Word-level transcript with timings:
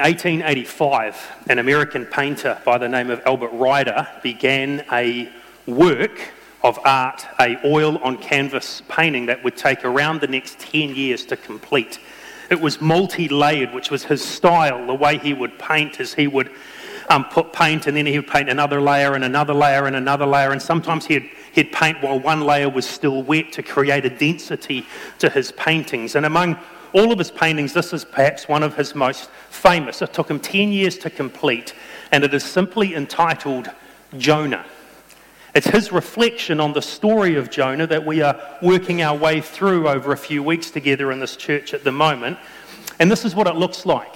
In 0.00 0.06
1885, 0.06 1.44
an 1.50 1.58
American 1.58 2.06
painter 2.06 2.58
by 2.64 2.78
the 2.78 2.88
name 2.88 3.10
of 3.10 3.20
Albert 3.26 3.50
Ryder 3.52 4.08
began 4.22 4.82
a 4.90 5.30
work 5.66 6.32
of 6.62 6.78
art, 6.86 7.26
a 7.38 7.58
oil 7.66 7.98
on 7.98 8.16
canvas 8.16 8.82
painting 8.88 9.26
that 9.26 9.44
would 9.44 9.58
take 9.58 9.84
around 9.84 10.22
the 10.22 10.26
next 10.26 10.58
10 10.58 10.94
years 10.96 11.26
to 11.26 11.36
complete. 11.36 11.98
It 12.50 12.58
was 12.62 12.80
multi-layered, 12.80 13.74
which 13.74 13.90
was 13.90 14.04
his 14.04 14.24
style. 14.24 14.86
The 14.86 14.94
way 14.94 15.18
he 15.18 15.34
would 15.34 15.58
paint 15.58 16.00
is 16.00 16.14
he 16.14 16.28
would 16.28 16.50
um, 17.10 17.26
put 17.26 17.52
paint 17.52 17.86
and 17.86 17.94
then 17.94 18.06
he 18.06 18.18
would 18.18 18.26
paint 18.26 18.48
another 18.48 18.80
layer 18.80 19.12
and 19.12 19.22
another 19.22 19.52
layer 19.52 19.84
and 19.84 19.94
another 19.94 20.24
layer. 20.24 20.50
And 20.52 20.62
sometimes 20.62 21.04
he'd, 21.04 21.28
he'd 21.52 21.72
paint 21.72 22.02
while 22.02 22.18
one 22.18 22.40
layer 22.40 22.70
was 22.70 22.88
still 22.88 23.22
wet 23.22 23.52
to 23.52 23.62
create 23.62 24.06
a 24.06 24.10
density 24.10 24.86
to 25.18 25.28
his 25.28 25.52
paintings. 25.52 26.14
And 26.14 26.24
among 26.24 26.58
all 26.92 27.12
of 27.12 27.18
his 27.18 27.30
paintings, 27.30 27.72
this 27.72 27.92
is 27.92 28.04
perhaps 28.04 28.48
one 28.48 28.62
of 28.62 28.76
his 28.76 28.94
most 28.94 29.30
famous. 29.48 30.02
It 30.02 30.12
took 30.12 30.30
him 30.30 30.40
10 30.40 30.72
years 30.72 30.98
to 30.98 31.10
complete, 31.10 31.74
and 32.12 32.24
it 32.24 32.34
is 32.34 32.44
simply 32.44 32.94
entitled 32.94 33.70
Jonah. 34.18 34.64
It's 35.54 35.66
his 35.66 35.90
reflection 35.90 36.60
on 36.60 36.72
the 36.72 36.82
story 36.82 37.34
of 37.34 37.50
Jonah 37.50 37.86
that 37.88 38.06
we 38.06 38.22
are 38.22 38.40
working 38.62 39.02
our 39.02 39.16
way 39.16 39.40
through 39.40 39.88
over 39.88 40.12
a 40.12 40.16
few 40.16 40.42
weeks 40.42 40.70
together 40.70 41.10
in 41.10 41.18
this 41.18 41.36
church 41.36 41.74
at 41.74 41.82
the 41.82 41.90
moment. 41.90 42.38
And 43.00 43.10
this 43.10 43.24
is 43.24 43.34
what 43.34 43.46
it 43.46 43.56
looks 43.56 43.84
like. 43.84 44.14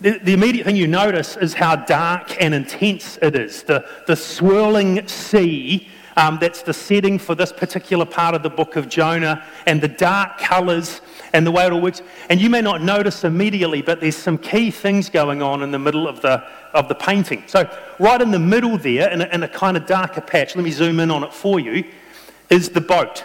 The, 0.00 0.18
the, 0.18 0.34
immediate 0.34 0.64
thing 0.64 0.76
you 0.76 0.86
notice 0.86 1.36
is 1.38 1.54
how 1.54 1.76
dark 1.76 2.40
and 2.40 2.54
intense 2.54 3.18
it 3.22 3.34
is. 3.34 3.62
The, 3.62 3.88
the 4.06 4.16
swirling 4.16 5.06
sea 5.08 5.88
um, 6.16 6.38
that's 6.40 6.62
the 6.62 6.72
setting 6.72 7.18
for 7.18 7.34
this 7.34 7.52
particular 7.52 8.04
part 8.04 8.34
of 8.34 8.42
the 8.42 8.50
book 8.50 8.76
of 8.76 8.88
Jonah, 8.88 9.44
and 9.66 9.80
the 9.80 9.88
dark 9.88 10.38
colours 10.38 11.00
and 11.32 11.46
the 11.46 11.50
way 11.50 11.66
it 11.66 11.72
all 11.72 11.80
works. 11.80 12.02
And 12.30 12.40
you 12.40 12.48
may 12.48 12.62
not 12.62 12.82
notice 12.82 13.24
immediately, 13.24 13.82
but 13.82 14.00
there's 14.00 14.16
some 14.16 14.38
key 14.38 14.70
things 14.70 15.10
going 15.10 15.42
on 15.42 15.62
in 15.62 15.70
the 15.70 15.78
middle 15.78 16.08
of 16.08 16.22
the, 16.22 16.42
of 16.72 16.88
the 16.88 16.94
painting. 16.94 17.44
So, 17.46 17.70
right 17.98 18.20
in 18.20 18.30
the 18.30 18.38
middle 18.38 18.78
there, 18.78 19.10
in 19.10 19.20
a, 19.20 19.26
in 19.26 19.42
a 19.42 19.48
kind 19.48 19.76
of 19.76 19.86
darker 19.86 20.22
patch, 20.22 20.56
let 20.56 20.64
me 20.64 20.70
zoom 20.70 21.00
in 21.00 21.10
on 21.10 21.22
it 21.22 21.34
for 21.34 21.60
you, 21.60 21.84
is 22.48 22.70
the 22.70 22.80
boat. 22.80 23.24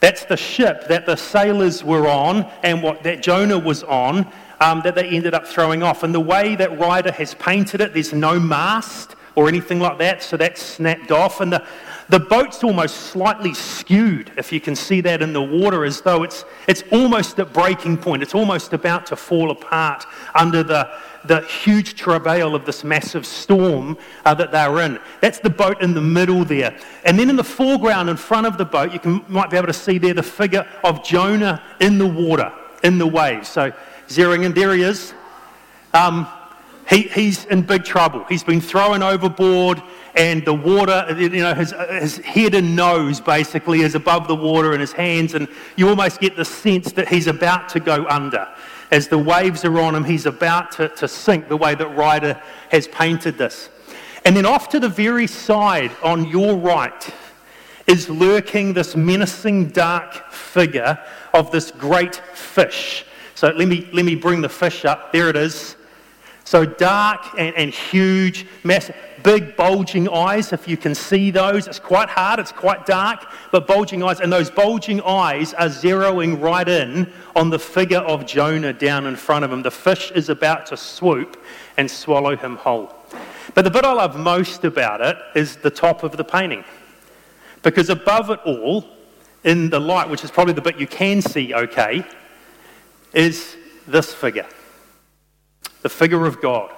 That's 0.00 0.24
the 0.24 0.36
ship 0.36 0.88
that 0.88 1.06
the 1.06 1.16
sailors 1.16 1.82
were 1.82 2.06
on 2.06 2.50
and 2.62 2.82
what 2.82 3.02
that 3.02 3.22
Jonah 3.22 3.58
was 3.58 3.82
on 3.82 4.30
um, 4.60 4.82
that 4.84 4.94
they 4.94 5.08
ended 5.08 5.34
up 5.34 5.46
throwing 5.46 5.82
off. 5.82 6.02
And 6.02 6.14
the 6.14 6.20
way 6.20 6.54
that 6.56 6.78
Ryder 6.78 7.12
has 7.12 7.34
painted 7.34 7.80
it, 7.80 7.92
there's 7.92 8.12
no 8.12 8.38
mast 8.38 9.16
or 9.34 9.48
anything 9.48 9.80
like 9.80 9.98
that, 9.98 10.22
so 10.22 10.36
that's 10.36 10.62
snapped 10.62 11.10
off. 11.10 11.40
And 11.40 11.52
the, 11.52 11.64
the 12.08 12.20
boat's 12.20 12.62
almost 12.62 12.96
slightly 12.96 13.52
skewed, 13.52 14.30
if 14.36 14.52
you 14.52 14.60
can 14.60 14.76
see 14.76 15.00
that 15.00 15.22
in 15.22 15.32
the 15.32 15.42
water, 15.42 15.84
as 15.84 16.00
though 16.00 16.22
it's, 16.22 16.44
it's 16.68 16.84
almost 16.92 17.38
at 17.40 17.52
breaking 17.52 17.98
point. 17.98 18.22
It's 18.22 18.34
almost 18.34 18.72
about 18.72 19.06
to 19.06 19.16
fall 19.16 19.50
apart 19.50 20.06
under 20.34 20.62
the, 20.62 20.88
the 21.24 21.40
huge 21.42 21.96
travail 21.96 22.54
of 22.54 22.64
this 22.64 22.84
massive 22.84 23.26
storm 23.26 23.98
uh, 24.24 24.34
that 24.34 24.52
they're 24.52 24.80
in. 24.82 25.00
That's 25.20 25.40
the 25.40 25.50
boat 25.50 25.82
in 25.82 25.94
the 25.94 26.00
middle 26.00 26.44
there. 26.44 26.78
And 27.04 27.18
then 27.18 27.28
in 27.28 27.34
the 27.34 27.44
foreground, 27.44 28.08
in 28.08 28.16
front 28.16 28.46
of 28.46 28.56
the 28.56 28.64
boat, 28.64 28.92
you 28.92 29.00
can, 29.00 29.24
might 29.28 29.50
be 29.50 29.56
able 29.56 29.66
to 29.66 29.72
see 29.72 29.98
there 29.98 30.14
the 30.14 30.22
figure 30.22 30.66
of 30.84 31.04
Jonah 31.04 31.60
in 31.80 31.98
the 31.98 32.06
water, 32.06 32.52
in 32.84 32.98
the 32.98 33.06
waves. 33.06 33.48
So 33.48 33.72
zeroing 34.06 34.44
in, 34.44 34.52
there 34.52 34.72
he 34.74 34.82
is. 34.82 35.12
Um, 35.92 36.28
he, 36.88 37.02
he's 37.02 37.44
in 37.46 37.62
big 37.62 37.84
trouble. 37.84 38.24
He's 38.24 38.44
been 38.44 38.60
thrown 38.60 39.02
overboard, 39.02 39.82
and 40.14 40.44
the 40.44 40.54
water, 40.54 41.06
you 41.18 41.28
know, 41.28 41.54
his, 41.54 41.74
his 41.90 42.18
head 42.18 42.54
and 42.54 42.76
nose 42.76 43.20
basically 43.20 43.80
is 43.80 43.94
above 43.94 44.28
the 44.28 44.34
water 44.34 44.74
in 44.74 44.80
his 44.80 44.92
hands, 44.92 45.34
and 45.34 45.48
you 45.76 45.88
almost 45.88 46.20
get 46.20 46.36
the 46.36 46.44
sense 46.44 46.92
that 46.92 47.08
he's 47.08 47.26
about 47.26 47.68
to 47.70 47.80
go 47.80 48.06
under. 48.08 48.48
As 48.90 49.08
the 49.08 49.18
waves 49.18 49.64
are 49.64 49.80
on 49.80 49.94
him, 49.94 50.04
he's 50.04 50.26
about 50.26 50.70
to, 50.72 50.88
to 50.90 51.08
sink 51.08 51.48
the 51.48 51.56
way 51.56 51.74
that 51.74 51.96
Ryder 51.96 52.40
has 52.70 52.86
painted 52.86 53.36
this. 53.36 53.68
And 54.24 54.36
then 54.36 54.46
off 54.46 54.68
to 54.70 54.80
the 54.80 54.88
very 54.88 55.26
side, 55.26 55.90
on 56.02 56.26
your 56.26 56.56
right, 56.56 57.14
is 57.86 58.08
lurking 58.08 58.72
this 58.72 58.96
menacing 58.96 59.68
dark 59.68 60.32
figure 60.32 60.98
of 61.34 61.50
this 61.50 61.70
great 61.70 62.16
fish 62.34 63.06
so 63.36 63.48
let 63.48 63.68
me, 63.68 63.86
let 63.92 64.06
me 64.06 64.14
bring 64.14 64.40
the 64.40 64.48
fish 64.48 64.86
up. 64.86 65.12
There 65.12 65.28
it 65.28 65.36
is. 65.36 65.76
So 66.46 66.64
dark 66.64 67.22
and, 67.36 67.54
and 67.56 67.72
huge, 67.72 68.46
massive, 68.62 68.94
big 69.24 69.56
bulging 69.56 70.08
eyes, 70.08 70.52
if 70.52 70.68
you 70.68 70.76
can 70.76 70.94
see 70.94 71.32
those. 71.32 71.66
It's 71.66 71.80
quite 71.80 72.08
hard, 72.08 72.38
it's 72.38 72.52
quite 72.52 72.86
dark, 72.86 73.26
but 73.50 73.66
bulging 73.66 74.04
eyes. 74.04 74.20
And 74.20 74.32
those 74.32 74.48
bulging 74.48 75.02
eyes 75.02 75.54
are 75.54 75.66
zeroing 75.66 76.40
right 76.40 76.68
in 76.68 77.12
on 77.34 77.50
the 77.50 77.58
figure 77.58 77.98
of 77.98 78.26
Jonah 78.26 78.72
down 78.72 79.06
in 79.06 79.16
front 79.16 79.44
of 79.44 79.52
him. 79.52 79.62
The 79.62 79.72
fish 79.72 80.12
is 80.12 80.28
about 80.28 80.66
to 80.66 80.76
swoop 80.76 81.36
and 81.76 81.90
swallow 81.90 82.36
him 82.36 82.54
whole. 82.54 82.94
But 83.54 83.62
the 83.62 83.70
bit 83.70 83.84
I 83.84 83.92
love 83.92 84.16
most 84.16 84.62
about 84.62 85.00
it 85.00 85.18
is 85.34 85.56
the 85.56 85.70
top 85.70 86.04
of 86.04 86.16
the 86.16 86.24
painting. 86.24 86.64
Because 87.64 87.90
above 87.90 88.30
it 88.30 88.38
all, 88.46 88.84
in 89.42 89.68
the 89.68 89.80
light, 89.80 90.08
which 90.08 90.22
is 90.22 90.30
probably 90.30 90.54
the 90.54 90.62
bit 90.62 90.78
you 90.78 90.86
can 90.86 91.20
see 91.20 91.52
okay, 91.52 92.04
is 93.12 93.56
this 93.88 94.14
figure 94.14 94.46
the 95.86 95.90
figure 95.90 96.26
of 96.26 96.40
God 96.40 96.74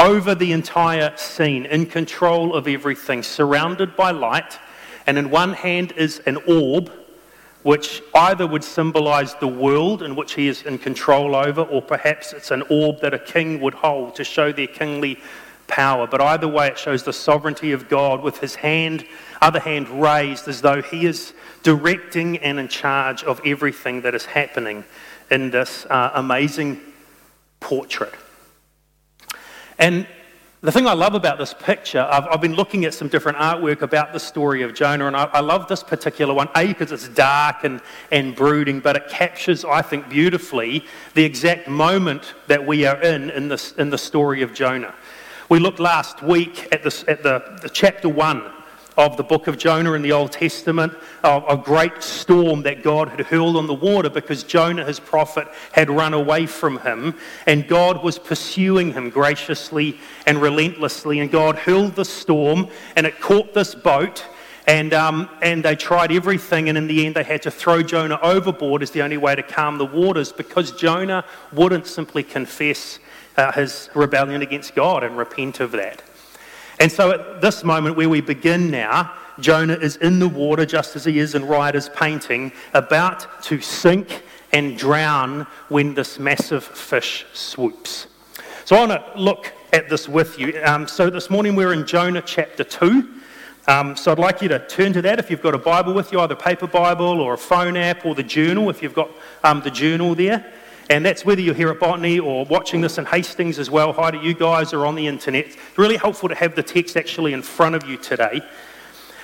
over 0.00 0.34
the 0.34 0.50
entire 0.50 1.16
scene, 1.16 1.64
in 1.64 1.86
control 1.86 2.56
of 2.56 2.66
everything, 2.66 3.22
surrounded 3.22 3.94
by 3.94 4.10
light. 4.10 4.58
And 5.06 5.16
in 5.16 5.30
one 5.30 5.52
hand 5.52 5.92
is 5.92 6.18
an 6.26 6.38
orb, 6.48 6.90
which 7.62 8.02
either 8.16 8.44
would 8.44 8.64
symbolize 8.64 9.36
the 9.36 9.46
world 9.46 10.02
in 10.02 10.16
which 10.16 10.34
he 10.34 10.48
is 10.48 10.62
in 10.62 10.78
control 10.78 11.36
over, 11.36 11.60
or 11.60 11.80
perhaps 11.80 12.32
it's 12.32 12.50
an 12.50 12.64
orb 12.68 13.00
that 13.02 13.14
a 13.14 13.18
king 13.20 13.60
would 13.60 13.74
hold 13.74 14.16
to 14.16 14.24
show 14.24 14.50
their 14.50 14.66
kingly 14.66 15.20
power. 15.68 16.08
But 16.08 16.20
either 16.20 16.48
way, 16.48 16.66
it 16.66 16.78
shows 16.78 17.04
the 17.04 17.12
sovereignty 17.12 17.70
of 17.70 17.88
God 17.88 18.24
with 18.24 18.38
his 18.38 18.56
hand, 18.56 19.06
other 19.40 19.60
hand 19.60 19.88
raised 20.02 20.48
as 20.48 20.62
though 20.62 20.82
he 20.82 21.06
is 21.06 21.32
directing 21.62 22.38
and 22.38 22.58
in 22.58 22.66
charge 22.66 23.22
of 23.22 23.40
everything 23.44 24.00
that 24.00 24.16
is 24.16 24.24
happening 24.24 24.82
in 25.30 25.52
this 25.52 25.86
uh, 25.86 26.10
amazing 26.14 26.80
portrait. 27.66 28.14
And 29.76 30.06
the 30.60 30.70
thing 30.70 30.86
I 30.86 30.92
love 30.92 31.14
about 31.14 31.36
this 31.36 31.52
picture, 31.52 32.06
I've, 32.08 32.24
I've, 32.28 32.40
been 32.40 32.54
looking 32.54 32.84
at 32.84 32.94
some 32.94 33.08
different 33.08 33.38
artwork 33.38 33.82
about 33.82 34.12
the 34.12 34.20
story 34.20 34.62
of 34.62 34.72
Jonah, 34.72 35.08
and 35.08 35.16
I, 35.16 35.24
I 35.24 35.40
love 35.40 35.66
this 35.66 35.82
particular 35.82 36.32
one, 36.32 36.48
A, 36.54 36.68
because 36.68 36.92
it's 36.92 37.08
dark 37.08 37.64
and, 37.64 37.80
and 38.12 38.36
brooding, 38.36 38.78
but 38.78 38.94
it 38.94 39.08
captures, 39.08 39.64
I 39.64 39.82
think, 39.82 40.08
beautifully 40.08 40.84
the 41.14 41.24
exact 41.24 41.66
moment 41.66 42.34
that 42.46 42.64
we 42.64 42.86
are 42.86 43.02
in 43.02 43.30
in, 43.30 43.48
this, 43.48 43.72
in 43.72 43.90
the 43.90 43.98
story 43.98 44.42
of 44.42 44.54
Jonah. 44.54 44.94
We 45.48 45.58
looked 45.58 45.80
last 45.80 46.22
week 46.22 46.68
at, 46.70 46.84
this, 46.84 47.04
at 47.08 47.24
the, 47.24 47.58
the 47.62 47.68
chapter 47.68 48.08
1 48.08 48.44
of 48.96 49.16
the 49.16 49.22
book 49.22 49.46
of 49.46 49.58
Jonah 49.58 49.92
in 49.92 50.02
the 50.02 50.12
Old 50.12 50.32
Testament, 50.32 50.92
a 51.22 51.60
great 51.62 52.02
storm 52.02 52.62
that 52.62 52.82
God 52.82 53.08
had 53.08 53.20
hurled 53.20 53.56
on 53.56 53.66
the 53.66 53.74
water 53.74 54.08
because 54.08 54.42
Jonah, 54.42 54.84
his 54.84 55.00
prophet, 55.00 55.48
had 55.72 55.90
run 55.90 56.14
away 56.14 56.46
from 56.46 56.78
him, 56.80 57.14
and 57.46 57.68
God 57.68 58.02
was 58.02 58.18
pursuing 58.18 58.92
him 58.92 59.10
graciously 59.10 59.98
and 60.26 60.40
relentlessly. 60.40 61.20
And 61.20 61.30
God 61.30 61.56
hurled 61.56 61.94
the 61.94 62.04
storm, 62.04 62.68
and 62.94 63.06
it 63.06 63.20
caught 63.20 63.54
this 63.54 63.74
boat. 63.74 64.24
And, 64.68 64.92
um, 64.94 65.30
and 65.42 65.64
they 65.64 65.76
tried 65.76 66.10
everything, 66.10 66.68
and 66.68 66.76
in 66.76 66.88
the 66.88 67.06
end, 67.06 67.14
they 67.14 67.22
had 67.22 67.42
to 67.42 67.52
throw 67.52 67.84
Jonah 67.84 68.18
overboard 68.20 68.82
as 68.82 68.90
the 68.90 69.02
only 69.02 69.16
way 69.16 69.36
to 69.36 69.42
calm 69.44 69.78
the 69.78 69.86
waters 69.86 70.32
because 70.32 70.72
Jonah 70.72 71.24
wouldn't 71.52 71.86
simply 71.86 72.24
confess 72.24 72.98
uh, 73.36 73.52
his 73.52 73.90
rebellion 73.94 74.42
against 74.42 74.74
God 74.74 75.04
and 75.04 75.16
repent 75.16 75.60
of 75.60 75.70
that. 75.72 76.02
And 76.78 76.92
so 76.92 77.12
at 77.12 77.40
this 77.40 77.64
moment 77.64 77.96
where 77.96 78.08
we 78.08 78.20
begin 78.20 78.70
now, 78.70 79.14
Jonah 79.40 79.74
is 79.74 79.96
in 79.96 80.18
the 80.18 80.28
water 80.28 80.66
just 80.66 80.96
as 80.96 81.04
he 81.04 81.18
is 81.18 81.34
in 81.34 81.46
Ryder's 81.46 81.88
painting, 81.90 82.52
about 82.74 83.42
to 83.44 83.60
sink 83.60 84.22
and 84.52 84.78
drown 84.78 85.46
when 85.68 85.94
this 85.94 86.18
massive 86.18 86.64
fish 86.64 87.26
swoops. 87.32 88.06
So 88.64 88.76
I 88.76 88.86
want 88.86 88.92
to 88.92 89.20
look 89.20 89.52
at 89.72 89.88
this 89.88 90.08
with 90.08 90.38
you. 90.38 90.60
Um, 90.64 90.88
so 90.88 91.10
this 91.10 91.30
morning 91.30 91.54
we're 91.54 91.72
in 91.72 91.86
Jonah 91.86 92.22
chapter 92.22 92.64
2. 92.64 93.14
Um, 93.68 93.96
so 93.96 94.12
I'd 94.12 94.18
like 94.18 94.42
you 94.42 94.48
to 94.48 94.64
turn 94.66 94.92
to 94.92 95.02
that 95.02 95.18
if 95.18 95.30
you've 95.30 95.42
got 95.42 95.54
a 95.54 95.58
Bible 95.58 95.92
with 95.92 96.12
you, 96.12 96.20
either 96.20 96.34
a 96.34 96.36
paper 96.36 96.66
Bible 96.66 97.20
or 97.20 97.34
a 97.34 97.38
phone 97.38 97.76
app 97.76 98.06
or 98.06 98.14
the 98.14 98.22
journal, 98.22 98.70
if 98.70 98.82
you've 98.82 98.94
got 98.94 99.10
um, 99.42 99.60
the 99.62 99.70
journal 99.70 100.14
there. 100.14 100.52
And 100.88 101.04
that's 101.04 101.24
whether 101.24 101.40
you're 101.40 101.54
here 101.54 101.70
at 101.70 101.80
Botany 101.80 102.20
or 102.20 102.44
watching 102.44 102.80
this 102.80 102.96
in 102.96 103.06
Hastings 103.06 103.58
as 103.58 103.68
well. 103.68 103.92
Hi 103.94 104.12
to 104.12 104.18
you 104.18 104.34
guys 104.34 104.72
or 104.72 104.86
on 104.86 104.94
the 104.94 105.08
internet. 105.08 105.46
It's 105.46 105.78
really 105.78 105.96
helpful 105.96 106.28
to 106.28 106.34
have 106.36 106.54
the 106.54 106.62
text 106.62 106.96
actually 106.96 107.32
in 107.32 107.42
front 107.42 107.74
of 107.74 107.84
you 107.88 107.96
today. 107.96 108.40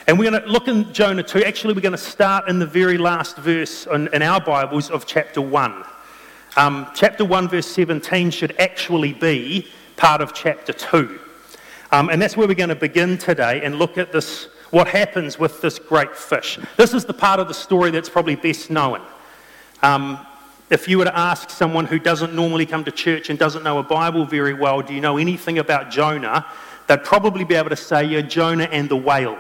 And 0.09 0.19
we're 0.19 0.29
going 0.29 0.43
to 0.43 0.49
look 0.49 0.67
in 0.67 0.93
Jonah 0.93 1.23
2. 1.23 1.45
Actually, 1.45 1.75
we're 1.75 1.81
going 1.81 1.93
to 1.93 1.99
start 1.99 2.49
in 2.49 2.59
the 2.59 2.67
very 2.67 2.99
last 2.99 3.37
verse 3.37 3.87
in, 3.87 4.09
in 4.13 4.23
our 4.23 4.41
Bibles 4.41 4.91
of 4.91 5.07
chapter 5.07 5.41
1. 5.41 5.85
Um, 6.57 6.89
chapter 6.97 7.25
1, 7.25 7.49
verse 7.49 7.69
17 7.69 8.33
should 8.33 8.59
actually 8.59 9.13
be 9.13 9.69
part 9.97 10.21
of 10.21 10.35
chapter 10.35 10.73
2. 10.73 11.21
Um, 11.93 12.09
and 12.09 12.21
that's 12.21 12.37
where 12.37 12.49
we're 12.49 12.55
going 12.55 12.71
to 12.71 12.75
begin 12.75 13.19
today 13.19 13.63
and 13.63 13.77
look 13.77 13.99
at 13.99 14.11
this, 14.11 14.49
what 14.71 14.89
happens 14.89 15.39
with 15.39 15.61
this 15.61 15.79
great 15.79 16.17
fish. 16.17 16.59
This 16.77 16.93
is 16.93 17.05
the 17.05 17.15
part 17.15 17.39
of 17.39 17.47
the 17.47 17.55
story 17.55 17.93
that's 17.93 18.09
probably 18.09 18.35
best 18.35 18.69
known. 18.69 19.01
Um, 19.85 20.19
if 20.73 20.89
you 20.89 20.97
were 20.97 21.05
to 21.05 21.17
ask 21.17 21.51
someone 21.51 21.85
who 21.85 21.99
doesn't 21.99 22.33
normally 22.33 22.65
come 22.65 22.83
to 22.83 22.91
church 22.91 23.29
and 23.29 23.39
doesn't 23.39 23.63
know 23.63 23.77
a 23.77 23.83
Bible 23.83 24.25
very 24.25 24.55
well, 24.55 24.81
do 24.81 24.95
you 24.95 25.03
know 25.03 25.19
anything 25.19 25.59
about 25.59 25.91
Jonah? 25.91 26.47
They'd 26.87 27.05
probably 27.05 27.45
be 27.45 27.55
able 27.57 27.69
to 27.69 27.77
say, 27.77 28.05
yeah, 28.05 28.23
Jonah 28.23 28.65
and 28.65 28.89
the 28.89 28.97
whale. 28.97 29.39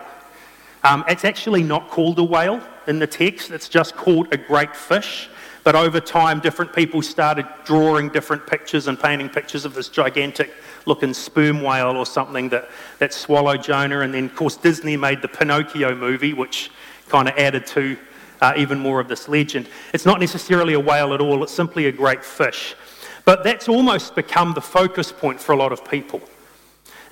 Um, 0.84 1.05
it's 1.08 1.25
actually 1.25 1.62
not 1.62 1.88
called 1.88 2.19
a 2.19 2.23
whale 2.23 2.61
in 2.87 2.99
the 2.99 3.06
text, 3.06 3.50
it's 3.50 3.70
just 3.70 3.96
called 3.96 4.29
a 4.34 4.37
great 4.37 4.76
fish. 4.76 5.31
But 5.64 5.75
over 5.75 6.00
time, 6.00 6.40
different 6.40 6.75
people 6.75 7.00
started 7.00 7.46
drawing 7.64 8.11
different 8.11 8.46
pictures 8.46 8.87
and 8.88 9.00
painting 9.00 9.31
pictures 9.31 9.64
of 9.64 9.73
this 9.73 9.88
gigantic 9.88 10.52
looking 10.84 11.14
sperm 11.14 11.62
whale 11.62 11.96
or 11.96 12.05
something 12.05 12.50
that, 12.50 12.69
that 12.99 13.14
swallowed 13.14 13.62
Jonah. 13.62 14.00
And 14.00 14.12
then, 14.12 14.26
of 14.26 14.34
course, 14.34 14.56
Disney 14.56 14.99
made 14.99 15.23
the 15.23 15.29
Pinocchio 15.29 15.94
movie, 15.94 16.34
which 16.34 16.70
kind 17.08 17.26
of 17.26 17.38
added 17.38 17.64
to 17.69 17.96
uh, 18.43 18.53
even 18.56 18.79
more 18.79 19.00
of 19.00 19.09
this 19.09 19.29
legend. 19.29 19.69
It's 19.94 20.05
not 20.05 20.21
necessarily 20.21 20.75
a 20.75 20.81
whale 20.81 21.15
at 21.15 21.21
all, 21.23 21.43
it's 21.43 21.53
simply 21.53 21.87
a 21.87 21.93
great 21.93 22.23
fish. 22.23 22.75
But 23.25 23.44
that's 23.44 23.69
almost 23.69 24.15
become 24.15 24.53
the 24.53 24.61
focus 24.61 25.12
point 25.12 25.41
for 25.41 25.53
a 25.53 25.56
lot 25.56 25.73
of 25.73 25.89
people. 25.89 26.21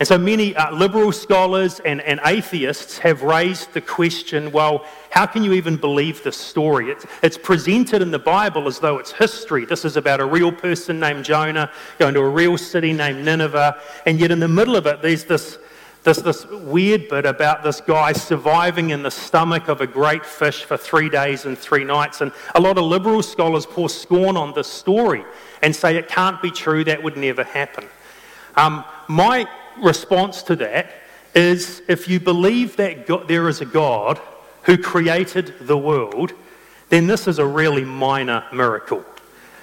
And 0.00 0.08
so 0.08 0.16
many 0.16 0.56
uh, 0.56 0.74
liberal 0.74 1.12
scholars 1.12 1.78
and, 1.80 2.00
and 2.00 2.20
atheists 2.24 2.98
have 2.98 3.22
raised 3.22 3.74
the 3.74 3.82
question 3.82 4.50
well, 4.50 4.86
how 5.10 5.26
can 5.26 5.44
you 5.44 5.52
even 5.52 5.76
believe 5.76 6.24
this 6.24 6.38
story? 6.38 6.90
It's, 6.90 7.06
it's 7.22 7.36
presented 7.36 8.00
in 8.00 8.10
the 8.10 8.18
Bible 8.18 8.66
as 8.66 8.78
though 8.78 8.96
it's 8.96 9.12
history. 9.12 9.66
This 9.66 9.84
is 9.84 9.98
about 9.98 10.20
a 10.20 10.24
real 10.24 10.52
person 10.52 10.98
named 10.98 11.26
Jonah 11.26 11.70
going 11.98 12.14
to 12.14 12.20
a 12.20 12.28
real 12.28 12.56
city 12.56 12.94
named 12.94 13.24
Nineveh. 13.24 13.78
And 14.06 14.18
yet, 14.18 14.30
in 14.30 14.40
the 14.40 14.48
middle 14.48 14.74
of 14.74 14.86
it, 14.86 15.02
there's 15.02 15.24
this 15.24 15.58
this, 16.02 16.18
this 16.18 16.46
weird 16.46 17.08
bit 17.08 17.26
about 17.26 17.62
this 17.62 17.80
guy 17.80 18.12
surviving 18.12 18.90
in 18.90 19.02
the 19.02 19.10
stomach 19.10 19.68
of 19.68 19.80
a 19.80 19.86
great 19.86 20.24
fish 20.24 20.64
for 20.64 20.76
three 20.76 21.10
days 21.10 21.44
and 21.44 21.58
three 21.58 21.84
nights. 21.84 22.22
And 22.22 22.32
a 22.54 22.60
lot 22.60 22.78
of 22.78 22.84
liberal 22.84 23.22
scholars 23.22 23.66
pour 23.66 23.90
scorn 23.90 24.36
on 24.36 24.54
this 24.54 24.66
story 24.66 25.24
and 25.62 25.76
say 25.76 25.96
it 25.96 26.08
can't 26.08 26.40
be 26.40 26.50
true, 26.50 26.84
that 26.84 27.02
would 27.02 27.16
never 27.16 27.44
happen. 27.44 27.86
Um, 28.56 28.84
my 29.08 29.46
response 29.82 30.42
to 30.44 30.56
that 30.56 30.90
is 31.34 31.82
if 31.86 32.08
you 32.08 32.18
believe 32.18 32.76
that 32.76 33.06
God, 33.06 33.28
there 33.28 33.48
is 33.48 33.60
a 33.60 33.66
God 33.66 34.18
who 34.62 34.78
created 34.78 35.54
the 35.60 35.76
world, 35.76 36.32
then 36.88 37.06
this 37.06 37.28
is 37.28 37.38
a 37.38 37.46
really 37.46 37.84
minor 37.84 38.44
miracle. 38.52 39.04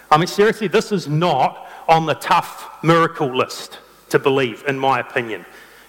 I 0.10 0.18
mean, 0.18 0.28
seriously, 0.28 0.68
this 0.68 0.92
is 0.92 1.08
not 1.08 1.68
on 1.88 2.06
the 2.06 2.14
tough 2.14 2.84
miracle 2.84 3.36
list 3.36 3.80
to 4.10 4.20
believe, 4.20 4.64
in 4.68 4.80
my 4.80 5.00
opinion. 5.00 5.46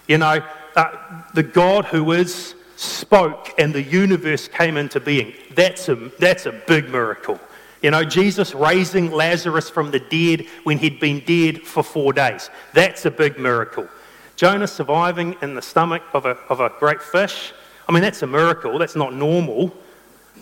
You 0.09 0.17
know, 0.17 0.43
uh, 0.75 1.21
the 1.35 1.43
God 1.43 1.85
who 1.85 2.13
is 2.13 2.55
spoke 2.75 3.53
and 3.59 3.71
the 3.71 3.83
universe 3.83 4.47
came 4.47 4.75
into 4.75 4.99
being. 4.99 5.33
That's 5.53 5.87
a, 5.87 5.95
that's 6.17 6.47
a 6.47 6.51
big 6.51 6.89
miracle. 6.89 7.39
You 7.83 7.91
know, 7.91 8.03
Jesus 8.03 8.55
raising 8.55 9.11
Lazarus 9.11 9.69
from 9.69 9.91
the 9.91 9.99
dead 9.99 10.47
when 10.63 10.79
he'd 10.79 10.99
been 10.99 11.19
dead 11.25 11.61
for 11.61 11.83
four 11.83 12.11
days. 12.11 12.49
That's 12.73 13.05
a 13.05 13.11
big 13.11 13.37
miracle. 13.37 13.87
Jonah 14.35 14.67
surviving 14.67 15.35
in 15.43 15.53
the 15.53 15.61
stomach 15.61 16.01
of 16.13 16.25
a, 16.25 16.37
of 16.49 16.59
a 16.59 16.71
great 16.79 17.03
fish. 17.03 17.53
I 17.87 17.91
mean, 17.91 18.01
that's 18.01 18.23
a 18.23 18.27
miracle. 18.27 18.79
That's 18.79 18.95
not 18.95 19.13
normal, 19.13 19.71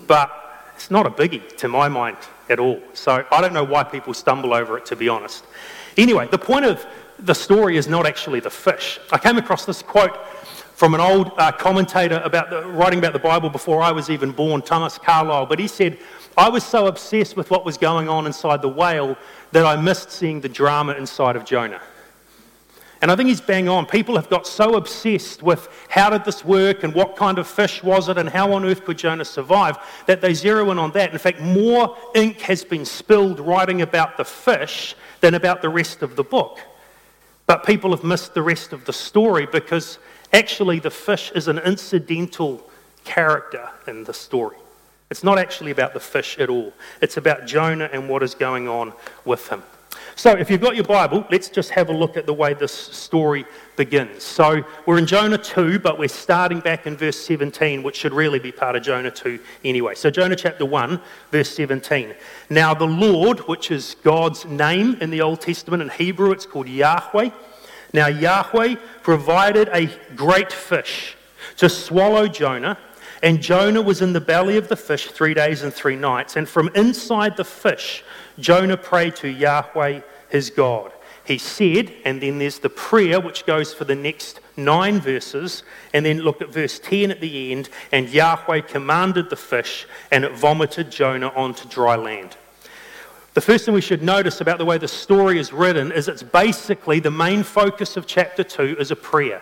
but 0.07 0.31
it's 0.75 0.89
not 0.89 1.05
a 1.05 1.09
biggie 1.09 1.57
to 1.57 1.67
my 1.67 1.89
mind 1.89 2.17
at 2.49 2.59
all. 2.59 2.79
So 2.93 3.25
I 3.29 3.41
don't 3.41 3.53
know 3.53 3.65
why 3.65 3.83
people 3.83 4.13
stumble 4.13 4.53
over 4.53 4.77
it, 4.77 4.85
to 4.85 4.95
be 4.95 5.09
honest. 5.09 5.43
Anyway, 5.97 6.29
the 6.31 6.37
point 6.37 6.63
of 6.63 6.85
the 7.19 7.33
story 7.33 7.77
is 7.77 7.87
not 7.87 8.05
actually 8.05 8.39
the 8.39 8.49
fish. 8.49 8.99
I 9.11 9.17
came 9.17 9.37
across 9.37 9.65
this 9.65 9.81
quote 9.81 10.17
from 10.75 10.93
an 10.93 11.01
old 11.01 11.31
uh, 11.37 11.51
commentator 11.51 12.21
about 12.23 12.49
the, 12.51 12.65
writing 12.67 12.99
about 12.99 13.13
the 13.13 13.19
Bible 13.19 13.49
before 13.49 13.81
I 13.81 13.91
was 13.91 14.11
even 14.11 14.31
born, 14.31 14.61
Thomas 14.61 14.97
Carlyle. 14.99 15.47
But 15.47 15.57
he 15.57 15.67
said, 15.67 15.97
I 16.37 16.49
was 16.49 16.63
so 16.63 16.85
obsessed 16.85 17.35
with 17.35 17.49
what 17.49 17.65
was 17.65 17.77
going 17.77 18.07
on 18.07 18.27
inside 18.27 18.61
the 18.61 18.69
whale 18.69 19.17
that 19.53 19.65
I 19.65 19.75
missed 19.75 20.11
seeing 20.11 20.39
the 20.39 20.49
drama 20.49 20.93
inside 20.93 21.35
of 21.35 21.45
Jonah. 21.45 21.81
And 23.01 23.11
I 23.11 23.15
think 23.15 23.29
he's 23.29 23.41
bang 23.41 23.69
on. 23.69 23.85
People 23.85 24.15
have 24.15 24.29
got 24.29 24.45
so 24.45 24.75
obsessed 24.75 25.41
with 25.41 25.67
how 25.89 26.09
did 26.09 26.25
this 26.25 26.43
work 26.45 26.83
and 26.83 26.93
what 26.93 27.15
kind 27.15 27.37
of 27.37 27.47
fish 27.47 27.83
was 27.83 28.09
it 28.09 28.17
and 28.17 28.29
how 28.29 28.53
on 28.53 28.65
earth 28.65 28.85
could 28.85 28.97
Jonah 28.97 29.25
survive 29.25 29.77
that 30.05 30.21
they 30.21 30.33
zero 30.33 30.69
in 30.71 30.79
on 30.79 30.91
that. 30.91 31.11
In 31.11 31.17
fact, 31.17 31.39
more 31.39 31.95
ink 32.15 32.41
has 32.41 32.63
been 32.63 32.85
spilled 32.85 33.39
writing 33.39 33.81
about 33.81 34.17
the 34.17 34.25
fish 34.25 34.95
than 35.21 35.35
about 35.35 35.61
the 35.61 35.69
rest 35.69 36.01
of 36.01 36.15
the 36.15 36.23
book. 36.23 36.59
But 37.47 37.65
people 37.65 37.91
have 37.91 38.03
missed 38.03 38.33
the 38.33 38.43
rest 38.43 38.73
of 38.73 38.85
the 38.85 38.93
story 38.93 39.47
because 39.47 39.97
actually 40.31 40.79
the 40.79 40.91
fish 40.91 41.31
is 41.33 41.47
an 41.47 41.57
incidental 41.57 42.69
character 43.05 43.69
in 43.87 44.03
the 44.03 44.13
story. 44.13 44.57
It's 45.09 45.23
not 45.23 45.39
actually 45.39 45.71
about 45.71 45.93
the 45.93 46.01
fish 46.01 46.37
at 46.37 46.49
all, 46.49 46.73
it's 47.01 47.17
about 47.17 47.47
Jonah 47.47 47.89
and 47.91 48.09
what 48.09 48.21
is 48.21 48.35
going 48.35 48.67
on 48.67 48.93
with 49.23 49.47
him. 49.47 49.63
So, 50.15 50.31
if 50.31 50.49
you've 50.49 50.61
got 50.61 50.75
your 50.75 50.85
Bible, 50.85 51.25
let's 51.31 51.49
just 51.49 51.69
have 51.71 51.89
a 51.89 51.93
look 51.93 52.17
at 52.17 52.25
the 52.25 52.33
way 52.33 52.53
this 52.53 52.73
story 52.73 53.45
begins. 53.75 54.23
So, 54.23 54.63
we're 54.85 54.97
in 54.97 55.05
Jonah 55.05 55.37
2, 55.37 55.79
but 55.79 55.99
we're 55.99 56.07
starting 56.07 56.59
back 56.59 56.87
in 56.87 56.97
verse 56.97 57.19
17, 57.19 57.83
which 57.83 57.95
should 57.95 58.13
really 58.13 58.39
be 58.39 58.51
part 58.51 58.75
of 58.75 58.83
Jonah 58.83 59.11
2 59.11 59.39
anyway. 59.63 59.95
So, 59.95 60.09
Jonah 60.09 60.35
chapter 60.35 60.65
1, 60.65 60.99
verse 61.31 61.49
17. 61.55 62.15
Now, 62.49 62.73
the 62.73 62.87
Lord, 62.87 63.39
which 63.41 63.71
is 63.71 63.95
God's 64.03 64.45
name 64.45 64.97
in 65.01 65.09
the 65.09 65.21
Old 65.21 65.41
Testament, 65.41 65.81
in 65.83 65.89
Hebrew 65.89 66.31
it's 66.31 66.45
called 66.45 66.67
Yahweh. 66.67 67.29
Now, 67.93 68.07
Yahweh 68.07 68.75
provided 69.03 69.69
a 69.71 69.89
great 70.15 70.51
fish 70.51 71.15
to 71.57 71.69
swallow 71.69 72.27
Jonah. 72.27 72.77
And 73.23 73.41
Jonah 73.41 73.81
was 73.81 74.01
in 74.01 74.13
the 74.13 74.21
belly 74.21 74.57
of 74.57 74.67
the 74.67 74.75
fish 74.75 75.07
three 75.07 75.33
days 75.33 75.63
and 75.63 75.73
three 75.73 75.95
nights. 75.95 76.35
And 76.35 76.47
from 76.47 76.69
inside 76.75 77.35
the 77.35 77.43
fish, 77.43 78.03
Jonah 78.39 78.77
prayed 78.77 79.15
to 79.17 79.29
Yahweh 79.29 80.01
his 80.29 80.49
God. 80.49 80.91
He 81.23 81.37
said, 81.37 81.93
and 82.05 82.21
then 82.21 82.39
there's 82.39 82.59
the 82.59 82.69
prayer 82.69 83.19
which 83.19 83.45
goes 83.45 83.73
for 83.73 83.83
the 83.83 83.95
next 83.95 84.39
nine 84.55 85.01
verses, 85.01 85.63
and 85.93 86.05
then 86.05 86.19
look 86.19 86.41
at 86.41 86.53
verse 86.53 86.79
10 86.79 87.11
at 87.11 87.19
the 87.19 87.51
end, 87.51 87.69
and 87.91 88.07
Yahweh 88.07 88.61
commanded 88.61 89.29
the 89.29 89.35
fish, 89.35 89.85
and 90.09 90.23
it 90.23 90.33
vomited 90.33 90.89
Jonah 90.89 91.29
onto 91.35 91.67
dry 91.67 91.95
land. 91.95 92.37
The 93.33 93.41
first 93.41 93.65
thing 93.65 93.73
we 93.73 93.81
should 93.81 94.01
notice 94.01 94.41
about 94.41 94.57
the 94.57 94.65
way 94.65 94.77
the 94.77 94.87
story 94.87 95.37
is 95.37 95.53
written 95.53 95.91
is 95.91 96.07
it's 96.07 96.23
basically 96.23 96.99
the 96.99 97.11
main 97.11 97.43
focus 97.43 97.97
of 97.97 98.07
chapter 98.07 98.43
2 98.43 98.77
is 98.79 98.89
a 98.89 98.95
prayer. 98.95 99.41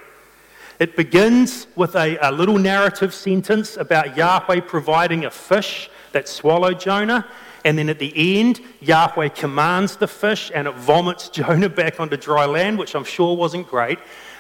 It 0.80 0.98
begins 0.98 1.68
with 1.76 1.96
a, 1.96 2.18
a 2.22 2.32
little 2.32 2.58
narrative 2.58 3.14
sentence 3.14 3.78
about 3.78 4.18
Yahweh 4.18 4.62
providing 4.62 5.24
a 5.24 5.32
fish 5.32 5.90
that 6.12 6.28
swallowed 6.28 6.80
Jonah, 6.80 7.26
and 7.66 7.78
then 7.80 7.90
at 7.90 7.98
the 7.98 8.40
end, 8.40 8.62
Yahweh 8.80 9.30
commands 9.30 9.98
the 9.98 10.08
fish 10.08 10.52
and 10.54 10.68
it 10.68 10.76
vomits 10.76 11.30
Jonah 11.38 11.68
back 11.68 12.00
onto 12.00 12.16
dry 12.16 12.46
land, 12.46 12.78
which 12.78 12.96
I'm 12.96 13.04
sure 13.04 13.36
wasn't 13.36 13.68
great. 13.68 13.98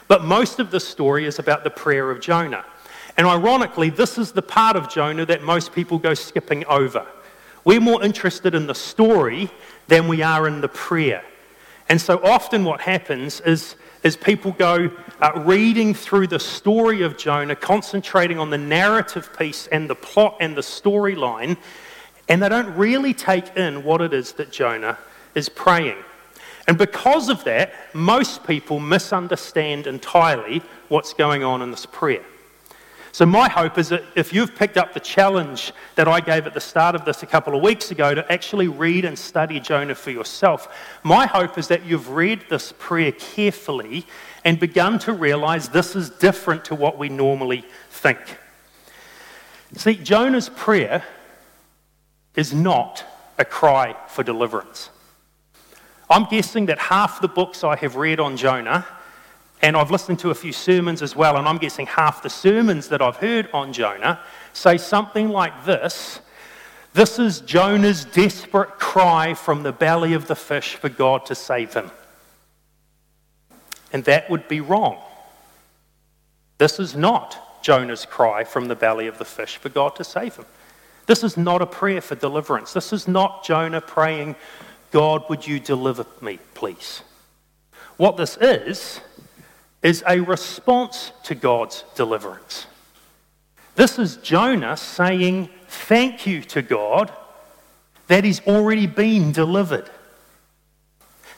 But 0.08 0.24
most 0.24 0.60
of 0.60 0.70
the 0.70 0.80
story 0.80 1.26
is 1.26 1.40
about 1.40 1.64
the 1.64 1.72
prayer 1.72 2.12
of 2.12 2.22
Jonah. 2.22 2.64
And 3.18 3.26
ironically, 3.26 3.90
this 3.90 4.20
is 4.20 4.32
the 4.32 4.44
part 4.44 4.76
of 4.76 4.90
Jonah 4.90 5.26
that 5.26 5.42
most 5.42 5.74
people 5.74 5.98
go 5.98 6.14
skipping 6.14 6.66
over. 6.66 7.08
We're 7.64 7.82
more 7.82 8.04
interested 8.04 8.54
in 8.54 8.68
the 8.68 8.76
story 8.76 9.50
than 9.88 10.08
we 10.08 10.22
are 10.22 10.48
in 10.48 10.62
the 10.62 10.68
prayer. 10.68 11.24
And 11.90 12.00
so 12.00 12.24
often 12.24 12.64
what 12.64 12.82
happens 12.82 13.42
is, 13.42 13.76
is 14.04 14.16
people 14.16 14.52
go 14.52 14.92
uh, 15.20 15.32
reading 15.44 15.96
through 15.96 16.28
the 16.28 16.40
story 16.40 17.02
of 17.02 17.18
Jonah, 17.18 17.56
concentrating 17.56 18.38
on 18.38 18.52
the 18.52 18.58
narrative 18.58 19.36
piece 19.38 19.66
and 19.68 19.90
the 19.90 19.96
plot 19.96 20.38
and 20.40 20.56
the 20.56 20.62
storyline, 20.62 21.58
and 22.28 22.42
they 22.42 22.50
don't 22.50 22.76
really 22.76 23.14
take 23.14 23.56
in 23.56 23.84
what 23.84 24.02
it 24.02 24.14
is 24.14 24.34
that 24.34 24.52
Jonah 24.52 24.98
is 25.36 25.50
praying. 25.50 25.98
And 26.68 26.78
because 26.78 27.30
of 27.30 27.44
that, 27.44 27.74
most 27.94 28.46
people 28.46 28.80
misunderstand 28.80 29.86
entirely 29.86 30.64
what's 30.88 31.14
going 31.14 31.44
on 31.44 31.62
in 31.62 31.70
this 31.72 31.86
prayer. 31.86 32.24
So, 33.12 33.26
my 33.26 33.48
hope 33.48 33.78
is 33.78 33.90
that 33.90 34.04
if 34.16 34.34
you've 34.34 34.56
picked 34.56 34.76
up 34.76 34.94
the 34.94 35.00
challenge 35.00 35.72
that 35.96 36.06
I 36.06 36.20
gave 36.20 36.48
at 36.48 36.54
the 36.54 36.60
start 36.60 36.96
of 36.96 37.06
this 37.06 37.24
a 37.24 37.26
couple 37.26 37.56
of 37.56 37.62
weeks 37.62 37.90
ago 37.90 38.14
to 38.14 38.30
actually 38.30 38.68
read 38.68 39.06
and 39.06 39.18
study 39.18 39.58
Jonah 39.62 39.96
for 39.96 40.12
yourself, 40.12 40.68
my 41.02 41.26
hope 41.26 41.58
is 41.58 41.70
that 41.70 41.86
you've 41.86 42.10
read 42.10 42.44
this 42.50 42.74
prayer 42.78 43.14
carefully 43.14 44.06
and 44.44 44.60
begun 44.60 45.00
to 45.00 45.14
realize 45.14 45.70
this 45.70 45.96
is 45.96 46.10
different 46.10 46.66
to 46.66 46.76
what 46.76 46.98
we 46.98 47.08
normally 47.08 47.64
think. 47.90 48.20
See, 49.76 49.96
Jonah's 49.96 50.50
prayer 50.50 51.02
is 52.36 52.54
not 52.54 53.06
a 53.38 53.46
cry 53.46 53.96
for 54.08 54.24
deliverance. 54.24 54.90
I'm 56.10 56.26
guessing 56.26 56.68
that 56.68 56.80
half 56.80 57.22
the 57.22 57.28
books 57.28 57.64
I 57.64 57.76
have 57.78 57.96
read 57.96 58.20
on 58.20 58.38
Jonah, 58.38 58.86
and 59.62 59.76
I've 59.76 59.92
listened 59.92 60.20
to 60.20 60.30
a 60.30 60.36
few 60.36 60.52
sermons 60.52 61.02
as 61.02 61.16
well, 61.16 61.38
and 61.38 61.48
I'm 61.48 61.58
guessing 61.58 61.88
half 61.88 62.22
the 62.22 62.30
sermons 62.30 62.90
that 62.90 63.02
I've 63.02 63.18
heard 63.18 63.50
on 63.54 63.74
Jonah 63.74 64.20
say 64.54 64.78
something 64.78 65.30
like 65.30 65.66
this 65.66 66.20
This 66.94 67.18
is 67.20 67.42
Jonah's 67.42 68.06
desperate 68.06 68.80
cry 68.80 69.34
from 69.34 69.64
the 69.64 69.72
belly 69.72 70.14
of 70.14 70.28
the 70.28 70.36
fish 70.36 70.76
for 70.76 70.90
God 70.90 71.26
to 71.28 71.36
save 71.36 71.74
him. 71.74 71.90
And 73.92 74.04
that 74.06 74.30
would 74.30 74.48
be 74.48 74.62
wrong. 74.62 75.02
This 76.58 76.80
is 76.80 76.96
not 76.96 77.64
Jonah's 77.64 78.06
cry 78.06 78.44
from 78.44 78.68
the 78.68 78.76
belly 78.76 79.08
of 79.08 79.18
the 79.18 79.26
fish 79.26 79.58
for 79.58 79.70
God 79.70 79.96
to 79.96 80.04
save 80.04 80.36
him. 80.36 80.46
This 81.06 81.24
is 81.24 81.38
not 81.38 81.62
a 81.62 81.66
prayer 81.68 82.02
for 82.02 82.16
deliverance. 82.16 82.74
This 82.74 82.92
is 82.92 83.08
not 83.08 83.44
Jonah 83.44 83.82
praying, 83.82 84.36
God, 84.92 85.24
would 85.30 85.46
you 85.46 85.60
deliver 85.60 86.06
me, 86.22 86.40
please? 86.54 87.02
What 87.98 88.18
this 88.18 88.38
is, 88.38 89.02
is 89.84 90.04
a 90.08 90.20
response 90.20 91.12
to 91.24 91.36
God's 91.36 91.84
deliverance. 91.96 92.66
This 93.76 94.00
is 94.00 94.18
Jonah 94.18 94.78
saying 94.78 95.50
thank 95.68 96.26
you 96.26 96.42
to 96.42 96.62
God 96.62 97.12
that 98.08 98.24
he's 98.24 98.40
already 98.48 98.88
been 98.88 99.32
delivered. 99.32 99.90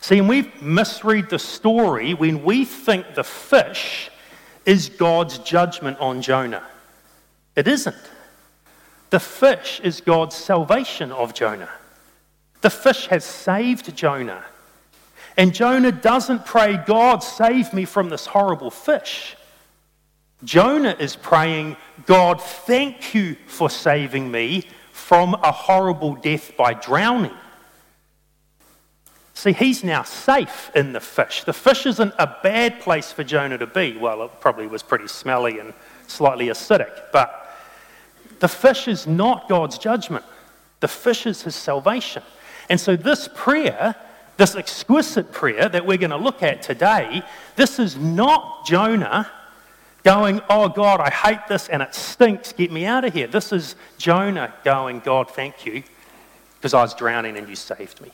See, 0.01 0.19
and 0.19 0.29
we 0.29 0.51
misread 0.62 1.29
the 1.29 1.39
story 1.39 2.13
when 2.13 2.43
we 2.43 2.63
think 2.63 3.15
the 3.15 3.24
fish 3.24 4.09
is 4.65 4.89
God's 4.89 5.39
judgment 5.39 5.97
on 6.00 6.21
Jonah. 6.21 6.63
It 7.55 7.67
isn't. 7.67 7.95
The 9.09 9.19
fish 9.19 9.79
is 9.83 10.01
God's 10.01 10.35
salvation 10.35 11.11
of 11.11 11.33
Jonah. 11.33 11.69
The 12.61 12.69
fish 12.69 13.07
has 13.07 13.23
saved 13.23 13.95
Jonah. 13.95 14.43
And 15.37 15.53
Jonah 15.53 15.91
doesn't 15.91 16.45
pray, 16.45 16.77
God, 16.85 17.19
save 17.19 17.73
me 17.73 17.85
from 17.85 18.09
this 18.09 18.25
horrible 18.25 18.71
fish. 18.71 19.37
Jonah 20.43 20.95
is 20.99 21.15
praying, 21.15 21.77
God, 22.05 22.41
thank 22.41 23.13
you 23.13 23.35
for 23.45 23.69
saving 23.69 24.29
me 24.29 24.67
from 24.91 25.35
a 25.35 25.51
horrible 25.51 26.15
death 26.15 26.57
by 26.57 26.73
drowning. 26.73 27.33
See, 29.35 29.53
he's 29.53 29.83
now 29.83 30.01
safe 30.01 30.71
in 30.75 30.93
the 30.93 30.99
fish. 30.99 31.43
The 31.43 31.53
fish 31.53 31.85
isn't 31.85 32.13
a 32.17 32.35
bad 32.41 32.79
place 32.79 33.11
for 33.11 33.23
Jonah 33.23 33.59
to 33.59 33.67
be. 33.67 33.95
Well, 33.95 34.23
it 34.23 34.31
probably 34.39 34.65
was 34.65 34.81
pretty 34.81 35.07
smelly 35.07 35.59
and 35.59 35.73
slightly 36.07 36.47
acidic, 36.47 36.91
but 37.13 37.46
the 38.39 38.48
fish 38.48 38.88
is 38.88 39.08
not 39.08 39.50
God's 39.50 39.77
judgment. 39.77 40.25
The 40.79 40.88
fish 40.88 41.25
is 41.25 41.41
his 41.41 41.56
salvation. 41.56 42.24
And 42.70 42.79
so, 42.79 42.96
this 42.96 43.29
prayer, 43.34 43.96
this 44.38 44.56
exquisite 44.56 45.32
prayer 45.32 45.70
that 45.70 45.86
we're 45.86 45.98
going 45.98 46.12
to 46.12 46.17
look 46.17 46.44
at 46.44 46.62
today, 46.62 47.24
this 47.56 47.79
is 47.79 47.98
not 47.98 48.65
Jonah 48.65 49.32
going, 50.03 50.41
Oh 50.50 50.70
God, 50.70 51.00
I 51.00 51.10
hate 51.10 51.48
this 51.48 51.67
and 51.67 51.82
it 51.82 51.96
stinks, 51.96 52.53
get 52.53 52.72
me 52.72 52.86
out 52.86 53.06
of 53.06 53.13
here. 53.13 53.27
This 53.27 53.51
is 53.51 53.75
Jonah 53.98 54.53
going, 54.63 55.00
God, 55.00 55.29
thank 55.32 55.65
you, 55.65 55.84
because 56.56 56.74
I 56.74 56.82
was 56.82 56.94
drowning 56.94 57.38
and 57.38 57.50
you 57.50 57.56
saved 57.56 58.01
me. 58.01 58.12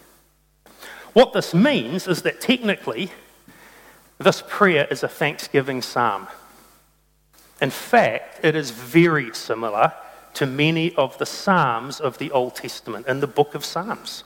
What 1.14 1.34
this 1.34 1.54
means 1.54 2.08
is 2.08 2.24
that 2.24 2.42
technically, 2.42 3.12
this 4.18 4.44
prayer 4.48 4.88
is 4.90 5.04
a 5.04 5.08
thanksgiving 5.08 5.82
psalm. 5.82 6.28
In 7.62 7.70
fact, 7.70 8.44
it 8.44 8.56
is 8.56 8.72
very 8.72 9.34
similar 9.34 9.94
to 10.36 10.46
many 10.46 10.94
of 10.96 11.18
the 11.18 11.26
Psalms 11.26 12.00
of 12.00 12.18
the 12.18 12.32
Old 12.32 12.56
Testament 12.56 13.08
in 13.08 13.20
the 13.20 13.28
book 13.28 13.56
of 13.56 13.64
Psalms. 13.64 14.24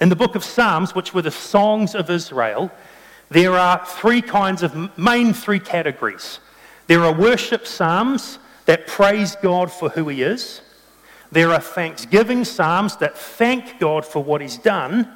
In 0.00 0.08
the 0.08 0.16
book 0.16 0.34
of 0.34 0.44
Psalms, 0.44 0.94
which 0.94 1.14
were 1.14 1.22
the 1.22 1.30
songs 1.30 1.94
of 1.94 2.10
Israel, 2.10 2.70
there 3.30 3.52
are 3.52 3.84
three 3.86 4.22
kinds 4.22 4.62
of 4.62 4.98
main 4.98 5.32
three 5.32 5.60
categories. 5.60 6.40
There 6.86 7.04
are 7.04 7.12
worship 7.12 7.66
psalms 7.66 8.38
that 8.66 8.86
praise 8.86 9.36
God 9.36 9.70
for 9.70 9.88
who 9.88 10.08
He 10.08 10.22
is. 10.22 10.60
There 11.32 11.50
are 11.50 11.60
thanksgiving 11.60 12.44
psalms 12.44 12.96
that 12.98 13.16
thank 13.16 13.80
God 13.80 14.04
for 14.04 14.22
what 14.22 14.40
He's 14.40 14.58
done. 14.58 15.08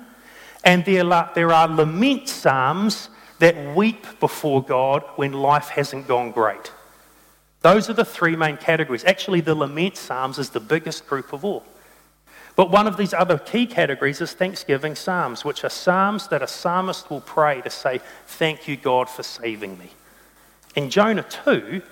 And 0.64 0.84
there 0.84 1.12
are, 1.12 1.30
there 1.34 1.52
are 1.52 1.68
lament 1.68 2.28
psalms 2.28 3.10
that 3.38 3.76
weep 3.76 4.04
before 4.18 4.62
God 4.62 5.04
when 5.16 5.32
life 5.32 5.68
hasn't 5.68 6.08
gone 6.08 6.32
great. 6.32 6.72
Those 7.68 7.90
are 7.90 7.92
the 7.92 8.02
three 8.02 8.34
main 8.34 8.56
categories. 8.56 9.04
Actually, 9.04 9.42
the 9.42 9.54
lament 9.54 9.98
psalms 9.98 10.38
is 10.38 10.48
the 10.48 10.58
biggest 10.58 11.06
group 11.06 11.34
of 11.34 11.44
all. 11.44 11.66
But 12.56 12.70
one 12.70 12.87
of 12.87 12.96
these 12.96 13.12
other 13.12 13.37
key 13.37 13.66
categories 13.66 14.22
is 14.22 14.32
thanksgiving 14.32 14.94
psalms, 14.94 15.44
which 15.44 15.62
are 15.64 15.68
psalms 15.68 16.28
that 16.28 16.40
a 16.40 16.46
psalmist 16.46 17.10
will 17.10 17.20
pray 17.20 17.60
to 17.60 17.68
say, 17.68 18.00
Thank 18.26 18.68
you, 18.68 18.78
God, 18.78 19.10
for 19.10 19.22
saving 19.22 19.76
me. 19.76 19.90
And 20.76 20.90
Jonah 20.90 21.26
2 21.44 21.82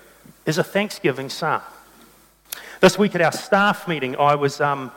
is 0.46 0.56
a 0.56 0.64
thanksgiving 0.64 1.28
psalm. 1.28 1.60
This 2.80 2.98
week 2.98 3.14
at 3.14 3.20
our 3.20 3.30
staff 3.30 3.86
meeting, 3.86 4.16
I 4.16 4.34
was 4.34 4.62
um, 4.62 4.90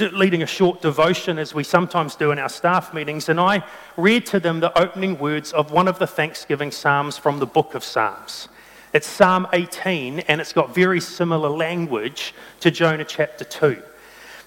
leading 0.00 0.42
a 0.42 0.46
short 0.46 0.82
devotion 0.82 1.38
as 1.38 1.54
we 1.54 1.62
sometimes 1.62 2.16
do 2.16 2.32
in 2.32 2.40
our 2.40 2.48
staff 2.48 2.92
meetings, 2.92 3.28
and 3.28 3.38
I 3.38 3.62
read 3.96 4.26
to 4.26 4.40
them 4.40 4.58
the 4.58 4.76
opening 4.76 5.20
words 5.20 5.52
of 5.52 5.70
one 5.70 5.86
of 5.86 6.00
the 6.00 6.06
Thanksgiving 6.08 6.72
Psalms 6.72 7.16
from 7.16 7.38
the 7.38 7.46
book 7.46 7.76
of 7.76 7.84
Psalms. 7.84 8.48
It's 8.96 9.06
Psalm 9.06 9.46
18, 9.52 10.20
and 10.20 10.40
it's 10.40 10.54
got 10.54 10.74
very 10.74 11.02
similar 11.02 11.50
language 11.50 12.32
to 12.60 12.70
Jonah 12.70 13.04
chapter 13.04 13.44
2. 13.44 13.82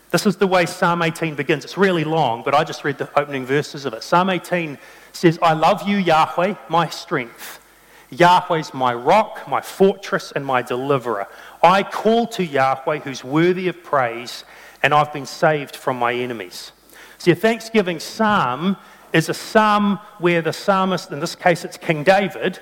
This 0.10 0.25
is 0.25 0.38
the 0.38 0.48
way 0.48 0.65
Psalm 0.65 1.03
18 1.03 1.36
begins. 1.36 1.63
It's 1.63 1.77
really 1.77 2.03
long, 2.03 2.41
but 2.41 2.56
I 2.56 2.63
just 2.63 2.84
read 2.84 2.98
the 2.98 3.08
opening 3.15 3.46
verses 3.46 3.86
of 3.86 3.94
it. 3.94 4.01
Psalm 4.01 4.32
18 4.32 4.79
says, 5.12 5.38
I 5.44 5.53
love 5.53 5.88
you, 5.88 5.98
Yahweh, 5.98 6.56
my 6.68 6.89
strength. 6.89 7.63
Yahweh's 8.10 8.74
my 8.74 8.91
rock, 8.91 9.48
my 9.48 9.62
fortress, 9.62 10.32
and 10.32 10.44
my 10.44 10.63
deliverer. 10.63 11.27
I 11.62 11.84
call 11.84 12.25
to 12.29 12.44
Yahweh, 12.44 13.01
who's 13.01 13.24
worthy 13.24 13.68
of 13.68 13.84
praise 13.84 14.46
and 14.82 14.96
I've 14.96 15.13
been 15.13 15.27
saved 15.27 15.75
from 15.75 16.00
my 16.00 16.15
enemies. 16.15 16.72
See, 17.20 17.29
a 17.29 17.36
thanksgiving 17.36 18.00
psalm 18.00 18.77
is 19.13 19.29
a 19.29 19.36
psalm 19.36 20.00
where 20.18 20.41
the 20.41 20.53
psalmist, 20.53 21.12
in 21.12 21.20
this 21.20 21.36
case 21.36 21.63
it's 21.63 21.77
King 21.77 22.03
David, 22.03 22.60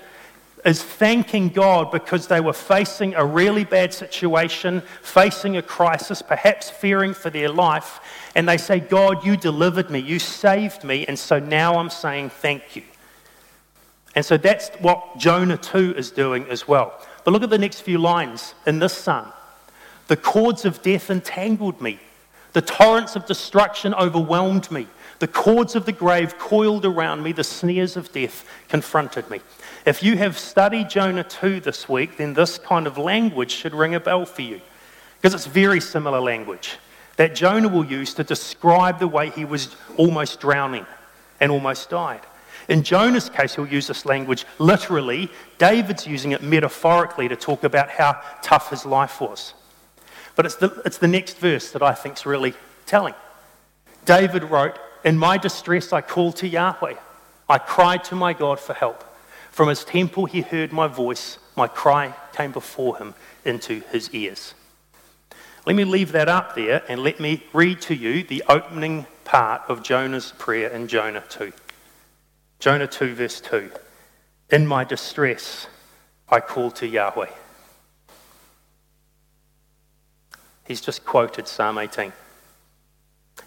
is 0.68 0.84
thanking 0.84 1.48
God 1.48 1.92
because 1.92 2.28
they 2.28 2.42
were 2.42 2.52
facing 2.52 3.16
a 3.16 3.26
really 3.26 3.64
bad 3.64 3.94
situation, 3.94 4.82
facing 5.02 5.56
a 5.56 5.62
crisis, 5.62 6.22
perhaps 6.22 6.70
fearing 6.70 7.14
for 7.14 7.30
their 7.30 7.48
life. 7.48 8.02
And 8.36 8.50
they 8.50 8.58
say, 8.58 8.82
God, 8.82 9.26
you 9.26 9.38
delivered 9.38 9.90
me, 9.90 10.00
you 10.00 10.20
saved 10.20 10.84
me, 10.84 11.06
and 11.08 11.18
so 11.18 11.40
now 11.40 11.80
I'm 11.80 11.90
saying 11.90 12.32
thank 12.32 12.76
you. 12.76 12.84
And 14.14 14.26
so 14.26 14.36
that's 14.36 14.70
what 14.80 15.18
Jonah 15.18 15.58
2 15.58 15.96
is 15.96 16.12
doing 16.12 16.46
as 16.50 16.68
well. 16.68 17.00
But 17.24 17.32
look 17.32 17.44
at 17.44 17.50
the 17.50 17.58
next 17.58 17.82
few 17.82 17.98
lines 17.98 18.54
in 18.66 18.80
this 18.80 18.94
psalm. 18.94 19.32
The 20.08 20.18
cords 20.18 20.66
of 20.66 20.82
death 20.82 21.10
entangled 21.10 21.82
me. 21.82 22.00
The 22.52 22.62
torrents 22.62 23.16
of 23.16 23.26
destruction 23.26 23.94
overwhelmed 23.94 24.70
me. 24.70 24.88
The 25.20 25.28
cords 25.28 25.76
of 25.76 25.86
the 25.86 25.92
grave 25.92 26.38
coiled 26.38 26.86
around 26.86 27.24
me. 27.24 27.32
The 27.32 27.44
snares 27.44 27.96
of 27.96 28.12
death 28.12 28.46
confronted 28.68 29.30
me. 29.30 29.40
If 29.88 30.04
you 30.04 30.18
have 30.18 30.38
studied 30.38 30.90
Jonah 30.90 31.24
2 31.24 31.62
this 31.62 31.88
week, 31.88 32.18
then 32.18 32.34
this 32.34 32.58
kind 32.58 32.88
of 32.88 32.98
language 32.98 33.52
should 33.52 33.74
ring 33.74 33.96
a 33.96 34.02
bell 34.02 34.26
for 34.26 34.42
you. 34.42 34.60
Because 35.16 35.34
it's 35.34 35.46
very 35.46 35.80
similar 35.80 36.20
language 36.20 36.78
that 37.16 37.34
Jonah 37.34 37.70
will 37.70 37.86
use 37.86 38.14
to 38.16 38.26
describe 38.26 39.00
the 39.00 39.08
way 39.08 39.30
he 39.30 39.46
was 39.46 39.78
almost 39.96 40.42
drowning 40.42 40.86
and 41.40 41.54
almost 41.54 41.90
died. 41.90 42.20
In 42.68 42.84
Jonah's 42.84 43.30
case, 43.30 43.56
he'll 43.56 43.66
use 43.66 43.88
this 43.88 44.06
language 44.06 44.46
literally. 44.60 45.30
David's 45.58 46.06
using 46.06 46.34
it 46.34 46.44
metaphorically 46.44 47.30
to 47.30 47.38
talk 47.38 47.64
about 47.64 47.90
how 47.90 48.22
tough 48.42 48.72
his 48.72 48.86
life 48.86 49.22
was. 49.22 49.54
But 50.36 50.46
it's 50.46 50.56
the, 50.56 50.82
it's 50.84 50.98
the 50.98 51.08
next 51.08 51.38
verse 51.38 51.72
that 51.72 51.82
I 51.82 51.94
think 51.94 52.18
is 52.18 52.26
really 52.26 52.56
telling. 52.86 53.14
David 54.04 54.44
wrote, 54.44 54.78
In 55.06 55.18
my 55.18 55.38
distress 55.38 55.94
I 55.94 56.02
called 56.02 56.36
to 56.38 56.48
Yahweh. 56.50 56.96
I 57.48 57.58
cried 57.58 58.04
to 58.04 58.16
my 58.16 58.34
God 58.34 58.60
for 58.60 58.74
help. 58.74 59.06
From 59.58 59.70
his 59.70 59.84
temple 59.84 60.26
he 60.28 60.42
heard 60.42 60.72
my 60.72 60.86
voice. 60.86 61.40
My 61.56 61.68
cry 61.68 62.14
came 62.32 62.52
before 62.52 63.00
him 63.00 63.16
into 63.44 63.82
his 63.92 64.08
ears. 64.12 64.54
Let 65.66 65.76
me 65.76 65.84
leave 65.84 66.12
that 66.12 66.30
up 66.30 66.54
there 66.54 66.84
and 66.88 67.02
let 67.02 67.20
me 67.20 67.42
read 67.54 67.82
to 67.82 67.96
you 67.96 68.22
the 68.22 68.44
opening 68.48 69.08
part 69.26 69.64
of 69.68 69.82
Jonah's 69.82 70.32
prayer 70.38 70.70
in 70.70 70.88
Jonah 70.88 71.24
2. 71.28 71.52
Jonah 72.60 72.86
2, 72.86 73.16
verse 73.16 73.42
2. 73.42 73.72
In 74.52 74.68
my 74.68 74.84
distress 74.84 75.66
I 76.30 76.40
called 76.40 76.76
to 76.76 76.86
Yahweh. 76.86 77.32
He's 80.68 80.82
just 80.82 81.04
quoted 81.04 81.48
Psalm 81.48 81.80
18. 81.80 82.14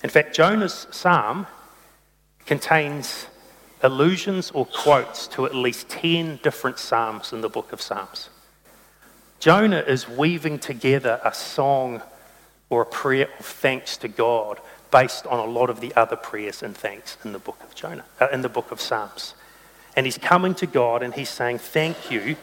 In 0.02 0.10
fact, 0.10 0.34
Jonah's 0.34 0.88
psalm 0.90 1.46
contains 2.46 3.26
allusions 3.82 4.50
or 4.50 4.66
quotes 4.66 5.26
to 5.28 5.46
at 5.46 5.54
least 5.54 5.88
10 5.88 6.40
different 6.42 6.78
psalms 6.78 7.32
in 7.32 7.40
the 7.40 7.48
book 7.48 7.72
of 7.72 7.80
Psalms. 7.80 8.28
Jonah 9.38 9.80
is 9.80 10.08
weaving 10.08 10.58
together 10.58 11.20
a 11.24 11.32
song 11.32 12.02
or 12.68 12.82
a 12.82 12.86
prayer 12.86 13.28
of 13.38 13.46
thanks 13.46 13.96
to 13.98 14.08
God 14.08 14.60
based 14.90 15.26
on 15.26 15.38
a 15.38 15.50
lot 15.50 15.70
of 15.70 15.80
the 15.80 15.94
other 15.94 16.16
prayers 16.16 16.62
and 16.62 16.76
thanks 16.76 17.16
in 17.24 17.32
the 17.32 17.38
book 17.38 17.58
of 17.62 17.74
Jonah, 17.74 18.04
uh, 18.20 18.28
in 18.32 18.42
the 18.42 18.48
book 18.48 18.70
of 18.70 18.80
Psalms. 18.80 19.34
And 19.96 20.06
he's 20.06 20.18
coming 20.18 20.54
to 20.56 20.66
God 20.66 21.02
and 21.02 21.14
he's 21.14 21.30
saying, 21.30 21.58
Thank 21.58 22.10
you 22.10 22.36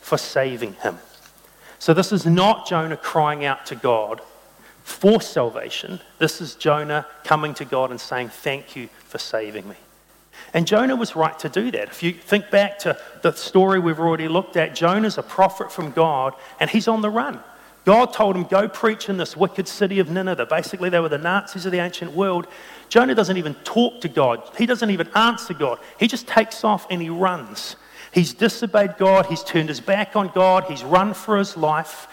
for 0.00 0.16
saving 0.16 0.74
him. 0.74 0.98
So 1.78 1.92
this 1.92 2.12
is 2.12 2.24
not 2.24 2.66
Jonah 2.66 2.96
crying 2.96 3.44
out 3.44 3.66
to 3.66 3.74
God 3.74 4.20
for 4.84 5.20
salvation. 5.20 6.00
This 6.18 6.40
is 6.40 6.54
Jonah 6.54 7.06
coming 7.24 7.52
to 7.54 7.64
God 7.64 7.90
and 7.90 8.00
saying, 8.00 8.28
Thank 8.28 8.76
you 8.76 8.88
for 9.08 9.18
saving 9.18 9.68
me. 9.68 9.76
And 10.52 10.66
Jonah 10.66 10.96
was 10.96 11.16
right 11.16 11.38
to 11.40 11.48
do 11.48 11.70
that. 11.72 11.88
If 11.88 12.02
you 12.02 12.12
think 12.12 12.50
back 12.50 12.78
to 12.80 12.98
the 13.22 13.32
story 13.32 13.78
we've 13.78 13.98
already 13.98 14.28
looked 14.28 14.56
at, 14.56 14.74
Jonah's 14.74 15.18
a 15.18 15.22
prophet 15.22 15.72
from 15.72 15.90
God 15.90 16.34
and 16.60 16.70
he's 16.70 16.88
on 16.88 17.02
the 17.02 17.10
run. 17.10 17.40
God 17.84 18.12
told 18.12 18.34
him, 18.36 18.44
Go 18.44 18.68
preach 18.68 19.08
in 19.08 19.16
this 19.16 19.36
wicked 19.36 19.68
city 19.68 19.98
of 19.98 20.10
Nineveh. 20.10 20.46
Basically, 20.46 20.88
they 20.88 21.00
were 21.00 21.08
the 21.08 21.18
Nazis 21.18 21.66
of 21.66 21.72
the 21.72 21.78
ancient 21.78 22.12
world. 22.12 22.46
Jonah 22.88 23.14
doesn't 23.14 23.36
even 23.36 23.54
talk 23.56 24.00
to 24.00 24.08
God, 24.08 24.42
he 24.56 24.66
doesn't 24.66 24.90
even 24.90 25.08
answer 25.14 25.54
God. 25.54 25.78
He 25.98 26.06
just 26.06 26.26
takes 26.26 26.64
off 26.64 26.86
and 26.90 27.02
he 27.02 27.10
runs. 27.10 27.76
He's 28.12 28.32
disobeyed 28.32 28.96
God, 28.96 29.26
he's 29.26 29.42
turned 29.42 29.68
his 29.68 29.80
back 29.80 30.14
on 30.14 30.30
God, 30.32 30.64
he's 30.64 30.84
run 30.84 31.14
for 31.14 31.36
his 31.36 31.56
life, 31.56 32.06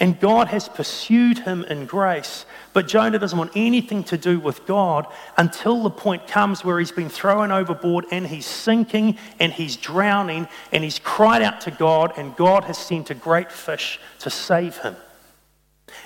and 0.00 0.18
God 0.18 0.48
has 0.48 0.68
pursued 0.68 1.38
him 1.38 1.64
in 1.64 1.86
grace. 1.86 2.46
But 2.72 2.88
Jonah 2.88 3.18
doesn't 3.18 3.38
want 3.38 3.52
anything 3.54 4.02
to 4.04 4.18
do 4.18 4.40
with 4.40 4.66
God 4.66 5.06
until 5.36 5.82
the 5.82 5.90
point 5.90 6.26
comes 6.26 6.64
where 6.64 6.78
he's 6.78 6.90
been 6.90 7.08
thrown 7.08 7.52
overboard 7.52 8.06
and 8.10 8.26
he's 8.26 8.46
sinking 8.46 9.18
and 9.38 9.52
he's 9.52 9.76
drowning 9.76 10.48
and 10.72 10.82
he's 10.82 10.98
cried 10.98 11.42
out 11.42 11.60
to 11.62 11.70
God, 11.70 12.12
and 12.16 12.34
God 12.36 12.64
has 12.64 12.76
sent 12.76 13.10
a 13.10 13.14
great 13.14 13.52
fish 13.52 14.00
to 14.20 14.30
save 14.30 14.78
him. 14.78 14.96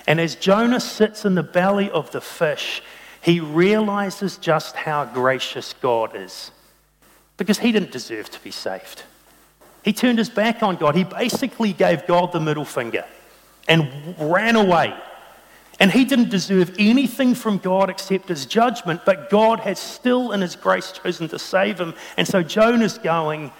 And 0.05 0.19
as 0.19 0.35
Jonah 0.35 0.79
sits 0.79 1.25
in 1.25 1.33
the 1.33 1.43
belly 1.43 1.89
of 1.89 2.11
the 2.11 2.21
fish, 2.21 2.83
he 3.21 3.39
realizes 3.39 4.37
just 4.37 4.75
how 4.75 5.05
gracious 5.05 5.73
God 5.81 6.15
is 6.15 6.51
because 7.37 7.59
he 7.59 7.71
didn't 7.71 7.91
deserve 7.91 8.29
to 8.29 8.39
be 8.41 8.51
saved. 8.51 9.03
He 9.83 9.93
turned 9.93 10.19
his 10.19 10.29
back 10.29 10.61
on 10.61 10.75
God. 10.75 10.95
He 10.95 11.05
basically 11.05 11.73
gave 11.73 12.05
God 12.05 12.31
the 12.31 12.39
middle 12.39 12.65
finger 12.65 13.05
and 13.69 14.15
ran 14.19 14.57
away. 14.57 14.93
And 15.79 15.89
he 15.89 16.03
didn't 16.03 16.29
deserve 16.29 16.75
anything 16.77 17.35
from 17.35 17.57
God 17.57 17.89
except 17.89 18.27
his 18.27 18.45
judgment, 18.45 19.05
but 19.05 19.29
God 19.29 19.61
has 19.61 19.79
still, 19.79 20.33
in 20.33 20.41
his 20.41 20.57
grace, 20.57 20.91
chosen 20.91 21.29
to 21.29 21.39
save 21.39 21.79
him. 21.79 21.93
And 22.17 22.27
so 22.27 22.43
Jonah's 22.43 22.97
going, 22.97 23.51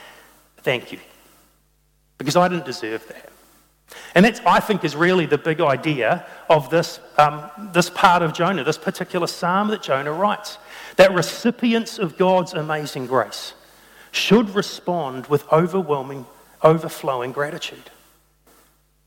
Thank 0.57 0.91
you, 0.91 0.99
because 2.17 2.35
I 2.35 2.49
didn't 2.49 2.65
deserve 2.65 3.07
that. 3.07 3.29
And 4.13 4.25
that, 4.25 4.45
I 4.45 4.59
think, 4.59 4.83
is 4.83 4.93
really 4.95 5.25
the 5.25 5.37
big 5.37 5.61
idea 5.61 6.25
of 6.49 6.69
this, 6.69 6.99
um, 7.17 7.49
this 7.71 7.89
part 7.89 8.21
of 8.21 8.33
Jonah, 8.33 8.65
this 8.65 8.77
particular 8.77 9.25
psalm 9.25 9.69
that 9.69 9.81
Jonah 9.81 10.11
writes. 10.11 10.57
That 10.97 11.13
recipients 11.13 11.97
of 11.97 12.17
God's 12.17 12.53
amazing 12.53 13.07
grace 13.07 13.53
should 14.11 14.53
respond 14.53 15.27
with 15.27 15.49
overwhelming, 15.51 16.25
overflowing 16.61 17.31
gratitude. 17.31 17.89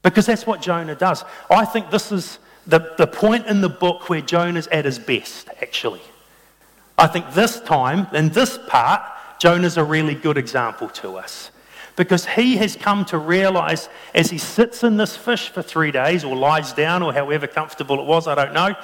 Because 0.03 0.27
that's 0.27 0.47
what 0.47 0.61
Jonah 0.61 0.95
does. 0.95 1.25
I 1.51 1.65
think 1.65 1.91
this 1.91 2.11
is 2.13 2.39
the, 2.67 2.95
the 2.99 3.07
point 3.07 3.47
in 3.47 3.61
the 3.61 3.69
book 3.69 4.09
where 4.09 4.21
Jonah's 4.21 4.67
at 4.69 4.85
his 4.85 4.99
best, 4.99 5.49
actually. 5.61 6.03
I 6.99 7.07
think 7.07 7.33
this 7.33 7.61
time, 7.61 8.07
in 8.13 8.29
this 8.31 8.59
part, 8.69 9.03
Jonah's 9.39 9.77
a 9.77 9.85
really 9.85 10.15
good 10.15 10.39
example 10.39 10.89
to 10.89 11.17
us. 11.17 11.51
Because 11.95 12.27
he 12.27 12.57
has 12.57 12.75
come 12.75 13.05
to 13.07 13.19
realize 13.19 13.89
as 14.15 14.31
he 14.31 14.39
sits 14.39 14.83
in 14.83 14.97
this 14.97 15.17
fish 15.17 15.51
for 15.51 15.63
three 15.63 15.91
days, 15.91 16.25
or 16.25 16.35
lies 16.35 16.73
down, 16.73 17.03
or 17.03 17.13
however 17.13 17.47
comfortable 17.47 18.01
it 18.01 18.07
was, 18.07 18.27
I 18.27 18.35
don't 18.35 18.55
know. 18.55 18.75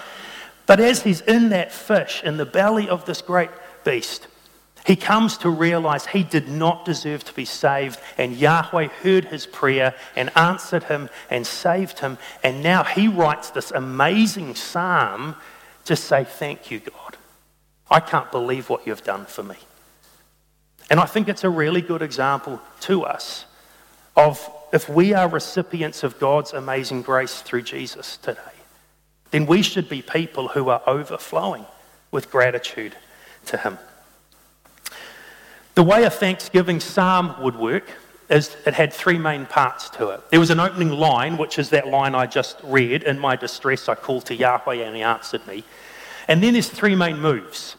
But 0.67 0.81
as 0.81 1.03
he's 1.03 1.23
in 1.23 1.49
that 1.49 1.73
fish, 1.73 2.23
in 2.23 2.37
the 2.37 2.45
belly 2.45 2.89
of 2.89 3.07
this 3.07 3.23
great 3.23 3.51
beast, 3.85 4.27
he 4.89 4.97
comes 4.97 5.37
to 5.39 5.51
realize 5.51 6.07
he 6.07 6.23
did 6.23 6.49
not 6.49 6.87
deserve 6.87 7.23
to 7.25 7.35
be 7.35 7.45
saved, 7.45 8.01
and 8.17 8.35
Yahweh 8.35 8.89
heard 9.03 9.27
his 9.27 9.45
prayer 9.45 9.95
and 10.17 10.35
answered 10.35 10.85
him 10.85 11.11
and 11.29 11.47
saved 11.47 11.99
him. 11.99 12.17
And 12.43 12.63
now 12.63 12.85
he 12.85 13.07
writes 13.07 13.51
this 13.51 13.71
amazing 13.71 14.55
psalm 14.55 15.37
to 15.85 15.95
say, 15.95 16.25
Thank 16.25 16.71
you, 16.71 16.81
God. 16.81 17.19
I 17.91 18.01
can't 18.01 18.33
believe 18.33 18.71
what 18.71 18.87
you've 18.87 19.05
done 19.05 19.27
for 19.27 19.43
me. 19.43 19.57
And 20.89 20.99
I 20.99 21.05
think 21.05 21.29
it's 21.29 21.45
a 21.45 21.51
really 21.51 21.83
good 21.83 22.01
example 22.01 22.59
to 22.81 23.03
us 23.03 23.45
of 24.17 24.51
if 24.73 24.89
we 24.89 25.13
are 25.13 25.29
recipients 25.29 26.03
of 26.03 26.19
God's 26.19 26.55
amazing 26.55 27.03
grace 27.03 27.43
through 27.43 27.63
Jesus 27.63 28.17
today, 28.17 28.41
then 29.33 29.45
we 29.45 29.61
should 29.61 29.91
be 29.91 30.01
people 30.01 30.49
who 30.49 30.71
are 30.71 30.81
overflowing 30.87 31.67
with 32.11 32.31
gratitude 32.31 32.97
to 33.45 33.59
Him. 33.59 33.77
The 35.79 35.85
way 35.85 36.03
a 36.03 36.11
Thanksgiving 36.11 36.81
psalm 36.81 37.41
would 37.41 37.55
work 37.55 37.85
is 38.29 38.57
it 38.67 38.75
had 38.75 38.93
three 38.93 39.17
main 39.17 39.47
parts 39.47 39.89
to 39.91 40.09
it. 40.09 40.29
There 40.29 40.41
was 40.41 40.51
an 40.51 40.59
opening 40.59 40.91
line, 40.91 41.37
which 41.37 41.57
is 41.57 41.71
that 41.71 41.87
line 41.87 42.17
I 42.17 42.27
just 42.27 42.59
read 42.65 43.05
In 43.05 43.17
my 43.17 43.37
distress, 43.37 43.89
I 43.89 43.95
called 43.95 44.27
to 44.27 44.35
Yahweh 44.35 44.75
and 44.75 44.97
He 44.97 45.03
answered 45.03 45.47
me. 45.47 45.63
And 46.27 46.43
then 46.43 46.55
there's 46.55 46.69
three 46.69 46.97
main 46.97 47.21
moves. 47.21 47.77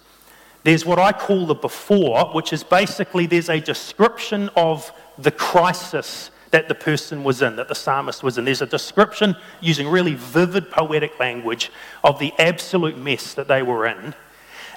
There's 0.63 0.85
what 0.85 0.97
I 0.97 1.11
call 1.11 1.45
the 1.45 1.55
before, 1.55 2.27
which 2.27 2.53
is 2.53 2.63
basically 2.63 3.25
there's 3.25 3.49
a 3.49 3.59
description 3.59 4.49
of 4.55 4.93
the 5.17 5.31
crisis 5.31 6.31
that 6.51 6.69
the 6.69 6.75
person 6.75 7.25
was 7.25 7.41
in, 7.41 7.57
that 7.57 7.67
the 7.67 7.75
psalmist 7.75 8.23
was 8.23 8.37
in. 8.37 8.45
There's 8.45 8.61
a 8.61 8.65
description 8.65 9.35
using 9.59 9.89
really 9.89 10.13
vivid 10.13 10.71
poetic 10.71 11.19
language 11.19 11.69
of 12.01 12.17
the 12.17 12.31
absolute 12.39 12.97
mess 12.97 13.33
that 13.33 13.49
they 13.49 13.61
were 13.61 13.85
in. 13.85 14.13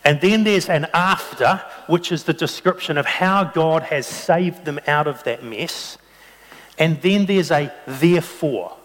And 0.04 0.20
then 0.20 0.44
there's 0.44 0.68
an 0.68 0.86
after, 0.92 1.62
which 1.86 2.10
is 2.10 2.24
the 2.24 2.32
description 2.32 2.98
of 2.98 3.06
how 3.06 3.44
God 3.44 3.84
has 3.84 4.06
saved 4.06 4.64
them 4.64 4.80
out 4.86 5.06
of 5.06 5.22
that 5.24 5.44
mess. 5.44 5.96
And 6.78 7.00
then 7.02 7.26
there's 7.26 7.50
a 7.50 7.72
therefore. 7.86 8.76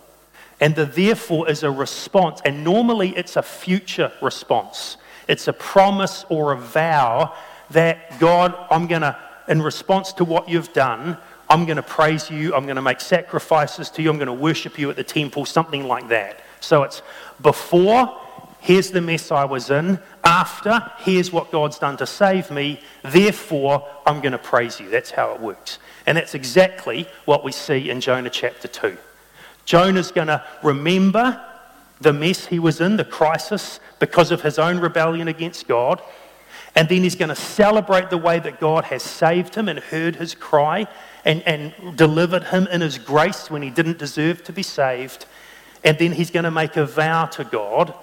And 0.60 0.76
the 0.76 0.86
therefore 0.86 1.50
is 1.50 1.64
a 1.64 1.72
response, 1.72 2.42
and 2.44 2.64
normally 2.64 3.16
it's 3.16 3.36
a 3.36 3.44
future 3.44 4.12
response. 4.22 4.98
It's 5.28 5.48
a 5.48 5.54
promise 5.54 6.26
or 6.30 6.52
a 6.52 6.58
vow 6.58 7.36
that 7.72 8.20
God, 8.20 8.56
I'm 8.72 8.88
going 8.88 9.02
to, 9.02 9.18
in 9.48 9.62
response 9.62 10.14
to 10.14 10.24
what 10.24 10.50
you've 10.50 10.74
done, 10.74 11.18
I'm 11.50 11.66
going 11.66 11.78
to 11.78 11.84
praise 11.84 12.30
you, 12.30 12.54
I'm 12.56 12.66
going 12.66 12.76
to 12.76 12.82
make 12.82 13.00
sacrifices 13.00 13.90
to 13.92 14.02
you, 14.02 14.10
I'm 14.10 14.18
going 14.18 14.28
to 14.28 14.34
worship 14.34 14.78
you 14.78 14.90
at 14.90 14.96
the 14.96 15.04
temple, 15.04 15.46
something 15.46 15.88
like 15.88 16.10
that. 16.10 16.42
So 16.60 16.84
it's 16.84 17.02
before, 17.42 18.20
here's 18.60 18.92
the 18.92 19.02
mess 19.02 19.32
I 19.32 19.46
was 19.46 19.70
in. 19.70 20.00
After, 20.24 20.92
here's 21.00 21.32
what 21.32 21.52
God's 21.52 21.80
done 21.80 21.98
to 21.98 22.06
save 22.06 22.52
me. 22.52 22.82
Therefore, 23.04 23.88
I'm 24.06 24.22
going 24.22 24.34
to 24.34 24.38
praise 24.38 24.80
you. 24.80 24.90
That's 24.90 25.12
how 25.12 25.34
it 25.34 25.42
works. 25.42 25.80
And 26.06 26.18
that's 26.18 26.36
exactly 26.36 27.08
what 27.26 27.44
we 27.44 27.52
see 27.52 27.90
in 27.90 28.02
Jonah 28.02 28.30
chapter 28.30 28.68
2. 28.68 28.98
Jonah's 29.66 30.12
going 30.12 30.28
to 30.28 30.44
remember 30.64 31.44
the 32.00 32.14
mess 32.14 32.46
he 32.46 32.60
was 32.60 32.80
in, 32.80 32.98
the 32.98 33.06
crisis, 33.06 33.80
because 34.00 34.32
of 34.32 34.42
his 34.42 34.60
own 34.60 34.80
rebellion 34.80 35.28
against 35.28 35.68
God. 35.68 36.02
And 36.76 36.88
then 36.88 37.04
he's 37.04 37.16
going 37.16 37.30
to 37.30 37.36
celebrate 37.36 38.10
the 38.10 38.18
way 38.18 38.40
that 38.40 38.60
God 38.60 38.86
has 38.86 39.02
saved 39.02 39.56
him 39.56 39.68
and 39.68 39.80
heard 39.80 40.16
his 40.16 40.36
cry 40.36 40.88
and, 41.26 41.42
and 41.44 41.98
delivered 41.98 42.46
him 42.46 42.68
in 42.68 42.82
his 42.82 42.98
grace 42.98 43.50
when 43.50 43.62
he 43.62 43.70
didn't 43.70 43.98
deserve 43.98 44.44
to 44.44 44.54
be 44.54 44.64
saved. 44.64 45.26
And 45.84 45.98
then 45.98 46.12
he's 46.12 46.32
going 46.32 46.44
to 46.44 46.52
make 46.52 46.78
a 46.78 46.86
vow 46.86 47.26
to 47.26 47.44
God 47.44 47.94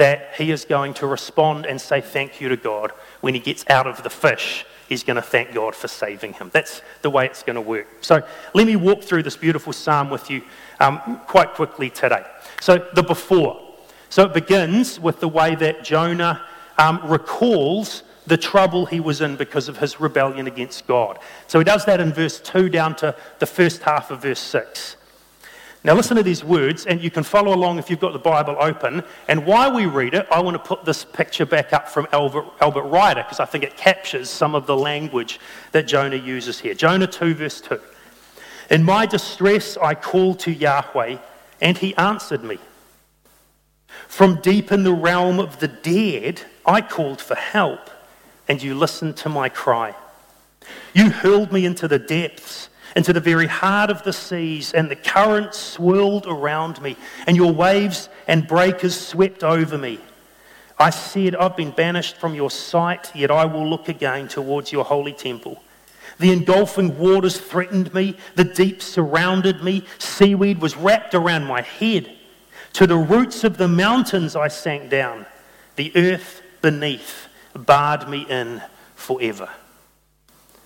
that 0.00 0.32
he 0.38 0.50
is 0.50 0.64
going 0.64 0.94
to 0.94 1.06
respond 1.06 1.66
and 1.66 1.78
say 1.78 2.00
thank 2.00 2.40
you 2.40 2.48
to 2.48 2.56
God 2.56 2.90
when 3.20 3.34
he 3.34 3.40
gets 3.40 3.68
out 3.68 3.86
of 3.86 4.02
the 4.02 4.08
fish. 4.08 4.64
He's 4.88 5.04
going 5.04 5.16
to 5.16 5.22
thank 5.22 5.52
God 5.52 5.74
for 5.74 5.88
saving 5.88 6.32
him. 6.32 6.48
That's 6.54 6.80
the 7.02 7.10
way 7.10 7.26
it's 7.26 7.42
going 7.42 7.56
to 7.56 7.60
work. 7.60 7.86
So 8.00 8.26
let 8.54 8.66
me 8.66 8.76
walk 8.76 9.02
through 9.02 9.24
this 9.24 9.36
beautiful 9.36 9.74
psalm 9.74 10.08
with 10.08 10.30
you 10.30 10.40
um, 10.80 11.20
quite 11.26 11.52
quickly 11.52 11.90
today. 11.90 12.24
So, 12.62 12.88
the 12.94 13.02
before. 13.02 13.60
So, 14.08 14.24
it 14.24 14.32
begins 14.32 14.98
with 14.98 15.20
the 15.20 15.28
way 15.28 15.54
that 15.56 15.84
Jonah 15.84 16.46
um, 16.78 17.02
recalls 17.04 18.02
the 18.26 18.38
trouble 18.38 18.86
he 18.86 19.00
was 19.00 19.20
in 19.20 19.36
because 19.36 19.68
of 19.68 19.76
his 19.76 20.00
rebellion 20.00 20.46
against 20.46 20.86
God. 20.86 21.18
So, 21.46 21.58
he 21.58 21.64
does 21.64 21.84
that 21.84 22.00
in 22.00 22.10
verse 22.14 22.40
2 22.40 22.70
down 22.70 22.96
to 22.96 23.14
the 23.38 23.46
first 23.46 23.82
half 23.82 24.10
of 24.10 24.22
verse 24.22 24.40
6. 24.40 24.96
Now, 25.82 25.94
listen 25.94 26.18
to 26.18 26.22
these 26.22 26.44
words, 26.44 26.84
and 26.84 27.00
you 27.00 27.10
can 27.10 27.22
follow 27.22 27.54
along 27.54 27.78
if 27.78 27.88
you've 27.88 28.00
got 28.00 28.12
the 28.12 28.18
Bible 28.18 28.54
open. 28.60 29.02
And 29.28 29.46
while 29.46 29.74
we 29.74 29.86
read 29.86 30.12
it, 30.12 30.26
I 30.30 30.40
want 30.40 30.54
to 30.54 30.58
put 30.58 30.84
this 30.84 31.04
picture 31.04 31.46
back 31.46 31.72
up 31.72 31.88
from 31.88 32.06
Albert, 32.12 32.44
Albert 32.60 32.82
Ryder 32.82 33.22
because 33.22 33.40
I 33.40 33.46
think 33.46 33.64
it 33.64 33.78
captures 33.78 34.28
some 34.28 34.54
of 34.54 34.66
the 34.66 34.76
language 34.76 35.40
that 35.72 35.86
Jonah 35.86 36.16
uses 36.16 36.60
here. 36.60 36.74
Jonah 36.74 37.06
2, 37.06 37.34
verse 37.34 37.62
2. 37.62 37.80
In 38.70 38.84
my 38.84 39.06
distress, 39.06 39.78
I 39.78 39.94
called 39.94 40.40
to 40.40 40.52
Yahweh 40.52 41.16
and 41.60 41.78
he 41.78 41.96
answered 41.96 42.44
me. 42.44 42.58
From 44.06 44.40
deep 44.40 44.70
in 44.72 44.82
the 44.82 44.92
realm 44.92 45.40
of 45.40 45.60
the 45.60 45.68
dead, 45.68 46.42
I 46.64 46.80
called 46.80 47.20
for 47.20 47.34
help, 47.34 47.90
and 48.48 48.62
you 48.62 48.74
listened 48.74 49.16
to 49.18 49.28
my 49.28 49.48
cry. 49.48 49.94
You 50.94 51.10
hurled 51.10 51.52
me 51.52 51.64
into 51.64 51.88
the 51.88 51.98
depths, 51.98 52.68
into 52.96 53.12
the 53.12 53.20
very 53.20 53.46
heart 53.46 53.90
of 53.90 54.02
the 54.02 54.12
seas, 54.12 54.72
and 54.72 54.90
the 54.90 54.96
currents 54.96 55.58
swirled 55.58 56.26
around 56.26 56.80
me, 56.82 56.96
and 57.26 57.36
your 57.36 57.52
waves 57.52 58.08
and 58.26 58.46
breakers 58.46 58.98
swept 58.98 59.44
over 59.44 59.78
me. 59.78 60.00
I 60.78 60.90
said, 60.90 61.36
I've 61.36 61.56
been 61.56 61.72
banished 61.72 62.16
from 62.16 62.34
your 62.34 62.50
sight, 62.50 63.14
yet 63.14 63.30
I 63.30 63.44
will 63.44 63.68
look 63.68 63.88
again 63.88 64.28
towards 64.28 64.72
your 64.72 64.84
holy 64.84 65.12
temple. 65.12 65.62
The 66.18 66.32
engulfing 66.32 66.98
waters 66.98 67.38
threatened 67.38 67.92
me. 67.94 68.16
The 68.34 68.44
deep 68.44 68.82
surrounded 68.82 69.62
me. 69.62 69.84
Seaweed 69.98 70.60
was 70.60 70.76
wrapped 70.76 71.14
around 71.14 71.44
my 71.44 71.62
head. 71.62 72.10
To 72.74 72.86
the 72.86 72.96
roots 72.96 73.44
of 73.44 73.56
the 73.56 73.68
mountains 73.68 74.36
I 74.36 74.48
sank 74.48 74.90
down. 74.90 75.26
The 75.76 75.92
earth 75.96 76.42
beneath 76.62 77.28
barred 77.54 78.08
me 78.08 78.26
in 78.28 78.62
forever. 78.94 79.48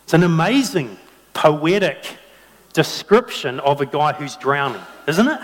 It's 0.05 0.15
an 0.15 0.23
amazing, 0.23 0.99
poetic 1.35 2.17
description 2.73 3.61
of 3.61 3.81
a 3.81 3.87
guy 3.87 4.13
who's 4.13 4.37
drowning, 4.37 4.83
isn't 5.07 5.29
it? 5.29 5.41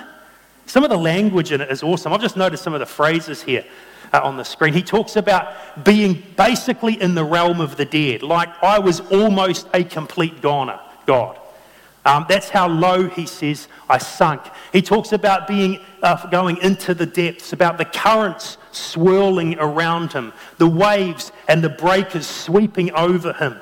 Some 0.66 0.84
of 0.84 0.90
the 0.90 0.96
language 0.96 1.52
in 1.52 1.60
it 1.60 1.70
is 1.70 1.82
awesome. 1.82 2.12
I've 2.12 2.20
just 2.20 2.36
noticed 2.36 2.62
some 2.62 2.74
of 2.74 2.80
the 2.80 2.86
phrases 2.86 3.42
here 3.42 3.64
uh, 4.12 4.20
on 4.22 4.36
the 4.36 4.44
screen. 4.44 4.72
He 4.72 4.82
talks 4.82 5.16
about 5.16 5.84
being 5.84 6.22
basically 6.36 7.00
in 7.00 7.14
the 7.14 7.24
realm 7.24 7.60
of 7.60 7.76
the 7.76 7.84
dead, 7.84 8.22
like 8.22 8.48
I 8.62 8.78
was 8.78 9.00
almost 9.12 9.68
a 9.74 9.84
complete 9.84 10.40
goner, 10.40 10.80
God. 11.06 11.38
Um, 12.04 12.24
that's 12.28 12.48
how 12.48 12.66
low, 12.66 13.08
he 13.08 13.26
says, 13.26 13.68
I 13.88 13.98
sunk. 13.98 14.42
He 14.72 14.80
talks 14.80 15.12
about 15.12 15.46
being 15.46 15.80
uh, 16.02 16.26
going 16.28 16.56
into 16.58 16.94
the 16.94 17.04
depths, 17.04 17.52
about 17.52 17.76
the 17.76 17.84
currents 17.84 18.56
swirling 18.72 19.58
around 19.58 20.12
him, 20.12 20.32
the 20.56 20.68
waves 20.68 21.30
and 21.46 21.62
the 21.62 21.68
breakers 21.68 22.26
sweeping 22.26 22.90
over 22.92 23.34
him. 23.34 23.60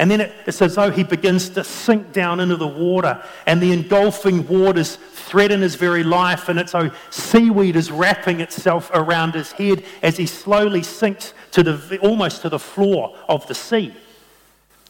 And 0.00 0.10
then 0.10 0.32
it's 0.46 0.62
as 0.62 0.76
though 0.76 0.90
he 0.90 1.04
begins 1.04 1.50
to 1.50 1.62
sink 1.62 2.14
down 2.14 2.40
into 2.40 2.56
the 2.56 2.66
water, 2.66 3.22
and 3.44 3.60
the 3.60 3.70
engulfing 3.70 4.48
waters 4.48 4.96
threaten 4.96 5.60
his 5.60 5.74
very 5.74 6.02
life, 6.02 6.48
and 6.48 6.58
it's 6.58 6.72
so 6.72 6.90
seaweed 7.10 7.76
is 7.76 7.90
wrapping 7.90 8.40
itself 8.40 8.90
around 8.94 9.34
his 9.34 9.52
head 9.52 9.84
as 10.02 10.16
he 10.16 10.24
slowly 10.24 10.82
sinks 10.82 11.34
to 11.50 11.62
the, 11.62 11.98
almost 11.98 12.40
to 12.40 12.48
the 12.48 12.58
floor 12.58 13.14
of 13.28 13.46
the 13.46 13.54
sea, 13.54 13.94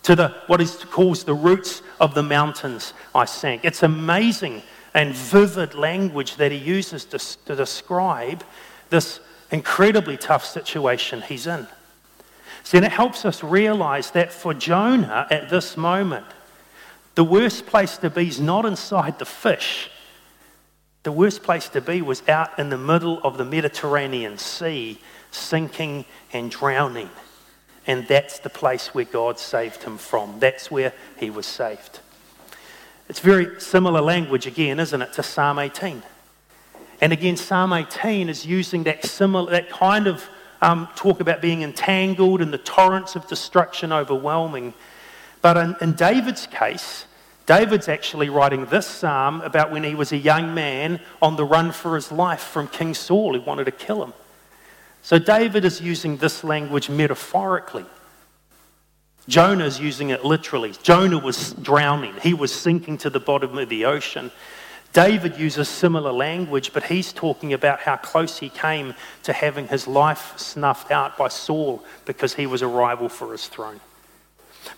to 0.04 0.14
the, 0.14 0.28
what 0.46 0.60
is 0.60 0.76
calls 0.76 1.24
the 1.24 1.34
roots 1.34 1.82
of 2.00 2.14
the 2.14 2.22
mountains 2.22 2.94
I 3.12 3.24
sank. 3.24 3.64
It's 3.64 3.82
amazing 3.82 4.62
and 4.94 5.12
vivid 5.12 5.74
language 5.74 6.36
that 6.36 6.52
he 6.52 6.58
uses 6.58 7.04
to, 7.06 7.18
to 7.46 7.56
describe 7.56 8.44
this 8.90 9.18
incredibly 9.50 10.16
tough 10.16 10.44
situation 10.44 11.20
he's 11.22 11.48
in. 11.48 11.66
See, 12.70 12.76
and 12.76 12.86
it 12.86 12.92
helps 12.92 13.24
us 13.24 13.42
realize 13.42 14.12
that 14.12 14.32
for 14.32 14.54
Jonah 14.54 15.26
at 15.28 15.50
this 15.50 15.76
moment, 15.76 16.24
the 17.16 17.24
worst 17.24 17.66
place 17.66 17.96
to 17.96 18.08
be 18.08 18.28
is 18.28 18.40
not 18.40 18.64
inside 18.64 19.18
the 19.18 19.24
fish. 19.24 19.90
The 21.02 21.10
worst 21.10 21.42
place 21.42 21.68
to 21.70 21.80
be 21.80 22.00
was 22.00 22.22
out 22.28 22.56
in 22.60 22.70
the 22.70 22.78
middle 22.78 23.20
of 23.24 23.38
the 23.38 23.44
Mediterranean 23.44 24.38
Sea, 24.38 25.00
sinking 25.32 26.04
and 26.32 26.48
drowning. 26.48 27.10
And 27.88 28.06
that's 28.06 28.38
the 28.38 28.50
place 28.50 28.94
where 28.94 29.04
God 29.04 29.40
saved 29.40 29.82
him 29.82 29.98
from. 29.98 30.38
That's 30.38 30.70
where 30.70 30.92
he 31.18 31.28
was 31.28 31.46
saved. 31.46 31.98
It's 33.08 33.18
very 33.18 33.60
similar 33.60 34.00
language 34.00 34.46
again, 34.46 34.78
isn't 34.78 35.02
it, 35.02 35.12
to 35.14 35.24
Psalm 35.24 35.58
18. 35.58 36.04
And 37.00 37.12
again, 37.12 37.36
Psalm 37.36 37.72
18 37.72 38.28
is 38.28 38.46
using 38.46 38.84
that 38.84 39.04
similar, 39.04 39.50
that 39.50 39.70
kind 39.70 40.06
of 40.06 40.24
um, 40.62 40.88
talk 40.94 41.20
about 41.20 41.40
being 41.40 41.62
entangled 41.62 42.40
and 42.42 42.52
the 42.52 42.58
torrents 42.58 43.16
of 43.16 43.26
destruction 43.26 43.92
overwhelming. 43.92 44.74
But 45.42 45.56
in, 45.56 45.76
in 45.80 45.92
David's 45.92 46.46
case, 46.46 47.06
David's 47.46 47.88
actually 47.88 48.28
writing 48.28 48.66
this 48.66 48.86
psalm 48.86 49.40
about 49.40 49.72
when 49.72 49.82
he 49.82 49.94
was 49.94 50.12
a 50.12 50.16
young 50.16 50.54
man 50.54 51.00
on 51.20 51.36
the 51.36 51.44
run 51.44 51.72
for 51.72 51.94
his 51.94 52.12
life 52.12 52.40
from 52.40 52.68
King 52.68 52.94
Saul 52.94 53.34
who 53.34 53.40
wanted 53.40 53.64
to 53.64 53.72
kill 53.72 54.04
him. 54.04 54.12
So 55.02 55.18
David 55.18 55.64
is 55.64 55.80
using 55.80 56.18
this 56.18 56.44
language 56.44 56.90
metaphorically. 56.90 57.86
Jonah 59.28 59.64
is 59.64 59.80
using 59.80 60.10
it 60.10 60.24
literally. 60.24 60.72
Jonah 60.82 61.18
was 61.18 61.54
drowning, 61.54 62.14
he 62.22 62.34
was 62.34 62.52
sinking 62.52 62.98
to 62.98 63.10
the 63.10 63.20
bottom 63.20 63.56
of 63.58 63.68
the 63.68 63.84
ocean. 63.84 64.30
David 64.92 65.38
uses 65.38 65.68
similar 65.68 66.12
language, 66.12 66.72
but 66.72 66.84
he's 66.84 67.12
talking 67.12 67.52
about 67.52 67.80
how 67.80 67.96
close 67.96 68.38
he 68.38 68.48
came 68.48 68.94
to 69.22 69.32
having 69.32 69.68
his 69.68 69.86
life 69.86 70.36
snuffed 70.36 70.90
out 70.90 71.16
by 71.16 71.28
Saul 71.28 71.84
because 72.06 72.34
he 72.34 72.46
was 72.46 72.62
a 72.62 72.66
rival 72.66 73.08
for 73.08 73.30
his 73.30 73.46
throne. 73.46 73.80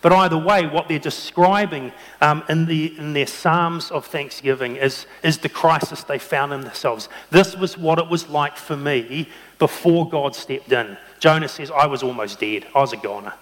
But 0.01 0.13
either 0.13 0.37
way, 0.37 0.65
what 0.67 0.87
they're 0.87 0.99
describing 0.99 1.91
um, 2.21 2.43
in, 2.47 2.65
the, 2.65 2.97
in 2.97 3.13
their 3.13 3.27
Psalms 3.27 3.91
of 3.91 4.05
Thanksgiving 4.05 4.75
is, 4.75 5.05
is 5.23 5.39
the 5.39 5.49
crisis 5.49 6.03
they 6.03 6.19
found 6.19 6.53
in 6.53 6.61
themselves. 6.61 7.09
This 7.31 7.55
was 7.55 7.77
what 7.77 7.99
it 7.99 8.07
was 8.07 8.29
like 8.29 8.55
for 8.55 8.77
me 8.77 9.27
before 9.59 10.07
God 10.07 10.35
stepped 10.35 10.71
in. 10.71 10.97
Jonah 11.19 11.47
says, 11.47 11.71
I 11.71 11.87
was 11.87 12.03
almost 12.03 12.39
dead, 12.39 12.65
I 12.75 12.79
was 12.79 12.93
a 12.93 12.97
goner. 12.97 13.33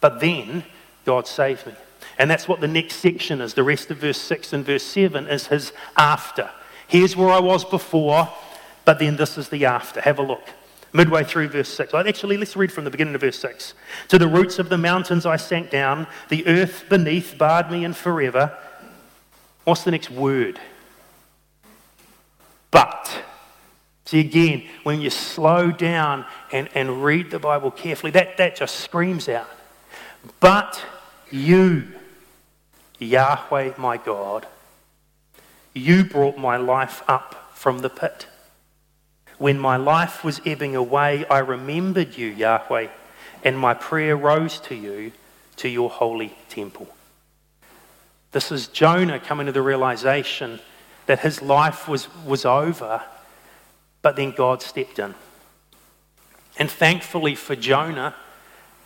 But 0.00 0.20
then 0.20 0.64
God 1.04 1.26
saved 1.26 1.66
me. 1.66 1.74
And 2.18 2.30
that's 2.30 2.48
what 2.48 2.60
the 2.60 2.68
next 2.68 2.96
section 2.96 3.40
is. 3.40 3.54
The 3.54 3.62
rest 3.62 3.90
of 3.90 3.98
verse 3.98 4.20
6 4.20 4.52
and 4.52 4.64
verse 4.64 4.82
7 4.82 5.26
is 5.26 5.46
his 5.48 5.72
after. 5.96 6.50
Here's 6.86 7.16
where 7.16 7.30
I 7.30 7.40
was 7.40 7.64
before, 7.64 8.28
but 8.84 8.98
then 8.98 9.16
this 9.16 9.38
is 9.38 9.48
the 9.48 9.64
after. 9.64 10.00
Have 10.00 10.18
a 10.18 10.22
look. 10.22 10.42
Midway 10.92 11.22
through 11.22 11.48
verse 11.48 11.68
6. 11.68 11.94
Actually, 11.94 12.36
let's 12.36 12.56
read 12.56 12.72
from 12.72 12.84
the 12.84 12.90
beginning 12.90 13.14
of 13.14 13.20
verse 13.20 13.38
6. 13.38 13.74
To 14.08 14.18
the 14.18 14.26
roots 14.26 14.58
of 14.58 14.68
the 14.68 14.78
mountains 14.78 15.24
I 15.24 15.36
sank 15.36 15.70
down, 15.70 16.06
the 16.28 16.46
earth 16.46 16.84
beneath 16.88 17.38
barred 17.38 17.70
me 17.70 17.84
in 17.84 17.92
forever. 17.92 18.58
What's 19.64 19.84
the 19.84 19.92
next 19.92 20.10
word? 20.10 20.58
But. 22.70 23.24
See, 24.04 24.18
again, 24.18 24.64
when 24.82 25.00
you 25.00 25.10
slow 25.10 25.70
down 25.70 26.24
and, 26.50 26.68
and 26.74 27.04
read 27.04 27.30
the 27.30 27.38
Bible 27.38 27.70
carefully, 27.70 28.10
that, 28.12 28.36
that 28.38 28.56
just 28.56 28.76
screams 28.76 29.28
out. 29.28 29.48
But 30.40 30.82
you 31.32 31.84
Yahweh 33.00 33.72
my 33.78 33.96
God, 33.96 34.46
you 35.72 36.04
brought 36.04 36.36
my 36.36 36.56
life 36.56 37.02
up 37.08 37.50
from 37.54 37.78
the 37.78 37.88
pit. 37.88 38.26
When 39.38 39.58
my 39.58 39.76
life 39.76 40.22
was 40.22 40.40
ebbing 40.44 40.76
away, 40.76 41.24
I 41.26 41.38
remembered 41.38 42.16
you, 42.16 42.28
Yahweh, 42.28 42.88
and 43.42 43.58
my 43.58 43.72
prayer 43.72 44.16
rose 44.16 44.60
to 44.60 44.74
you, 44.74 45.12
to 45.56 45.68
your 45.68 45.88
holy 45.88 46.36
temple. 46.50 46.88
This 48.32 48.52
is 48.52 48.68
Jonah 48.68 49.18
coming 49.18 49.46
to 49.46 49.52
the 49.52 49.62
realization 49.62 50.60
that 51.06 51.20
his 51.20 51.40
life 51.40 51.88
was, 51.88 52.08
was 52.24 52.44
over, 52.44 53.02
but 54.02 54.16
then 54.16 54.32
God 54.32 54.62
stepped 54.62 54.98
in. 54.98 55.14
And 56.58 56.70
thankfully 56.70 57.34
for 57.34 57.56
Jonah, 57.56 58.14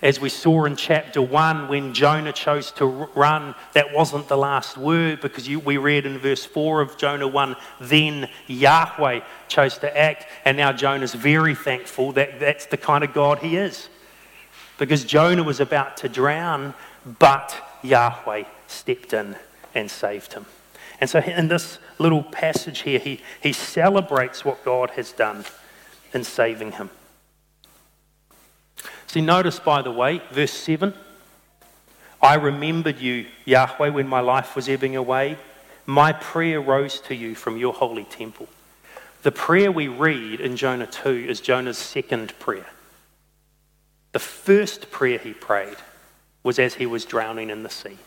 as 0.05 0.21
we 0.21 0.29
saw 0.29 0.67
in 0.67 0.77
chapter 0.77 1.23
1, 1.23 1.67
when 1.67 1.95
Jonah 1.95 2.35
chose 2.35 2.71
to 2.73 2.85
run, 2.85 3.55
that 3.73 3.95
wasn't 3.95 4.29
the 4.29 4.37
last 4.37 4.77
word 4.77 5.23
because 5.23 5.49
you, 5.49 5.59
we 5.59 5.79
read 5.79 6.05
in 6.05 6.19
verse 6.19 6.45
4 6.45 6.83
of 6.83 6.99
Jonah 6.99 7.27
1, 7.27 7.57
then 7.81 8.29
Yahweh 8.47 9.21
chose 9.49 9.79
to 9.79 9.99
act. 9.99 10.27
And 10.45 10.59
now 10.59 10.73
Jonah's 10.73 11.15
very 11.15 11.55
thankful 11.55 12.13
that 12.13 12.39
that's 12.39 12.67
the 12.67 12.77
kind 12.77 13.03
of 13.03 13.15
God 13.15 13.39
he 13.39 13.57
is. 13.57 13.89
Because 14.77 15.05
Jonah 15.05 15.43
was 15.43 15.59
about 15.59 15.97
to 15.99 16.09
drown, 16.11 16.75
but 17.19 17.57
Yahweh 17.83 18.45
stepped 18.67 19.15
in 19.15 19.37
and 19.75 19.91
saved 19.91 20.35
him. 20.35 20.45
And 21.01 21.09
so 21.09 21.21
in 21.21 21.49
this 21.49 21.79
little 21.99 22.23
passage 22.23 22.81
here, 22.81 22.99
he, 22.99 23.21
he 23.43 23.55
celebrates 23.55 24.45
what 24.45 24.67
God 24.67 24.91
has 24.91 25.13
done 25.13 25.47
in 26.13 26.25
saving 26.25 26.73
him. 26.73 26.91
See, 29.15 29.21
notice, 29.21 29.61
by 29.61 29.81
the 29.81 29.93
way, 29.93 30.21
verse 30.33 30.51
7 30.51 30.93
I 32.21 32.35
remembered 32.35 32.99
you, 32.99 33.27
Yahweh, 33.45 33.91
when 33.91 34.09
my 34.09 34.19
life 34.19 34.57
was 34.57 34.69
ebbing 34.69 34.97
away. 34.97 35.39
My 35.87 36.13
prayer 36.13 36.61
rose 36.61 36.99
to 37.03 37.15
you 37.15 37.37
from 37.37 37.57
your 37.57 37.75
holy 37.75 38.03
temple. 38.03 38.49
The 39.23 39.31
prayer 39.31 39.71
we 39.71 39.87
read 39.87 40.41
in 40.41 40.57
Jonah 40.57 40.89
2 40.89 41.27
is 41.29 41.41
Jonah's 41.41 41.79
second 41.79 42.37
prayer. 42.41 42.67
The 44.11 44.19
first 44.19 44.91
prayer 44.91 45.19
he 45.19 45.33
prayed 45.33 45.77
was 46.43 46.59
as 46.59 46.75
he 46.75 46.87
was 46.87 47.05
drowning 47.05 47.51
in 47.51 47.63
the 47.63 47.71
sea. 47.71 47.99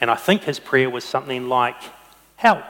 And 0.00 0.10
I 0.10 0.16
think 0.16 0.44
his 0.44 0.58
prayer 0.58 0.88
was 0.88 1.04
something 1.04 1.50
like, 1.50 1.76
Help. 2.36 2.64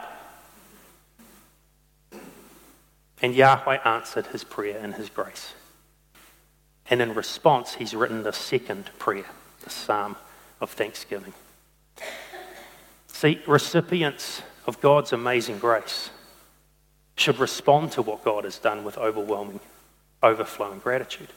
And 3.21 3.33
Yahweh 3.33 3.77
answered 3.85 4.27
his 4.27 4.43
prayer 4.43 4.79
in 4.79 4.91
his 4.91 5.07
grace. 5.07 5.53
And 6.89 7.01
in 7.01 7.13
response, 7.13 7.75
he's 7.75 7.95
written 7.95 8.23
the 8.23 8.33
second 8.33 8.89
prayer, 8.99 9.25
the 9.63 9.69
psalm 9.69 10.15
of 10.59 10.69
thanksgiving. 10.69 11.33
See, 13.07 13.41
recipients 13.47 14.41
of 14.65 14.81
God's 14.81 15.13
amazing 15.13 15.59
grace 15.59 16.09
should 17.15 17.39
respond 17.39 17.91
to 17.93 18.01
what 18.01 18.23
God 18.23 18.43
has 18.43 18.57
done 18.57 18.83
with 18.83 18.97
overwhelming, 18.97 19.59
overflowing 20.21 20.79
gratitude. 20.79 21.29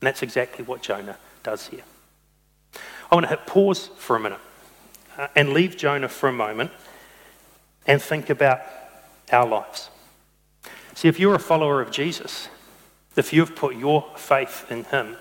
And 0.00 0.06
that's 0.06 0.22
exactly 0.22 0.64
what 0.64 0.82
Jonah 0.82 1.16
does 1.42 1.68
here. 1.68 1.82
I 3.10 3.14
want 3.14 3.24
to 3.24 3.30
hit 3.30 3.46
pause 3.46 3.90
for 3.96 4.16
a 4.16 4.20
minute 4.20 4.40
uh, 5.16 5.28
and 5.34 5.52
leave 5.52 5.76
Jonah 5.76 6.08
for 6.08 6.28
a 6.28 6.32
moment 6.32 6.70
and 7.86 8.00
think 8.00 8.30
about 8.30 8.60
our 9.32 9.46
lives. 9.46 9.90
See, 10.94 11.08
if 11.08 11.18
you're 11.18 11.34
a 11.34 11.40
follower 11.40 11.80
of 11.80 11.90
Jesus, 11.90 12.48
if 13.18 13.32
you've 13.32 13.54
put 13.54 13.76
your 13.76 14.06
faith 14.16 14.66
in 14.70 14.84
Him, 14.84 15.16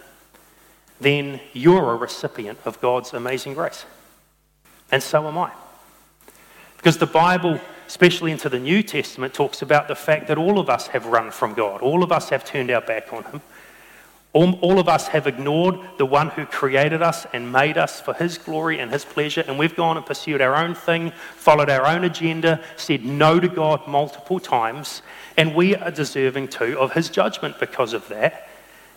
then 0.99 1.39
you're 1.53 1.91
a 1.91 1.95
recipient 1.95 2.59
of 2.65 2.79
God's 2.81 3.13
amazing 3.13 3.53
grace. 3.53 3.85
And 4.91 5.03
so 5.03 5.27
am 5.27 5.37
I. 5.37 5.51
Because 6.77 6.97
the 6.97 7.05
Bible, 7.05 7.59
especially 7.87 8.31
into 8.31 8.49
the 8.49 8.59
New 8.59 8.81
Testament, 8.81 9.33
talks 9.33 9.61
about 9.61 9.87
the 9.87 9.95
fact 9.95 10.27
that 10.27 10.37
all 10.37 10.59
of 10.59 10.69
us 10.69 10.87
have 10.87 11.05
run 11.07 11.31
from 11.31 11.53
God, 11.53 11.81
all 11.81 12.03
of 12.03 12.11
us 12.11 12.29
have 12.29 12.45
turned 12.45 12.71
our 12.71 12.81
back 12.81 13.11
on 13.11 13.23
Him. 13.25 13.41
All, 14.33 14.53
all, 14.59 14.77
of 14.77 14.87
us 14.87 15.07
have 15.07 15.25
ignored 15.25 15.79
the 15.97 16.05
one 16.05 16.29
who 16.29 16.45
created 16.45 17.01
us 17.01 17.25
and 17.33 17.51
made 17.51 17.77
us 17.77 17.99
for 18.01 18.13
his 18.13 18.37
glory 18.37 18.79
and 18.79 18.91
his 18.91 19.05
pleasure, 19.05 19.43
and 19.47 19.57
we've 19.57 19.75
gone 19.75 19.97
and 19.97 20.05
pursued 20.05 20.41
our 20.41 20.55
own 20.55 20.75
thing, 20.75 21.11
followed 21.35 21.69
our 21.69 21.87
own 21.87 22.03
agenda, 22.03 22.61
said 22.75 23.03
no 23.03 23.39
to 23.39 23.47
God 23.47 23.87
multiple 23.87 24.39
times, 24.39 25.01
and 25.37 25.55
we 25.55 25.75
are 25.75 25.91
deserving 25.91 26.49
too 26.49 26.77
of 26.77 26.91
his 26.91 27.09
judgment 27.09 27.59
because 27.59 27.93
of 27.93 28.07
that. 28.09 28.47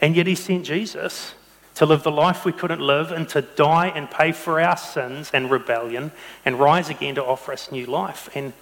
And 0.01 0.17
yet 0.17 0.27
he 0.27 0.35
sent 0.35 0.65
Jesus 0.65 1.35
to 1.77 1.87
live 1.87 2.03
the 2.03 2.11
life 2.11 2.45
we 2.45 2.53
couldn't 2.53 2.81
live 2.81 3.13
and 3.13 3.29
to 3.31 3.41
die 3.41 3.89
and 3.89 4.11
pay 4.11 4.33
for 4.33 4.61
our 4.61 4.77
sins 4.77 5.31
and 5.33 5.51
rebellion 5.51 6.13
and 6.45 6.59
rise 6.59 6.91
again 6.91 7.15
to 7.15 7.25
offer 7.25 7.53
us 7.53 7.73
new 7.73 7.87
life. 7.87 8.29
And, 8.35 8.53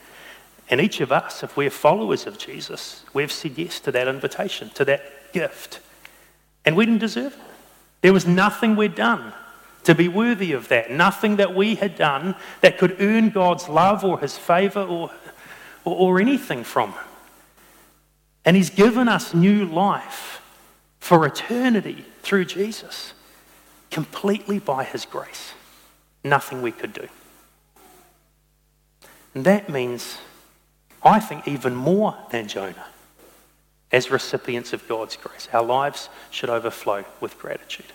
and 0.69 0.81
each 0.81 1.01
of 1.01 1.11
us, 1.11 1.43
if 1.43 1.57
we're 1.57 1.71
followers 1.71 2.27
of 2.27 2.39
Jesus, 2.39 3.05
we've 3.13 3.33
said 3.33 3.57
yes 3.57 3.81
to 3.81 3.93
that 3.93 4.07
invitation, 4.07 4.71
to 4.71 4.85
that 4.85 5.33
gift. 5.33 5.81
And 6.69 6.77
we 6.77 6.85
didn't 6.85 7.01
deserve 7.01 7.33
it. 7.33 7.41
There 8.03 8.13
was 8.13 8.27
nothing 8.27 8.77
we'd 8.77 8.95
done 8.95 9.33
to 9.85 9.95
be 9.95 10.07
worthy 10.07 10.53
of 10.53 10.69
that, 10.69 10.91
nothing 10.91 11.37
that 11.37 11.55
we 11.55 11.77
had 11.77 11.97
done 11.97 12.35
that 12.61 12.77
could 12.77 13.01
earn 13.01 13.31
God's 13.31 13.71
love 13.71 14.05
or 14.05 14.21
his 14.21 14.37
favor 14.37 14.83
or, 14.83 15.11
or, 15.87 15.97
or 15.97 16.21
anything 16.21 16.65
from 16.65 16.93
him. 16.93 17.05
And 18.45 18.55
he's 18.55 18.69
given 18.69 19.09
us 19.09 19.33
new 19.33 19.65
life 19.65 20.43
for 21.01 21.25
eternity 21.25 22.05
through 22.21 22.45
Jesus, 22.45 23.15
completely 23.91 24.59
by 24.59 24.85
his 24.85 25.07
grace. 25.07 25.55
Nothing 26.23 26.61
we 26.61 26.71
could 26.71 26.93
do. 26.93 27.09
And 29.33 29.47
that 29.47 29.71
means, 29.71 30.19
I 31.03 31.19
think, 31.19 31.49
even 31.49 31.75
more 31.75 32.15
than 32.31 32.47
Jonah. 32.47 32.89
As 33.91 34.11
recipients 34.11 34.73
of 34.73 34.87
God's 34.87 35.17
grace, 35.17 35.49
our 35.53 35.63
lives 35.63 36.09
should 36.31 36.51
overflow 36.51 37.05
with 37.21 37.39
gratitude. 37.39 37.87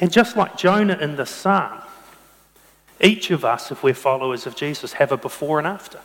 And 0.00 0.10
just 0.10 0.36
like 0.36 0.56
Jonah 0.56 0.96
in 0.98 1.16
the 1.16 1.26
psalm, 1.26 1.82
each 3.00 3.30
of 3.30 3.44
us, 3.44 3.70
if 3.70 3.82
we're 3.82 3.94
followers 3.94 4.46
of 4.46 4.56
Jesus, 4.56 4.94
have 4.94 5.12
a 5.12 5.16
before 5.16 5.58
and 5.58 5.66
after. 5.66 6.00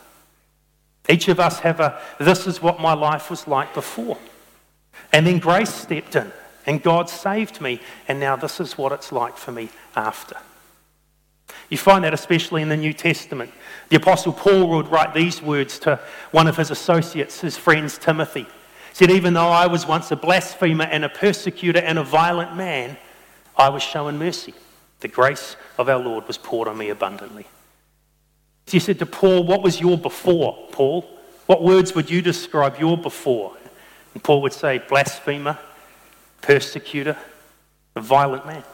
Each 1.08 1.28
of 1.28 1.40
us 1.40 1.60
have 1.60 1.80
a, 1.80 2.00
this 2.18 2.46
is 2.46 2.60
what 2.60 2.80
my 2.80 2.92
life 2.92 3.30
was 3.30 3.46
like 3.46 3.72
before. 3.74 4.18
And 5.12 5.26
then 5.26 5.38
grace 5.38 5.72
stepped 5.72 6.16
in 6.16 6.32
and 6.66 6.82
God 6.82 7.08
saved 7.08 7.60
me, 7.60 7.80
and 8.08 8.18
now 8.18 8.34
this 8.34 8.60
is 8.60 8.76
what 8.76 8.92
it's 8.92 9.12
like 9.12 9.36
for 9.36 9.52
me 9.52 9.68
after. 9.94 10.36
You 11.68 11.78
find 11.78 12.04
that 12.04 12.14
especially 12.14 12.62
in 12.62 12.68
the 12.68 12.76
New 12.76 12.92
Testament. 12.92 13.52
The 13.88 13.96
Apostle 13.96 14.32
Paul 14.32 14.68
would 14.68 14.88
write 14.88 15.14
these 15.14 15.42
words 15.42 15.78
to 15.80 15.98
one 16.30 16.46
of 16.46 16.56
his 16.56 16.70
associates, 16.70 17.40
his 17.40 17.56
friends 17.56 17.98
Timothy. 17.98 18.42
He 18.42 18.94
said, 18.94 19.10
Even 19.10 19.34
though 19.34 19.48
I 19.48 19.66
was 19.66 19.86
once 19.86 20.10
a 20.10 20.16
blasphemer 20.16 20.84
and 20.84 21.04
a 21.04 21.08
persecutor 21.08 21.80
and 21.80 21.98
a 21.98 22.04
violent 22.04 22.56
man, 22.56 22.96
I 23.56 23.68
was 23.68 23.82
shown 23.82 24.18
mercy. 24.18 24.54
The 25.00 25.08
grace 25.08 25.56
of 25.78 25.88
our 25.88 25.98
Lord 25.98 26.26
was 26.26 26.38
poured 26.38 26.68
on 26.68 26.78
me 26.78 26.90
abundantly. 26.90 27.46
So 28.66 28.72
he 28.72 28.78
said 28.78 28.98
to 29.00 29.06
Paul, 29.06 29.44
What 29.44 29.62
was 29.62 29.80
your 29.80 29.98
before, 29.98 30.68
Paul? 30.72 31.08
What 31.46 31.62
words 31.62 31.94
would 31.94 32.10
you 32.10 32.22
describe 32.22 32.78
your 32.78 32.96
before? 32.96 33.56
And 34.14 34.22
Paul 34.22 34.42
would 34.42 34.52
say, 34.52 34.78
Blasphemer, 34.78 35.58
persecutor, 36.42 37.16
a 37.94 38.00
violent 38.00 38.46
man. 38.46 38.64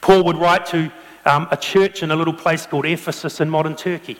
Paul 0.00 0.24
would 0.24 0.36
write 0.36 0.66
to 0.66 0.90
um, 1.24 1.48
a 1.50 1.56
church 1.56 2.02
in 2.02 2.10
a 2.10 2.16
little 2.16 2.34
place 2.34 2.66
called 2.66 2.86
Ephesus 2.86 3.40
in 3.40 3.48
modern 3.50 3.76
Turkey. 3.76 4.18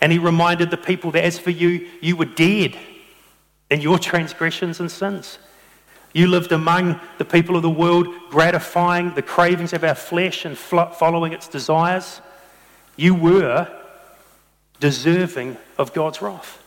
And 0.00 0.12
he 0.12 0.18
reminded 0.18 0.70
the 0.70 0.76
people 0.76 1.10
that 1.12 1.24
as 1.24 1.38
for 1.38 1.50
you, 1.50 1.88
you 2.00 2.16
were 2.16 2.24
dead 2.24 2.76
in 3.70 3.80
your 3.80 3.98
transgressions 3.98 4.80
and 4.80 4.90
sins. 4.90 5.38
You 6.12 6.28
lived 6.28 6.52
among 6.52 7.00
the 7.18 7.24
people 7.24 7.56
of 7.56 7.62
the 7.62 7.70
world, 7.70 8.06
gratifying 8.30 9.14
the 9.14 9.22
cravings 9.22 9.72
of 9.72 9.82
our 9.82 9.94
flesh 9.94 10.44
and 10.44 10.56
following 10.56 11.32
its 11.32 11.48
desires. 11.48 12.20
You 12.96 13.14
were 13.14 13.68
deserving 14.78 15.56
of 15.76 15.92
God's 15.92 16.22
wrath. 16.22 16.62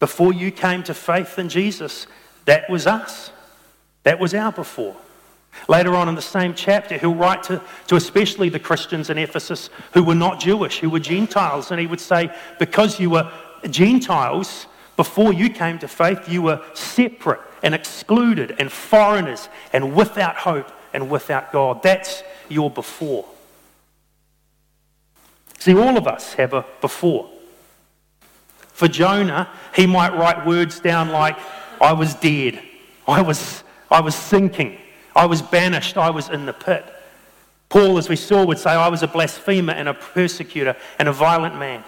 Before 0.00 0.32
you 0.32 0.50
came 0.50 0.82
to 0.84 0.94
faith 0.94 1.38
in 1.38 1.48
Jesus, 1.48 2.06
that 2.46 2.68
was 2.68 2.86
us. 2.86 3.30
That 4.02 4.18
was 4.18 4.34
our 4.34 4.50
before. 4.50 4.96
Later 5.68 5.94
on 5.94 6.08
in 6.08 6.14
the 6.14 6.22
same 6.22 6.54
chapter, 6.54 6.96
he'll 6.96 7.14
write 7.14 7.42
to, 7.44 7.62
to 7.88 7.96
especially 7.96 8.48
the 8.48 8.58
Christians 8.58 9.10
in 9.10 9.18
Ephesus 9.18 9.70
who 9.92 10.02
were 10.02 10.14
not 10.14 10.40
Jewish, 10.40 10.78
who 10.78 10.90
were 10.90 11.00
Gentiles, 11.00 11.70
and 11.70 11.80
he 11.80 11.86
would 11.86 12.00
say, 12.00 12.34
Because 12.58 12.98
you 12.98 13.10
were 13.10 13.30
Gentiles, 13.68 14.66
before 14.96 15.32
you 15.32 15.50
came 15.50 15.78
to 15.78 15.88
faith, 15.88 16.28
you 16.28 16.42
were 16.42 16.62
separate 16.74 17.40
and 17.62 17.74
excluded 17.74 18.56
and 18.58 18.70
foreigners 18.70 19.48
and 19.72 19.94
without 19.94 20.36
hope 20.36 20.70
and 20.92 21.10
without 21.10 21.52
God. 21.52 21.82
That's 21.82 22.22
your 22.48 22.70
before. 22.70 23.24
See, 25.58 25.74
all 25.74 25.96
of 25.96 26.06
us 26.06 26.34
have 26.34 26.52
a 26.52 26.64
before. 26.80 27.30
For 28.72 28.88
Jonah, 28.88 29.48
he 29.74 29.86
might 29.86 30.14
write 30.14 30.46
words 30.46 30.80
down 30.80 31.10
like, 31.10 31.38
I 31.80 31.92
was 31.92 32.14
dead, 32.14 32.62
I 33.06 33.20
was, 33.22 33.62
I 33.90 34.00
was 34.00 34.14
sinking, 34.14 34.78
I 35.14 35.26
was 35.26 35.42
banished, 35.42 35.96
I 35.96 36.10
was 36.10 36.28
in 36.28 36.46
the 36.46 36.52
pit. 36.52 36.84
Paul, 37.68 37.98
as 37.98 38.08
we 38.08 38.16
saw, 38.16 38.44
would 38.44 38.58
say, 38.58 38.70
I 38.70 38.88
was 38.88 39.02
a 39.02 39.08
blasphemer 39.08 39.72
and 39.72 39.88
a 39.88 39.94
persecutor 39.94 40.76
and 40.98 41.08
a 41.08 41.12
violent 41.12 41.56
man. 41.56 41.84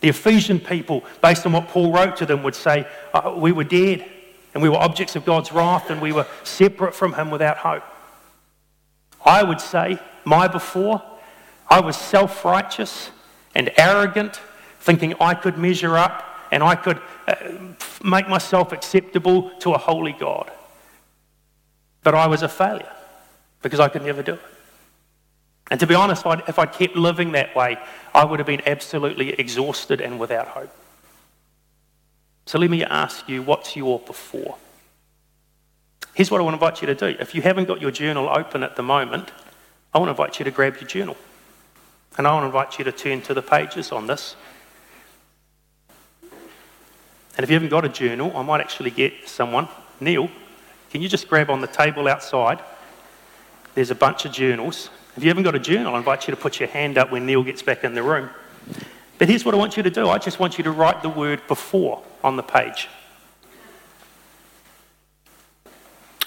The 0.00 0.08
Ephesian 0.08 0.60
people, 0.60 1.04
based 1.22 1.46
on 1.46 1.52
what 1.52 1.68
Paul 1.68 1.92
wrote 1.92 2.16
to 2.16 2.26
them, 2.26 2.42
would 2.42 2.54
say, 2.54 2.86
uh, 3.14 3.34
We 3.36 3.52
were 3.52 3.64
dead 3.64 4.04
and 4.54 4.62
we 4.62 4.68
were 4.68 4.76
objects 4.76 5.16
of 5.16 5.24
God's 5.24 5.52
wrath 5.52 5.90
and 5.90 6.00
we 6.00 6.12
were 6.12 6.26
separate 6.42 6.94
from 6.94 7.14
Him 7.14 7.30
without 7.30 7.58
hope. 7.58 7.84
I 9.24 9.42
would 9.42 9.60
say, 9.60 9.98
my 10.24 10.48
before, 10.48 11.02
I 11.68 11.80
was 11.80 11.96
self 11.96 12.44
righteous 12.44 13.10
and 13.54 13.70
arrogant, 13.76 14.40
thinking 14.80 15.14
I 15.20 15.34
could 15.34 15.58
measure 15.58 15.96
up 15.96 16.24
and 16.50 16.62
I 16.62 16.74
could 16.74 17.00
uh, 17.26 17.34
make 18.02 18.28
myself 18.28 18.72
acceptable 18.72 19.50
to 19.60 19.74
a 19.74 19.78
holy 19.78 20.12
God. 20.12 20.50
But 22.08 22.14
I 22.14 22.26
was 22.26 22.42
a 22.42 22.48
failure 22.48 22.90
because 23.60 23.80
I 23.80 23.90
could 23.90 24.02
never 24.02 24.22
do 24.22 24.32
it. 24.32 24.40
And 25.70 25.78
to 25.78 25.86
be 25.86 25.94
honest, 25.94 26.24
if 26.24 26.58
I'd 26.58 26.72
kept 26.72 26.96
living 26.96 27.32
that 27.32 27.54
way, 27.54 27.76
I 28.14 28.24
would 28.24 28.38
have 28.38 28.46
been 28.46 28.62
absolutely 28.64 29.32
exhausted 29.34 30.00
and 30.00 30.18
without 30.18 30.48
hope. 30.48 30.74
So 32.46 32.58
let 32.58 32.70
me 32.70 32.82
ask 32.82 33.28
you, 33.28 33.42
what's 33.42 33.76
your 33.76 33.98
before? 33.98 34.56
Here's 36.14 36.30
what 36.30 36.40
I 36.40 36.44
want 36.44 36.58
to 36.58 36.64
invite 36.64 36.80
you 36.80 36.86
to 36.86 36.94
do. 36.94 37.14
If 37.20 37.34
you 37.34 37.42
haven't 37.42 37.66
got 37.66 37.82
your 37.82 37.90
journal 37.90 38.30
open 38.30 38.62
at 38.62 38.74
the 38.74 38.82
moment, 38.82 39.30
I 39.92 39.98
want 39.98 40.08
to 40.08 40.12
invite 40.12 40.38
you 40.38 40.46
to 40.46 40.50
grab 40.50 40.76
your 40.76 40.88
journal. 40.88 41.18
And 42.16 42.26
I 42.26 42.32
want 42.32 42.44
to 42.44 42.46
invite 42.46 42.78
you 42.78 42.86
to 42.86 42.92
turn 42.92 43.20
to 43.20 43.34
the 43.34 43.42
pages 43.42 43.92
on 43.92 44.06
this. 44.06 44.34
And 46.22 47.44
if 47.44 47.50
you 47.50 47.54
haven't 47.54 47.68
got 47.68 47.84
a 47.84 47.90
journal, 47.90 48.34
I 48.34 48.40
might 48.40 48.62
actually 48.62 48.92
get 48.92 49.28
someone, 49.28 49.68
Neil, 50.00 50.30
can 50.90 51.02
you 51.02 51.08
just 51.08 51.28
grab 51.28 51.50
on 51.50 51.60
the 51.60 51.66
table 51.66 52.08
outside? 52.08 52.60
There's 53.74 53.90
a 53.90 53.94
bunch 53.94 54.24
of 54.24 54.32
journals. 54.32 54.90
If 55.16 55.22
you 55.22 55.28
haven't 55.30 55.44
got 55.44 55.54
a 55.54 55.60
journal, 55.60 55.94
I 55.94 55.98
invite 55.98 56.26
you 56.26 56.34
to 56.34 56.40
put 56.40 56.60
your 56.60 56.68
hand 56.68 56.96
up 56.96 57.10
when 57.10 57.26
Neil 57.26 57.42
gets 57.42 57.62
back 57.62 57.84
in 57.84 57.94
the 57.94 58.02
room. 58.02 58.30
But 59.18 59.28
here's 59.28 59.44
what 59.44 59.54
I 59.54 59.58
want 59.58 59.76
you 59.76 59.82
to 59.82 59.90
do 59.90 60.08
I 60.08 60.18
just 60.18 60.38
want 60.38 60.58
you 60.58 60.64
to 60.64 60.70
write 60.70 61.02
the 61.02 61.08
word 61.08 61.46
before 61.48 62.02
on 62.22 62.36
the 62.36 62.42
page. 62.42 62.88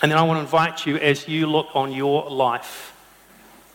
And 0.01 0.11
then 0.11 0.17
I 0.17 0.23
want 0.23 0.37
to 0.37 0.41
invite 0.41 0.85
you 0.85 0.97
as 0.97 1.27
you 1.27 1.45
look 1.45 1.67
on 1.75 1.91
your 1.91 2.29
life 2.29 2.95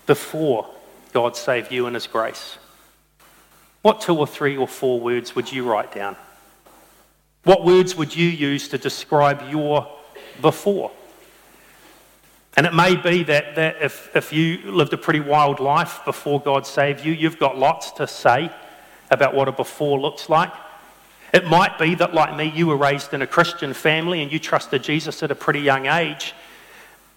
before 0.07 0.69
God 1.13 1.37
saved 1.37 1.71
you 1.71 1.87
in 1.87 1.95
His 1.95 2.07
grace. 2.07 2.59
What 3.83 4.01
two 4.01 4.19
or 4.19 4.27
three 4.27 4.57
or 4.57 4.67
four 4.67 5.01
words 5.01 5.37
would 5.37 5.53
you 5.53 5.65
write 5.65 5.95
down? 5.95 6.17
What 7.45 7.65
words 7.65 7.95
would 7.95 8.15
you 8.15 8.29
use 8.29 8.69
to 8.69 8.79
describe 8.79 9.49
your 9.49 9.89
before. 10.41 10.91
And 12.57 12.67
it 12.67 12.73
may 12.73 12.97
be 12.97 13.23
that, 13.25 13.55
that 13.57 13.77
if, 13.83 14.15
if 14.17 14.33
you 14.33 14.59
lived 14.71 14.93
a 14.95 14.97
pretty 14.97 15.21
wild 15.21 15.61
life 15.61 16.01
before 16.07 16.41
God 16.41 16.67
saved 16.67 17.05
you, 17.05 17.13
you've 17.13 17.39
got 17.39 17.59
lots 17.59 17.91
to 17.93 18.07
say 18.07 18.51
about 19.11 19.35
what 19.35 19.47
a 19.47 19.53
before 19.53 20.01
looks 20.01 20.31
like. 20.31 20.51
It 21.35 21.47
might 21.47 21.79
be 21.79 21.95
that, 21.97 22.15
like 22.15 22.35
me, 22.35 22.51
you 22.55 22.67
were 22.67 22.77
raised 22.77 23.13
in 23.13 23.21
a 23.21 23.27
Christian 23.27 23.75
family 23.75 24.23
and 24.23 24.33
you 24.33 24.39
trusted 24.39 24.83
Jesus 24.83 25.23
at 25.23 25.31
a 25.31 25.35
pretty 25.35 25.61
young 25.61 25.87
age. 25.87 26.35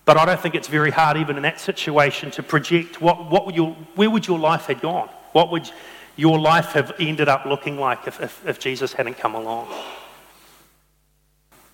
But 0.04 0.18
I 0.18 0.26
don't 0.26 0.40
think 0.40 0.56
it's 0.56 0.68
very 0.68 0.92
hard, 0.92 1.16
even 1.18 1.38
in 1.38 1.44
that 1.44 1.60
situation, 1.60 2.32
to 2.32 2.44
project 2.44 3.00
what, 3.00 3.32
what 3.32 3.46
would 3.46 3.56
your, 3.56 3.72
where 3.96 4.10
would 4.10 4.28
your 4.28 4.40
life 4.40 4.66
have 4.66 4.82
gone? 4.82 5.08
What 5.32 5.52
would 5.52 5.72
your 6.18 6.38
life 6.38 6.74
have 6.74 6.94
ended 7.00 7.30
up 7.30 7.46
looking 7.46 7.78
like 7.78 8.08
if, 8.08 8.20
if, 8.20 8.46
if 8.46 8.60
Jesus 8.60 8.92
hadn't 8.92 9.18
come 9.20 9.36
along? 9.36 9.68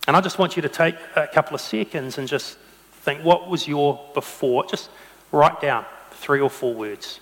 And 0.08 0.15
I 0.15 0.22
just 0.22 0.38
want 0.38 0.56
you 0.56 0.62
to 0.62 0.70
take 0.70 0.96
a 1.15 1.28
couple 1.28 1.56
of 1.56 1.62
seconds 1.62 2.18
and 2.18 2.28
just 2.28 2.58
think 3.02 3.24
what 3.24 3.50
was 3.50 3.68
your 3.68 4.00
before? 4.13 4.65
Just 4.65 4.89
write 5.32 5.62
down 5.62 5.86
three 6.12 6.39
or 6.39 6.50
four 6.50 6.74
words. 6.74 7.20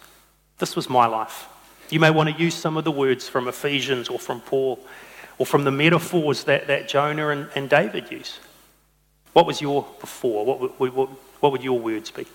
This 0.58 0.76
was 0.76 0.89
my 0.89 1.06
life. 1.06 1.48
You 1.89 2.00
may 2.00 2.10
want 2.10 2.30
to 2.30 2.41
use 2.41 2.56
some 2.56 2.78
of 2.78 2.84
the 2.84 2.91
words 2.91 3.30
from 3.30 3.48
Ephesians 3.48 4.10
or 4.10 4.19
from 4.19 4.41
Paul 4.41 4.80
or 5.38 5.46
from 5.46 5.63
the 5.63 5.72
metaphors 5.72 6.43
that, 6.46 6.67
that 6.67 6.88
Jonah 6.88 7.30
and, 7.30 7.50
and 7.56 7.69
David 7.69 8.12
use. 8.12 8.39
What 9.34 9.46
was 9.46 9.62
your 9.62 9.86
before? 10.00 10.46
What 10.46 10.80
what, 10.80 11.10
what 11.39 11.52
would 11.52 11.63
your 11.63 11.80
words 11.80 12.12
be? 12.12 12.26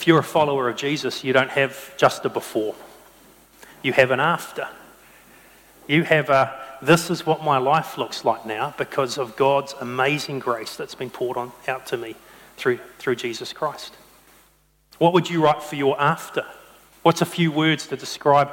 If 0.00 0.06
you're 0.06 0.20
a 0.20 0.22
follower 0.22 0.70
of 0.70 0.76
Jesus, 0.76 1.24
you 1.24 1.34
don't 1.34 1.50
have 1.50 1.94
just 1.98 2.24
a 2.24 2.30
before, 2.30 2.74
you 3.82 3.92
have 3.92 4.10
an 4.10 4.18
after. 4.18 4.66
You 5.88 6.04
have 6.04 6.30
a 6.30 6.58
this 6.80 7.10
is 7.10 7.26
what 7.26 7.44
my 7.44 7.58
life 7.58 7.98
looks 7.98 8.24
like 8.24 8.46
now 8.46 8.72
because 8.78 9.18
of 9.18 9.36
God's 9.36 9.74
amazing 9.78 10.38
grace 10.38 10.74
that's 10.74 10.94
been 10.94 11.10
poured 11.10 11.36
on, 11.36 11.52
out 11.68 11.84
to 11.88 11.98
me 11.98 12.16
through, 12.56 12.78
through 12.98 13.16
Jesus 13.16 13.52
Christ. 13.52 13.92
What 14.96 15.12
would 15.12 15.28
you 15.28 15.44
write 15.44 15.62
for 15.62 15.76
your 15.76 16.00
after? 16.00 16.46
What's 17.02 17.20
a 17.20 17.26
few 17.26 17.52
words 17.52 17.86
to 17.88 17.96
describe 17.98 18.48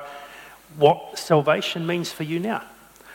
what 0.76 1.18
salvation 1.18 1.88
means 1.88 2.12
for 2.12 2.24
you 2.24 2.40
now? 2.40 2.64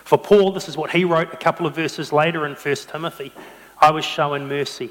For 0.05 0.17
Paul, 0.17 0.53
this 0.53 0.71
is 0.71 0.77
what 0.79 0.93
he 0.93 1.05
wrote 1.05 1.35
a 1.35 1.37
couple 1.37 1.67
of 1.67 1.75
verses 1.75 2.15
later 2.15 2.47
in 2.47 2.55
1 2.55 2.77
Timothy 2.91 3.31
I 3.79 3.91
was 3.91 4.07
shown 4.07 4.49
mercy 4.49 4.91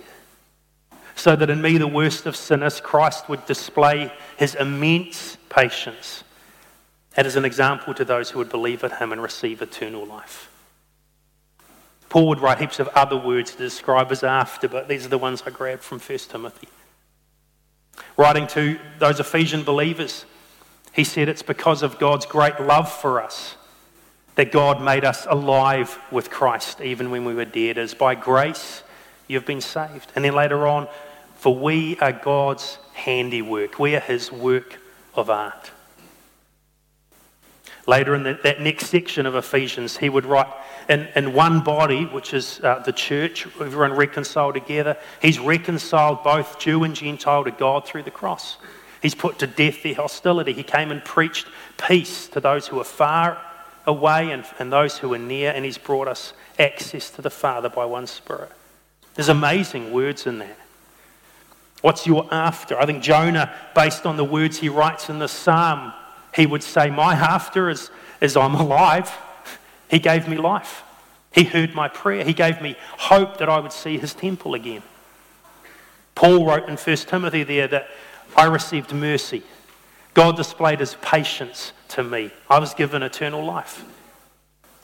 so 1.16 1.36
that 1.36 1.50
in 1.50 1.62
me, 1.62 1.78
the 1.78 1.88
worst 1.88 2.26
of 2.26 2.36
sinners, 2.36 2.80
Christ 2.80 3.30
would 3.30 3.46
display 3.46 4.12
his 4.38 4.56
immense 4.56 5.38
patience 5.50 6.24
and 7.18 7.28
as 7.28 7.36
an 7.36 7.46
example 7.46 7.94
to 7.94 8.06
those 8.06 8.30
who 8.30 8.40
would 8.40 8.50
believe 8.50 8.84
in 8.84 8.92
him 8.92 9.12
and 9.12 9.22
receive 9.22 9.62
eternal 9.62 10.06
life. 10.06 10.50
Paul 12.10 12.28
would 12.28 12.40
write 12.40 12.60
heaps 12.60 12.80
of 12.80 12.88
other 12.90 13.18
words 13.18 13.52
to 13.52 13.58
describe 13.58 14.10
his 14.10 14.24
after, 14.24 14.68
but 14.68 14.88
these 14.88 15.06
are 15.06 15.10
the 15.10 15.18
ones 15.18 15.44
I 15.46 15.50
grabbed 15.50 15.82
from 15.82 16.00
1 16.00 16.18
Timothy. 16.30 16.68
Writing 18.18 18.48
to 18.48 18.80
those 19.00 19.20
Ephesian 19.20 19.64
believers, 19.64 20.26
he 20.94 21.04
said 21.04 21.30
it's 21.30 21.44
because 21.44 21.84
of 21.84 22.00
God's 22.00 22.26
great 22.26 22.60
love 22.60 22.92
for 22.92 23.22
us 23.22 23.56
that 24.36 24.52
God 24.52 24.82
made 24.82 25.04
us 25.04 25.28
alive 25.30 26.00
with 26.12 26.30
Christ 26.30 26.82
even 26.82 27.12
when 27.12 27.26
we 27.26 27.34
were 27.34 27.46
dead, 27.46 27.78
as 27.78 27.94
by 27.94 28.16
grace 28.16 28.84
you've 29.32 29.46
been 29.46 29.62
saved. 29.62 30.12
And 30.16 30.26
then 30.26 30.34
later 30.36 30.68
on, 30.68 30.88
for 31.36 31.56
we 31.56 31.98
are 32.00 32.12
God's 32.12 32.78
handiwork, 32.94 33.80
we 33.80 33.96
are 33.96 34.02
his 34.02 34.32
work 34.32 34.78
of 35.16 35.30
art. 35.30 35.72
Later 37.88 38.14
in 38.14 38.24
the, 38.24 38.40
that 38.44 38.62
next 38.62 38.88
section 38.88 39.26
of 39.26 39.36
Ephesians, 39.36 39.98
he 39.98 40.08
would 40.08 40.26
write, 40.26 40.48
in, 40.88 41.08
in 41.16 41.34
one 41.34 41.64
body, 41.64 42.06
which 42.06 42.34
is 42.34 42.60
uh, 42.64 42.80
the 42.80 42.92
church, 42.92 43.48
everyone 43.60 43.94
reconciled 43.94 44.54
together, 44.54 44.98
he's 45.22 45.40
reconciled 45.40 46.24
both 46.24 46.60
Jew 46.60 46.84
and 46.84 46.96
Gentile 46.96 47.44
to 47.44 47.52
God 47.52 47.88
through 47.88 48.04
the 48.04 48.12
cross. 48.12 48.58
He's 49.02 49.16
put 49.16 49.40
to 49.40 49.48
death 49.48 49.82
their 49.82 49.96
hostility. 49.96 50.54
He 50.54 50.64
came 50.64 50.92
and 50.92 51.04
preached 51.04 51.48
peace 51.88 52.28
to 52.30 52.40
those 52.40 52.68
who 52.68 52.80
are 52.80 52.84
far 52.84 53.42
away 53.88 54.30
and, 54.32 54.46
and 54.60 54.72
those 54.72 55.00
who 55.00 55.12
are 55.14 55.18
near, 55.18 55.52
and 55.52 55.66
he's 55.66 55.80
brought 55.80 56.08
us 56.08 56.34
access 56.60 57.10
to 57.12 57.24
the 57.24 57.32
Father 57.32 57.68
by 57.68 57.86
one 57.86 58.06
Spirit. 58.06 58.52
There's 59.16 59.30
amazing 59.30 59.92
words 59.92 60.26
in 60.26 60.40
that. 60.40 60.58
What's 61.82 62.06
your 62.06 62.28
after? 62.32 62.80
I 62.80 62.86
think 62.86 63.04
Jonah, 63.04 63.54
based 63.74 64.06
on 64.06 64.18
the 64.18 64.24
words 64.24 64.60
he 64.60 64.70
writes 64.70 65.10
in 65.10 65.20
the 65.20 65.28
psalm, 65.28 65.94
he 66.34 66.46
would 66.46 66.64
say, 66.64 66.90
My 66.90 67.14
after 67.14 67.70
is, 67.70 67.90
is 68.22 68.38
I'm 68.38 68.56
alive. 68.56 69.12
He 69.90 70.00
gave 70.00 70.28
me 70.28 70.38
life. 70.38 70.84
He 71.34 71.44
heard 71.44 71.74
my 71.74 71.88
prayer. 71.88 72.24
He 72.24 72.34
gave 72.34 72.62
me 72.62 72.76
hope 72.98 73.38
that 73.38 73.50
I 73.50 73.60
would 73.60 73.74
see 73.74 73.98
his 73.98 74.14
temple 74.14 74.54
again. 74.54 74.84
Paul 76.14 76.46
wrote 76.46 76.70
in 76.70 76.78
1 76.78 76.98
Timothy 76.98 77.44
there 77.44 77.68
that 77.68 77.88
I 78.38 78.46
received 78.46 78.94
mercy. 78.94 79.44
God 80.14 80.36
displayed 80.36 80.80
his 80.80 80.96
patience 81.02 81.74
to 81.90 82.04
me. 82.04 82.32
I 82.50 82.60
was 82.60 82.74
given 82.74 83.02
eternal 83.02 83.44
life. 83.44 83.84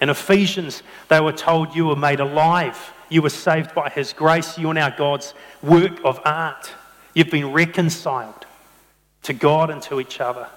In 0.02 0.10
Ephesians, 0.10 0.84
they 1.10 1.20
were 1.20 1.34
told 1.34 1.76
you 1.76 1.86
were 1.86 1.96
made 1.96 2.20
alive 2.20 2.94
you 3.10 3.22
were 3.22 3.30
saved 3.30 3.74
by 3.74 3.90
His 3.90 4.14
grace. 4.14 4.58
You 4.58 4.70
are 4.70 4.74
now 4.74 4.90
God's 4.90 5.34
work 5.62 6.00
of 6.04 6.20
art. 6.26 6.72
You've 7.14 7.30
been 7.30 7.52
reconciled 7.52 8.46
to 9.24 9.34
God 9.34 9.70
and 9.70 9.82
to 9.84 10.00
each 10.00 10.20
other. 10.20 10.48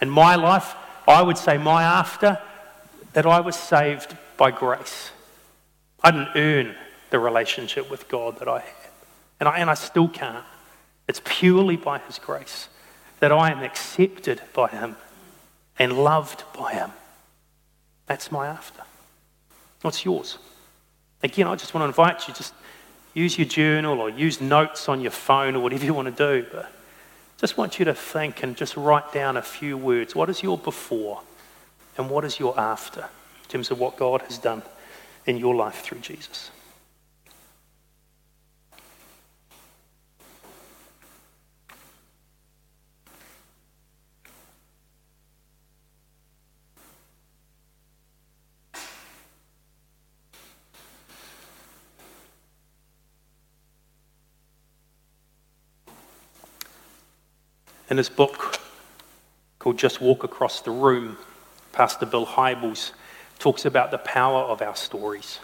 In 0.00 0.10
my 0.10 0.36
life, 0.36 0.74
I 1.06 1.22
would 1.22 1.38
say 1.38 1.58
my 1.58 1.82
after, 1.82 2.38
that 3.14 3.26
I 3.26 3.40
was 3.40 3.56
saved 3.56 4.16
by 4.36 4.50
grace. 4.50 5.10
I 6.02 6.10
didn't 6.10 6.36
earn 6.36 6.74
the 7.10 7.18
relationship 7.18 7.90
with 7.90 8.08
God 8.08 8.38
that 8.38 8.48
I 8.48 8.60
had. 8.60 8.90
And 9.40 9.48
I, 9.48 9.58
and 9.58 9.70
I 9.70 9.74
still 9.74 10.08
can't. 10.08 10.44
It's 11.08 11.20
purely 11.24 11.76
by 11.76 11.98
His 11.98 12.18
grace 12.18 12.68
that 13.20 13.32
I 13.32 13.50
am 13.50 13.62
accepted 13.62 14.42
by 14.52 14.68
Him 14.68 14.96
and 15.78 16.04
loved 16.04 16.44
by 16.56 16.74
Him. 16.74 16.92
That's 18.06 18.30
my 18.30 18.46
after. 18.46 18.82
What's 19.82 20.04
yours? 20.04 20.38
Again, 21.22 21.46
I 21.46 21.56
just 21.56 21.74
want 21.74 21.82
to 21.82 21.88
invite 21.88 22.28
you, 22.28 22.34
just 22.34 22.54
use 23.14 23.38
your 23.38 23.46
journal 23.46 24.00
or 24.00 24.08
use 24.08 24.40
notes 24.40 24.88
on 24.88 25.00
your 25.00 25.10
phone 25.10 25.56
or 25.56 25.60
whatever 25.60 25.84
you 25.84 25.94
want 25.94 26.14
to 26.16 26.42
do. 26.42 26.46
But 26.52 26.72
just 27.38 27.56
want 27.56 27.78
you 27.78 27.84
to 27.86 27.94
think 27.94 28.42
and 28.42 28.56
just 28.56 28.76
write 28.76 29.12
down 29.12 29.36
a 29.36 29.42
few 29.42 29.76
words. 29.76 30.14
What 30.14 30.28
is 30.28 30.42
your 30.42 30.58
before 30.58 31.22
and 31.96 32.08
what 32.08 32.24
is 32.24 32.38
your 32.38 32.58
after 32.58 33.00
in 33.00 33.48
terms 33.48 33.70
of 33.70 33.78
what 33.78 33.96
God 33.96 34.22
has 34.22 34.38
done 34.38 34.62
in 35.26 35.36
your 35.36 35.54
life 35.54 35.82
through 35.82 36.00
Jesus? 36.00 36.50
In 57.90 57.96
his 57.96 58.10
book 58.10 58.60
called 59.58 59.78
Just 59.78 60.00
Walk 60.00 60.22
Across 60.22 60.60
the 60.60 60.70
Room, 60.70 61.16
Pastor 61.72 62.04
Bill 62.04 62.26
Hybels 62.26 62.92
talks 63.38 63.64
about 63.64 63.90
the 63.90 63.98
power 63.98 64.40
of 64.42 64.60
our 64.60 64.76
stories. 64.76 65.38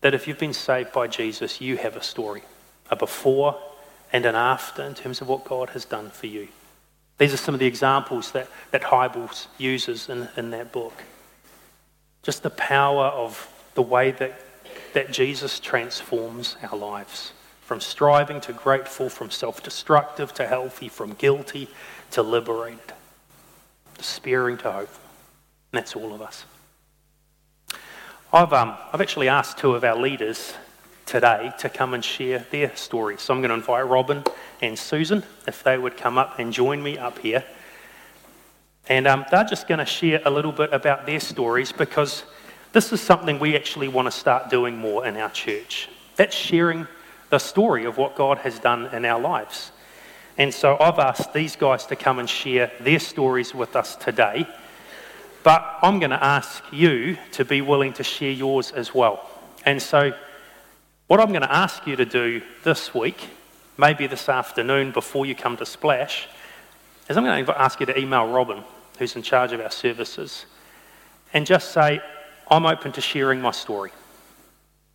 That 0.00 0.12
if 0.12 0.26
you've 0.26 0.38
been 0.38 0.52
saved 0.52 0.92
by 0.92 1.06
Jesus, 1.06 1.60
you 1.60 1.76
have 1.76 1.94
a 1.94 2.02
story, 2.02 2.42
a 2.90 2.96
before 2.96 3.56
and 4.12 4.26
an 4.26 4.34
after 4.34 4.82
in 4.82 4.94
terms 4.94 5.20
of 5.20 5.28
what 5.28 5.44
God 5.44 5.70
has 5.70 5.84
done 5.84 6.10
for 6.10 6.26
you. 6.26 6.48
These 7.18 7.32
are 7.32 7.38
some 7.38 7.54
of 7.54 7.60
the 7.60 7.66
examples 7.66 8.32
that, 8.32 8.48
that 8.72 8.82
Hybels 8.82 9.46
uses 9.58 10.08
in, 10.08 10.28
in 10.36 10.50
that 10.50 10.72
book. 10.72 11.04
Just 12.24 12.42
the 12.42 12.50
power 12.50 13.06
of 13.06 13.48
the 13.74 13.82
way 13.82 14.10
that, 14.10 14.40
that 14.94 15.12
Jesus 15.12 15.60
transforms 15.60 16.56
our 16.62 16.76
lives 16.76 17.32
from 17.66 17.80
striving 17.80 18.40
to 18.40 18.52
grateful, 18.52 19.08
from 19.08 19.28
self 19.28 19.60
destructive 19.60 20.32
to 20.32 20.46
healthy, 20.46 20.88
from 20.88 21.14
guilty 21.14 21.66
to 22.12 22.22
liberated, 22.22 22.92
despairing 23.98 24.56
to 24.56 24.70
hopeful. 24.70 25.02
And 25.72 25.78
that's 25.78 25.96
all 25.96 26.14
of 26.14 26.22
us. 26.22 26.44
I've, 28.32 28.52
um, 28.52 28.76
I've 28.92 29.00
actually 29.00 29.28
asked 29.28 29.58
two 29.58 29.74
of 29.74 29.82
our 29.82 29.96
leaders 29.96 30.54
today 31.06 31.52
to 31.58 31.68
come 31.68 31.92
and 31.92 32.04
share 32.04 32.46
their 32.52 32.74
stories. 32.76 33.20
So 33.20 33.34
I'm 33.34 33.40
going 33.40 33.48
to 33.48 33.56
invite 33.56 33.88
Robin 33.88 34.22
and 34.62 34.78
Susan 34.78 35.24
if 35.48 35.64
they 35.64 35.76
would 35.76 35.96
come 35.96 36.18
up 36.18 36.38
and 36.38 36.52
join 36.52 36.80
me 36.80 36.98
up 36.98 37.18
here. 37.18 37.42
And 38.88 39.08
um, 39.08 39.24
they're 39.32 39.42
just 39.42 39.66
going 39.66 39.80
to 39.80 39.84
share 39.86 40.22
a 40.24 40.30
little 40.30 40.52
bit 40.52 40.72
about 40.72 41.04
their 41.04 41.18
stories 41.18 41.72
because 41.72 42.22
this 42.72 42.92
is 42.92 43.00
something 43.00 43.40
we 43.40 43.56
actually 43.56 43.88
want 43.88 44.06
to 44.06 44.12
start 44.12 44.50
doing 44.50 44.76
more 44.78 45.04
in 45.04 45.16
our 45.16 45.30
church. 45.30 45.88
That's 46.14 46.36
sharing 46.36 46.86
the 47.30 47.38
story 47.38 47.84
of 47.84 47.96
what 47.96 48.16
God 48.16 48.38
has 48.38 48.58
done 48.58 48.86
in 48.94 49.04
our 49.04 49.20
lives. 49.20 49.72
And 50.38 50.52
so 50.52 50.76
I've 50.78 50.98
asked 50.98 51.32
these 51.32 51.56
guys 51.56 51.86
to 51.86 51.96
come 51.96 52.18
and 52.18 52.28
share 52.28 52.70
their 52.80 52.98
stories 52.98 53.54
with 53.54 53.74
us 53.74 53.96
today. 53.96 54.46
But 55.42 55.78
I'm 55.82 55.98
going 55.98 56.10
to 56.10 56.22
ask 56.22 56.62
you 56.72 57.16
to 57.32 57.44
be 57.44 57.62
willing 57.62 57.92
to 57.94 58.04
share 58.04 58.32
yours 58.32 58.72
as 58.72 58.94
well. 58.94 59.28
And 59.64 59.80
so, 59.80 60.12
what 61.06 61.20
I'm 61.20 61.28
going 61.28 61.42
to 61.42 61.54
ask 61.54 61.86
you 61.86 61.94
to 61.96 62.04
do 62.04 62.42
this 62.64 62.92
week, 62.92 63.28
maybe 63.78 64.08
this 64.08 64.28
afternoon 64.28 64.90
before 64.90 65.24
you 65.24 65.36
come 65.36 65.56
to 65.58 65.66
Splash, 65.66 66.26
is 67.08 67.16
I'm 67.16 67.24
going 67.24 67.46
to 67.46 67.60
ask 67.60 67.78
you 67.78 67.86
to 67.86 67.96
email 67.96 68.26
Robin, 68.26 68.64
who's 68.98 69.14
in 69.14 69.22
charge 69.22 69.52
of 69.52 69.60
our 69.60 69.70
services, 69.70 70.46
and 71.32 71.46
just 71.46 71.70
say, 71.70 72.00
I'm 72.50 72.66
open 72.66 72.90
to 72.92 73.00
sharing 73.00 73.40
my 73.40 73.52
story. 73.52 73.92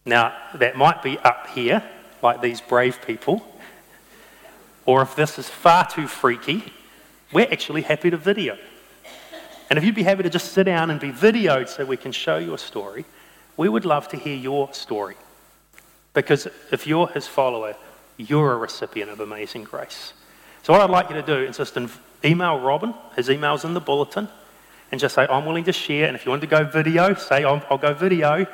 Now, 0.06 0.36
that 0.56 0.76
might 0.76 1.02
be 1.02 1.18
up 1.20 1.48
here 1.48 1.82
like 2.24 2.42
these 2.42 2.62
brave 2.62 3.00
people, 3.06 3.46
or 4.86 5.02
if 5.02 5.16
this 5.16 5.40
is 5.40 5.50
far 5.50 5.88
too 5.88 6.08
freaky, 6.08 6.72
we're 7.32 7.48
actually 7.52 7.82
happy 7.82 8.10
to 8.10 8.18
video. 8.18 8.58
And 9.70 9.78
if 9.78 9.86
you'd 9.86 9.96
be 9.96 10.04
happy 10.04 10.24
to 10.24 10.30
just 10.30 10.52
sit 10.52 10.64
down 10.64 10.90
and 10.90 11.00
be 11.00 11.12
videoed 11.12 11.70
so 11.70 11.86
we 11.86 11.98
can 11.98 12.12
show 12.12 12.38
your 12.38 12.58
story, 12.58 13.06
we 13.56 13.70
would 13.70 13.86
love 13.86 14.08
to 14.10 14.18
hear 14.18 14.36
your 14.36 14.74
story. 14.74 15.16
Because 16.14 16.48
if 16.72 16.86
you're 16.86 17.08
his 17.08 17.28
follower, 17.28 17.76
you're 18.18 18.52
a 18.52 18.58
recipient 18.58 19.10
of 19.10 19.20
amazing 19.22 19.64
grace. 19.64 20.14
So, 20.64 20.74
what 20.74 20.82
I'd 20.82 20.90
like 20.90 21.10
you 21.10 21.16
to 21.16 21.22
do 21.22 21.38
is 21.38 21.58
just 21.58 21.78
email 22.26 22.60
Robin, 22.60 22.94
his 23.16 23.30
email's 23.30 23.64
in 23.64 23.74
the 23.74 23.80
bulletin, 23.80 24.28
and 24.92 25.00
just 25.00 25.16
say, 25.16 25.26
I'm 25.30 25.46
willing 25.46 25.64
to 25.64 25.74
share. 25.74 26.08
And 26.08 26.16
if 26.16 26.26
you 26.26 26.32
want 26.32 26.42
to 26.42 26.48
go 26.48 26.66
video, 26.66 27.14
say, 27.14 27.44
I'll, 27.46 27.78
go 27.78 27.94
video. 27.94 28.46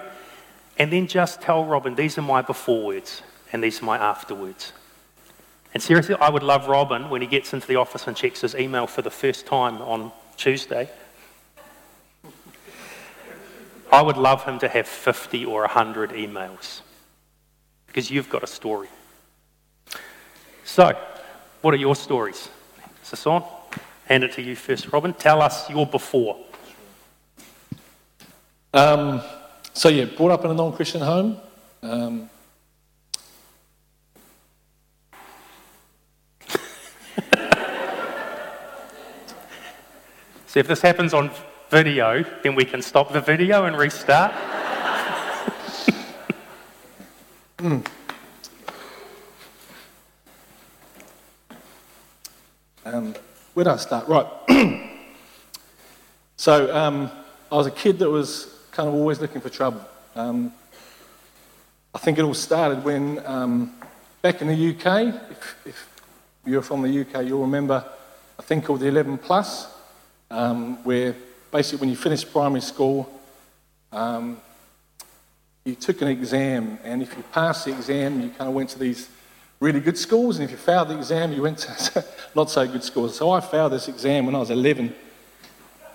And 0.78 0.94
then 0.94 1.08
just 1.08 1.42
tell 1.42 1.66
Robin, 1.66 1.96
these 1.96 2.18
are 2.20 2.22
my 2.22 2.44
before 2.44 2.86
words 2.86 3.24
and 3.52 3.64
these 3.64 3.82
are 3.82 3.86
my 3.86 3.98
afterwards. 3.98 4.74
And 5.74 5.84
seriously, 5.84 6.16
I 6.16 6.30
would 6.30 6.44
love 6.44 6.68
Robin 6.68 7.10
when 7.10 7.22
he 7.22 7.28
gets 7.28 7.54
into 7.54 7.68
the 7.68 7.76
office 7.76 8.08
and 8.08 8.16
checks 8.16 8.42
his 8.42 8.56
email 8.56 8.88
for 8.88 9.02
the 9.02 9.12
first 9.12 9.46
time 9.46 9.82
on 9.82 10.12
Tuesday. 10.36 10.90
I 13.92 14.02
would 14.02 14.18
love 14.18 14.44
him 14.44 14.60
to 14.60 14.68
have 14.68 14.88
50 14.88 15.46
or 15.46 15.62
100 15.62 16.12
emails 16.12 16.82
because 17.88 18.12
you've 18.12 18.30
got 18.30 18.44
a 18.44 18.48
story. 18.48 18.90
So, 20.66 20.98
what 21.62 21.74
are 21.74 21.78
your 21.78 21.96
stories? 21.96 22.50
Sason, 23.04 23.44
hand 24.06 24.24
it 24.24 24.34
to 24.34 24.42
you 24.42 24.56
first, 24.56 24.92
Robin. 24.92 25.14
Tell 25.14 25.42
us 25.42 25.70
your 25.70 25.86
before. 25.86 26.38
Um, 28.74 29.22
so, 29.74 29.90
yeah, 29.90 30.06
brought 30.06 30.32
up 30.32 30.44
in 30.44 30.52
a 30.52 30.54
non 30.54 30.74
Christian 30.74 31.02
home. 31.02 31.38
Um, 31.82 32.30
so, 40.48 40.60
if 40.60 40.68
this 40.68 40.82
happens 40.82 41.14
on 41.14 41.30
video, 41.70 42.24
then 42.42 42.56
we 42.56 42.66
can 42.66 42.82
stop 42.82 43.14
the 43.14 43.22
video 43.22 43.66
and 43.66 43.78
restart. 43.78 44.34
mm. 47.58 47.86
Um, 52.88 53.14
where 53.54 53.66
do 53.66 53.72
I 53.72 53.76
start? 53.76 54.08
Right. 54.08 54.26
so 56.38 56.74
um, 56.74 57.12
I 57.52 57.56
was 57.56 57.68
a 57.68 57.72
kid 57.72 58.00
that 58.00 58.10
was 58.10 58.62
kind 58.72 58.88
of 58.88 58.96
always 58.96 59.20
looking 59.20 59.42
for 59.42 59.50
trouble. 59.50 59.82
Um, 60.16 60.54
I 61.94 61.98
think 61.98 62.18
it 62.18 62.22
all 62.22 62.34
started 62.34 62.86
when 62.86 63.22
um, 63.26 63.74
back 64.22 64.42
in 64.42 64.48
the 64.48 64.54
UK, 64.54 65.14
if, 65.32 65.58
if, 65.66 65.90
you're 66.46 66.62
from 66.62 66.82
the 66.82 67.02
UK, 67.02 67.26
you'll 67.26 67.42
remember 67.42 67.84
a 68.40 68.42
thing 68.42 68.62
called 68.62 68.80
the 68.80 68.88
11 68.88 69.18
Plus, 69.18 69.68
um, 70.30 70.84
where 70.84 71.16
basically 71.52 71.80
when 71.80 71.90
you 71.90 71.96
finished 71.96 72.32
primary 72.32 72.62
school, 72.62 73.10
um, 73.92 74.40
you 75.66 75.76
took 75.76 76.02
an 76.02 76.08
exam, 76.08 76.80
and 76.84 77.02
if 77.02 77.16
you 77.18 77.24
passed 77.32 77.66
the 77.66 77.74
exam, 77.74 78.22
you 78.22 78.30
kind 78.30 78.48
of 78.48 78.56
went 78.56 78.70
to 78.70 78.80
these 78.80 79.10
really 79.60 79.80
good 79.80 79.98
schools, 79.98 80.38
and 80.38 80.46
if 80.46 80.52
you 80.52 80.58
failed 80.58 80.90
the 80.90 80.98
exam, 80.98 81.34
you 81.34 81.42
went 81.42 81.58
to 81.60 82.06
not 82.36 82.50
so 82.50 82.66
good 82.68 82.84
schools. 82.84 83.18
So 83.18 83.32
I 83.32 83.42
failed 83.42 83.74
this 83.74 83.88
exam 83.88 84.26
when 84.26 84.36
I 84.36 84.40
was 84.40 84.50
11, 84.50 84.94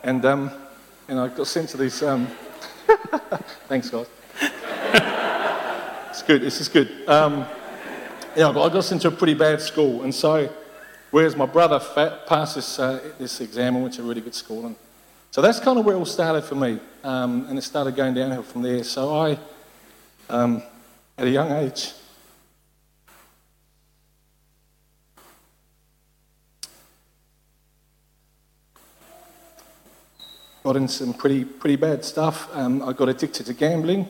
and, 0.03 0.25
um, 0.25 0.51
and 1.09 1.19
I 1.19 1.29
got 1.29 1.47
sent 1.47 1.69
to 1.71 1.77
these. 1.77 2.03
Um, 2.03 2.27
thanks, 3.69 3.89
guys. 3.89 4.07
it's 6.11 6.23
good, 6.23 6.43
this 6.43 6.61
is 6.61 6.69
good. 6.69 7.09
Um, 7.09 7.47
yeah, 8.37 8.49
I 8.49 8.53
got 8.53 8.85
sent 8.85 9.03
to 9.03 9.09
a 9.09 9.13
pretty 9.13 9.35
bad 9.35 9.61
school, 9.61 10.03
and 10.03 10.15
so 10.15 10.51
whereas 11.13 11.37
my 11.37 11.47
brother 11.47 11.79
passed 12.27 12.57
this, 12.57 12.79
uh, 12.81 12.99
this 13.19 13.41
exam 13.41 13.77
and 13.77 13.85
went 13.85 13.95
to 13.95 14.03
a 14.03 14.05
really 14.05 14.21
good 14.21 14.35
school, 14.35 14.67
and 14.67 14.75
so 15.31 15.41
that's 15.41 15.61
kind 15.61 15.79
of 15.79 15.85
where 15.85 15.95
it 15.95 15.99
all 15.99 16.05
started 16.05 16.43
for 16.43 16.57
me, 16.57 16.81
um, 17.05 17.47
and 17.49 17.57
it 17.57 17.63
started 17.63 17.95
going 17.95 18.15
downhill 18.15 18.43
from 18.43 18.63
there. 18.63 18.83
So 18.83 19.17
I, 19.17 19.39
um, 20.29 20.63
at 21.17 21.27
a 21.27 21.31
young 21.31 21.53
age, 21.53 21.93
got 30.65 30.77
in 30.77 30.87
some 30.87 31.13
pretty, 31.13 31.45
pretty 31.45 31.77
bad 31.77 32.05
stuff. 32.05 32.49
Um, 32.55 32.83
I 32.83 32.93
got 32.93 33.09
addicted 33.09 33.47
to 33.47 33.55
gambling 33.55 34.07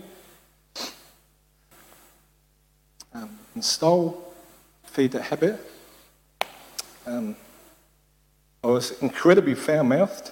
um, 3.15 3.39
and 3.55 3.65
stole, 3.65 4.35
feed 4.85 5.13
that 5.13 5.23
habit. 5.23 5.72
Um, 7.07 7.35
I 8.63 8.69
was 8.69 9.03
incredibly 9.03 9.55
foul 9.55 9.83
mouthed. 9.83 10.31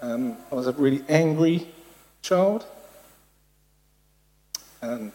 Um, 0.00 0.36
I 0.52 0.54
was 0.54 0.68
a 0.68 0.72
really 0.72 1.02
angry 1.08 1.66
child. 2.22 2.64
Um, 4.82 5.12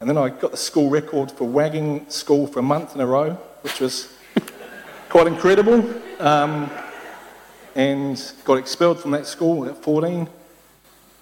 and 0.00 0.08
then 0.08 0.16
I 0.16 0.30
got 0.30 0.52
the 0.52 0.56
school 0.56 0.88
record 0.88 1.30
for 1.30 1.44
wagging 1.44 2.08
school 2.08 2.46
for 2.46 2.60
a 2.60 2.62
month 2.62 2.94
in 2.94 3.00
a 3.00 3.06
row, 3.06 3.32
which 3.62 3.80
was 3.80 4.16
quite 5.10 5.26
incredible. 5.26 5.84
Um, 6.18 6.70
and 7.74 8.32
got 8.44 8.54
expelled 8.54 8.98
from 9.00 9.10
that 9.10 9.26
school 9.26 9.66
at 9.66 9.76
14. 9.76 10.28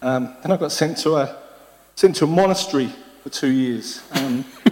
Um, 0.03 0.37
then 0.43 0.53
I 0.53 0.57
got 0.57 0.71
sent 0.71 0.99
to 0.99 1.17
a, 1.17 1.37
sent 1.97 2.15
to 2.17 2.25
a 2.25 2.29
monastery 2.29 2.93
for 3.23 3.31
two 3.31 3.51
years. 3.51 4.03
Um, 4.13 4.45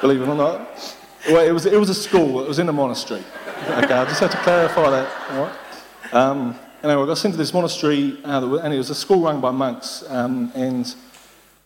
believe 0.00 0.20
it 0.20 0.28
or 0.28 0.34
not. 0.34 0.97
Well, 1.28 1.46
it 1.46 1.52
was, 1.52 1.66
it 1.66 1.78
was 1.78 1.90
a 1.90 1.94
school, 1.94 2.40
it 2.40 2.48
was 2.48 2.58
in 2.58 2.70
a 2.70 2.72
monastery. 2.72 3.22
Okay, 3.68 3.92
I 3.92 4.04
just 4.06 4.18
had 4.18 4.30
to 4.30 4.38
clarify 4.38 4.88
that. 4.88 5.30
All 5.30 5.44
right. 5.44 6.14
Um, 6.14 6.58
anyway, 6.82 7.02
I 7.02 7.06
got 7.06 7.18
sent 7.18 7.34
to 7.34 7.38
this 7.38 7.52
monastery, 7.52 8.18
uh, 8.24 8.56
and 8.56 8.72
it 8.72 8.78
was 8.78 8.88
a 8.88 8.94
school 8.94 9.20
run 9.20 9.38
by 9.38 9.50
monks. 9.50 10.04
Um, 10.08 10.50
and 10.54 10.94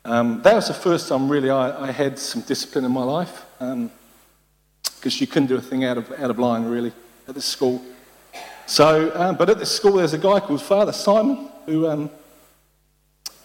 um, 0.04 0.42
that 0.42 0.56
was 0.56 0.66
the 0.66 0.74
first 0.74 1.08
time 1.08 1.28
really 1.28 1.48
I, 1.48 1.88
I 1.90 1.92
had 1.92 2.18
some 2.18 2.42
discipline 2.42 2.84
in 2.84 2.90
my 2.90 3.04
life. 3.04 3.44
Because 3.60 3.72
um, 3.72 3.90
you 5.04 5.28
couldn't 5.28 5.46
do 5.46 5.54
a 5.54 5.60
thing 5.60 5.84
out 5.84 5.96
of, 5.96 6.10
out 6.10 6.30
of 6.30 6.40
line, 6.40 6.64
really, 6.64 6.92
at 7.28 7.36
this 7.36 7.44
school. 7.44 7.80
So, 8.66 9.12
um, 9.14 9.36
but 9.36 9.48
at 9.48 9.60
this 9.60 9.70
school, 9.70 9.92
there's 9.92 10.12
a 10.12 10.18
guy 10.18 10.40
called 10.40 10.60
Father 10.60 10.92
Simon 10.92 11.48
who, 11.66 11.86
um, 11.86 12.10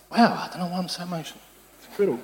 wow, 0.09 0.33
I 0.33 0.49
don't 0.49 0.61
know 0.61 0.73
why 0.73 0.79
I'm 0.79 0.87
so 0.87 1.03
emotional. 1.03 1.41
It's 1.77 1.87
incredible. 1.89 2.19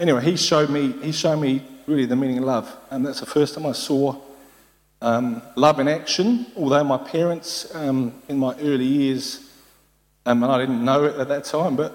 Um, 0.00 0.08
anyway, 0.08 0.24
he 0.24 0.36
showed 0.36 0.70
me, 0.70 0.92
he 1.02 1.12
showed 1.12 1.36
me 1.36 1.62
really 1.86 2.06
the 2.06 2.16
meaning 2.16 2.38
of 2.38 2.44
love, 2.44 2.74
and 2.90 3.04
that's 3.04 3.20
the 3.20 3.26
first 3.26 3.54
time 3.54 3.66
I 3.66 3.72
saw 3.72 4.16
um, 5.02 5.42
love 5.56 5.78
in 5.78 5.88
action. 5.88 6.46
Although 6.56 6.84
my 6.84 6.96
parents, 6.96 7.74
um, 7.74 8.14
in 8.28 8.38
my 8.38 8.54
early 8.60 8.84
years, 8.84 9.50
um, 10.24 10.42
and 10.42 10.50
I 10.50 10.58
didn't 10.58 10.82
know 10.84 11.04
it 11.04 11.16
at 11.16 11.28
that 11.28 11.44
time, 11.44 11.76
but 11.76 11.94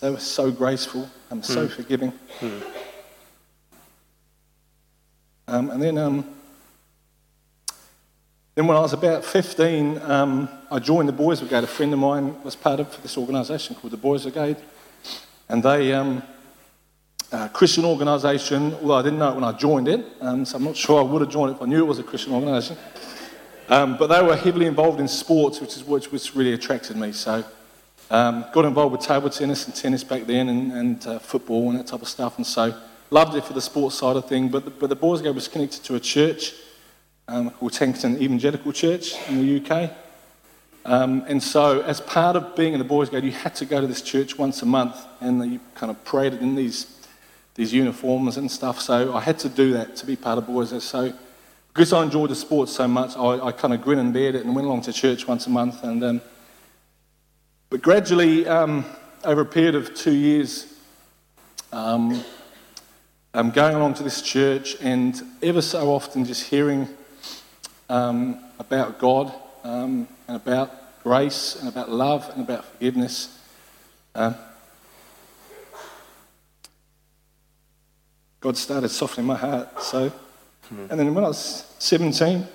they 0.00 0.10
were 0.10 0.18
so 0.18 0.50
graceful 0.50 1.08
and 1.30 1.44
so 1.44 1.66
mm. 1.66 1.70
forgiving. 1.70 2.12
Mm. 2.40 2.62
and 5.46 5.82
then 5.82 5.94
then, 8.54 8.66
when 8.66 8.76
I 8.76 8.80
was 8.80 8.92
about 8.92 9.24
15, 9.24 10.02
um, 10.02 10.48
I 10.72 10.80
joined 10.80 11.08
the 11.08 11.12
Boys 11.12 11.38
Brigade. 11.38 11.62
A 11.62 11.68
friend 11.68 11.92
of 11.92 12.00
mine 12.00 12.42
was 12.42 12.56
part 12.56 12.80
of 12.80 13.00
this 13.00 13.16
organisation 13.16 13.76
called 13.76 13.92
the 13.92 13.96
Boys 13.96 14.24
Brigade, 14.24 14.56
and 15.48 15.62
they, 15.62 15.92
a 17.32 17.48
Christian 17.48 17.84
organisation. 17.84 18.74
Although 18.74 18.94
I 18.94 19.02
didn't 19.02 19.18
know 19.18 19.30
it 19.30 19.34
when 19.34 19.44
I 19.44 19.52
joined 19.52 19.88
it, 19.88 20.04
um, 20.20 20.44
so 20.44 20.56
I'm 20.56 20.64
not 20.64 20.76
sure 20.76 21.00
I 21.00 21.02
would 21.02 21.20
have 21.22 21.30
joined 21.30 21.52
it 21.52 21.56
if 21.56 21.62
I 21.62 21.66
knew 21.66 21.78
it 21.78 21.86
was 21.86 21.98
a 21.98 22.02
Christian 22.02 22.32
organisation. 22.32 22.76
Um, 23.68 23.98
but 23.98 24.06
they 24.06 24.22
were 24.22 24.36
heavily 24.36 24.66
involved 24.66 24.98
in 24.98 25.08
sports, 25.08 25.60
which 25.60 25.76
is 25.76 25.84
which, 25.84 26.10
which 26.10 26.34
really 26.34 26.54
attracted 26.54 26.96
me. 26.96 27.12
So, 27.12 27.44
um, 28.10 28.46
got 28.52 28.64
involved 28.64 28.92
with 28.92 29.02
table 29.02 29.28
tennis 29.28 29.66
and 29.66 29.74
tennis 29.74 30.02
back 30.02 30.24
then, 30.26 30.48
and, 30.48 30.72
and 30.72 31.06
uh, 31.06 31.18
football 31.18 31.68
and 31.70 31.78
that 31.78 31.86
type 31.86 32.00
of 32.00 32.08
stuff. 32.08 32.38
And 32.38 32.46
so, 32.46 32.74
loved 33.10 33.36
it 33.36 33.44
for 33.44 33.52
the 33.52 33.60
sports 33.60 33.96
side 33.96 34.16
of 34.16 34.26
thing. 34.26 34.48
But 34.48 34.64
the, 34.64 34.70
but 34.70 34.88
the 34.88 34.96
Boys 34.96 35.20
Brigade 35.20 35.34
was 35.34 35.48
connected 35.48 35.84
to 35.84 35.96
a 35.96 36.00
church 36.00 36.54
um, 37.28 37.50
called 37.50 37.72
Tankerton 37.72 38.20
Evangelical 38.20 38.72
Church 38.72 39.14
in 39.28 39.46
the 39.46 39.70
UK. 39.70 39.90
Um, 40.84 41.24
and 41.28 41.42
so, 41.42 41.82
as 41.82 42.00
part 42.00 42.36
of 42.36 42.56
being 42.56 42.72
in 42.72 42.78
the 42.78 42.84
Boys 42.84 43.10
Guide, 43.10 43.24
you 43.24 43.30
had 43.30 43.54
to 43.56 43.66
go 43.66 43.80
to 43.80 43.86
this 43.86 44.00
church 44.00 44.38
once 44.38 44.62
a 44.62 44.66
month 44.66 44.96
and 45.20 45.52
you 45.52 45.60
kind 45.74 45.90
of 45.90 46.02
prayed 46.04 46.32
in 46.34 46.54
these, 46.54 46.86
these 47.58 47.74
uniforms 47.74 48.36
and 48.36 48.50
stuff. 48.50 48.80
So, 48.80 49.14
I 49.14 49.20
had 49.20 49.38
to 49.40 49.48
do 49.48 49.72
that 49.72 49.96
to 49.96 50.06
be 50.06 50.14
part 50.14 50.38
of 50.38 50.46
Boys. 50.46 50.82
So, 50.84 51.12
because 51.74 51.92
I 51.92 52.04
enjoyed 52.04 52.30
the 52.30 52.36
sport 52.36 52.68
so 52.68 52.86
much, 52.86 53.16
I, 53.16 53.46
I 53.46 53.52
kind 53.52 53.74
of 53.74 53.82
grin 53.82 53.98
and 53.98 54.12
bared 54.12 54.36
it 54.36 54.44
and 54.44 54.54
went 54.54 54.66
along 54.66 54.82
to 54.82 54.92
church 54.92 55.26
once 55.26 55.48
a 55.48 55.50
month. 55.50 55.82
And, 55.82 56.02
um, 56.04 56.20
but 57.68 57.82
gradually, 57.82 58.46
um, 58.46 58.84
over 59.24 59.40
a 59.40 59.44
period 59.44 59.74
of 59.74 59.92
two 59.92 60.14
years, 60.14 60.72
um, 61.72 62.24
I'm 63.34 63.50
going 63.50 63.74
along 63.74 63.94
to 63.94 64.04
this 64.04 64.22
church 64.22 64.76
and 64.80 65.20
ever 65.42 65.60
so 65.60 65.92
often 65.92 66.24
just 66.24 66.44
hearing 66.44 66.88
um, 67.88 68.40
about 68.60 69.00
God 69.00 69.32
um, 69.64 70.06
and 70.28 70.36
about 70.36 71.02
grace 71.02 71.56
and 71.58 71.68
about 71.68 71.90
love 71.90 72.30
and 72.34 72.42
about 72.42 72.64
forgiveness. 72.64 73.36
Um, 74.14 74.36
God 78.40 78.56
started 78.56 78.88
softening 78.90 79.26
my 79.26 79.36
heart. 79.36 79.82
So, 79.82 80.12
and 80.70 81.00
then 81.00 81.12
when 81.12 81.24
I 81.24 81.28
was 81.28 81.74
17, 81.80 82.46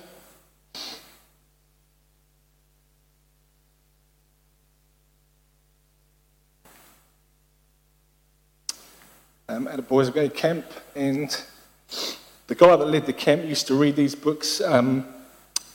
um, 9.48 9.68
at 9.68 9.78
a 9.78 9.82
Boys 9.82 10.08
Brigade 10.08 10.34
camp, 10.34 10.64
and 10.96 11.38
the 12.46 12.54
guy 12.54 12.76
that 12.76 12.86
led 12.86 13.04
the 13.04 13.12
camp 13.12 13.44
used 13.44 13.66
to 13.66 13.74
read 13.74 13.94
these 13.94 14.14
books, 14.14 14.62
um, 14.62 15.06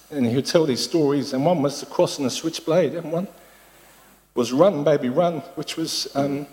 and 0.09 0.25
he 0.25 0.35
would 0.35 0.47
tell 0.47 0.65
these 0.65 0.83
stories. 0.83 1.33
And 1.33 1.45
one 1.45 1.61
was 1.61 1.81
the 1.81 1.85
cross 1.85 2.17
and 2.17 2.25
the 2.25 2.31
switchblade, 2.31 2.95
and 2.95 3.11
one 3.11 3.27
was 4.33 4.51
Run, 4.51 4.83
Baby, 4.83 5.09
Run, 5.09 5.41
which 5.53 5.77
was 5.77 6.07
um, 6.15 6.47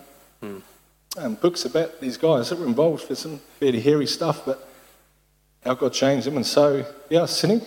um, 1.17 1.35
books 1.35 1.64
about 1.64 2.01
these 2.01 2.17
guys 2.17 2.51
that 2.51 2.59
were 2.59 2.67
involved 2.67 3.09
with 3.09 3.19
some 3.19 3.39
fairly 3.59 3.81
hairy 3.81 4.07
stuff, 4.07 4.45
but 4.45 4.69
how 5.64 5.75
God 5.75 5.93
changed 5.93 6.27
them. 6.27 6.37
And 6.37 6.47
so, 6.47 6.85
yeah, 7.11 7.23
was 7.23 7.37
sitting. 7.37 7.61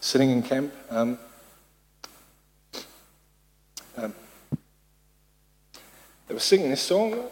Sitting 0.00 0.30
in 0.30 0.42
camp. 0.42 0.72
Um, 0.90 1.18
um, 3.96 4.14
they 6.26 6.34
were 6.34 6.40
singing 6.40 6.70
this 6.70 6.82
song 6.82 7.28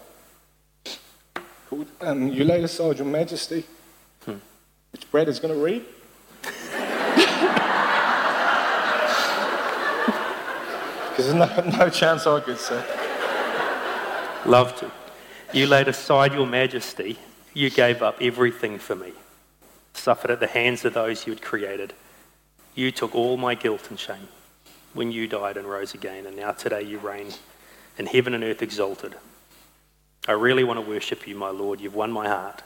called 1.68 1.86
um, 2.00 2.28
You 2.28 2.44
Laid 2.44 2.64
Aside 2.64 2.98
Your 2.98 3.06
Majesty, 3.06 3.64
which 4.92 5.10
Brad 5.10 5.28
is 5.28 5.40
going 5.40 5.54
to 5.54 5.60
read. 5.60 5.84
There's 11.22 11.34
no, 11.34 11.70
no 11.78 11.90
chance 11.90 12.26
I 12.26 12.40
could 12.40 12.58
say. 12.58 12.82
Loved 14.46 14.78
to. 14.78 14.90
You 15.52 15.66
laid 15.66 15.88
aside 15.88 16.32
your 16.32 16.46
majesty. 16.46 17.18
You 17.52 17.70
gave 17.70 18.02
up 18.02 18.18
everything 18.20 18.78
for 18.78 18.94
me. 18.94 19.12
Suffered 19.94 20.30
at 20.30 20.40
the 20.40 20.46
hands 20.46 20.84
of 20.84 20.94
those 20.94 21.26
you 21.26 21.32
had 21.32 21.42
created. 21.42 21.92
You 22.74 22.92
took 22.92 23.14
all 23.14 23.36
my 23.36 23.54
guilt 23.54 23.90
and 23.90 23.98
shame 23.98 24.28
when 24.94 25.12
you 25.12 25.26
died 25.26 25.56
and 25.56 25.68
rose 25.68 25.94
again, 25.94 26.26
and 26.26 26.36
now 26.36 26.52
today 26.52 26.82
you 26.82 26.98
reign 26.98 27.28
in 27.98 28.06
heaven 28.06 28.34
and 28.34 28.44
earth 28.44 28.62
exalted. 28.62 29.14
I 30.28 30.32
really 30.32 30.64
want 30.64 30.78
to 30.78 30.88
worship 30.88 31.26
you, 31.26 31.34
my 31.34 31.50
Lord. 31.50 31.80
You've 31.80 31.94
won 31.94 32.12
my 32.12 32.28
heart, 32.28 32.62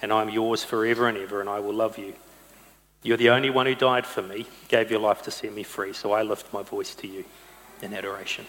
and 0.00 0.12
I'm 0.12 0.30
yours 0.30 0.64
forever 0.64 1.08
and 1.08 1.18
ever, 1.18 1.40
and 1.40 1.48
I 1.48 1.60
will 1.60 1.74
love 1.74 1.98
you. 1.98 2.14
You're 3.02 3.16
the 3.16 3.30
only 3.30 3.50
one 3.50 3.66
who 3.66 3.74
died 3.74 4.06
for 4.06 4.22
me, 4.22 4.46
gave 4.68 4.90
your 4.90 5.00
life 5.00 5.22
to 5.22 5.30
set 5.30 5.52
me 5.52 5.62
free, 5.62 5.92
so 5.92 6.12
I 6.12 6.22
lift 6.22 6.52
my 6.52 6.62
voice 6.62 6.94
to 6.96 7.06
you 7.06 7.24
in 7.82 7.94
adoration. 7.94 8.46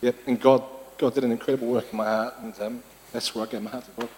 Yep, 0.00 0.16
and 0.26 0.40
God, 0.40 0.62
God 0.96 1.14
did 1.14 1.24
an 1.24 1.32
incredible 1.32 1.68
work 1.68 1.86
in 1.90 1.96
my 1.96 2.04
heart, 2.04 2.34
and 2.42 2.60
um, 2.60 2.82
that's 3.12 3.34
where 3.34 3.46
I 3.46 3.50
gave 3.50 3.62
my 3.62 3.70
heart 3.70 3.84
to 3.84 3.90
God. 4.00 4.08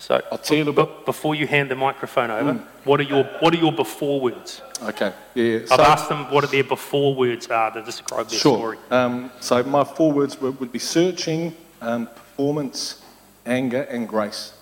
So, 0.00 0.22
I'll 0.30 0.38
tell 0.38 0.56
you 0.56 0.62
a 0.62 0.66
little 0.66 0.86
be- 0.86 0.92
before 1.06 1.34
you 1.34 1.48
hand 1.48 1.70
the 1.72 1.74
microphone 1.74 2.30
over, 2.30 2.54
what 2.84 3.00
are 3.00 3.04
your 3.04 3.24
what 3.40 3.52
are 3.52 3.56
your 3.56 3.72
before 3.72 4.20
words? 4.20 4.62
Okay, 4.82 5.12
yeah. 5.34 5.58
I've 5.62 5.68
so- 5.68 5.82
asked 5.82 6.08
them 6.08 6.30
what 6.30 6.48
their 6.52 6.62
before 6.62 7.16
words 7.16 7.48
are 7.48 7.72
to 7.72 7.82
describe 7.82 8.28
their 8.28 8.38
Sure. 8.38 8.58
story. 8.58 8.78
Um, 8.92 9.32
so 9.40 9.60
my 9.64 9.82
four 9.82 10.12
words 10.12 10.40
would, 10.40 10.60
would 10.60 10.70
be 10.70 10.78
searching, 10.78 11.56
um, 11.80 12.06
performance, 12.06 13.02
anger, 13.44 13.82
and 13.90 14.08
grace. 14.08 14.52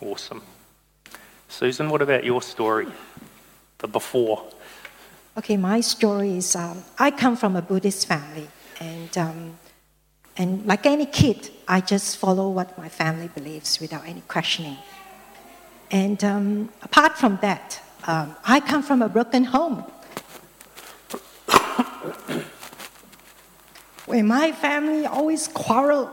Awesome. 0.00 0.40
Susan, 1.48 1.90
what 1.90 2.00
about 2.00 2.24
your 2.24 2.40
story? 2.40 2.86
The 3.78 3.88
before. 3.88 4.42
Okay, 5.38 5.56
my 5.56 5.80
story 5.80 6.36
is 6.36 6.56
um, 6.56 6.82
I 6.98 7.12
come 7.12 7.36
from 7.36 7.54
a 7.54 7.62
Buddhist 7.62 8.08
family, 8.08 8.48
and 8.80 9.16
um, 9.16 9.56
and 10.36 10.66
like 10.66 10.84
any 10.84 11.06
kid, 11.06 11.50
I 11.68 11.80
just 11.80 12.16
follow 12.16 12.50
what 12.50 12.76
my 12.76 12.88
family 12.88 13.28
believes 13.28 13.78
without 13.78 14.04
any 14.04 14.22
questioning. 14.22 14.78
And 15.92 16.24
um, 16.24 16.70
apart 16.82 17.16
from 17.16 17.38
that, 17.40 17.80
um, 18.08 18.34
I 18.44 18.58
come 18.58 18.82
from 18.82 19.00
a 19.00 19.08
broken 19.08 19.44
home. 19.44 19.84
Where 24.06 24.24
my 24.24 24.50
family 24.50 25.06
always 25.06 25.46
quarrel, 25.46 26.06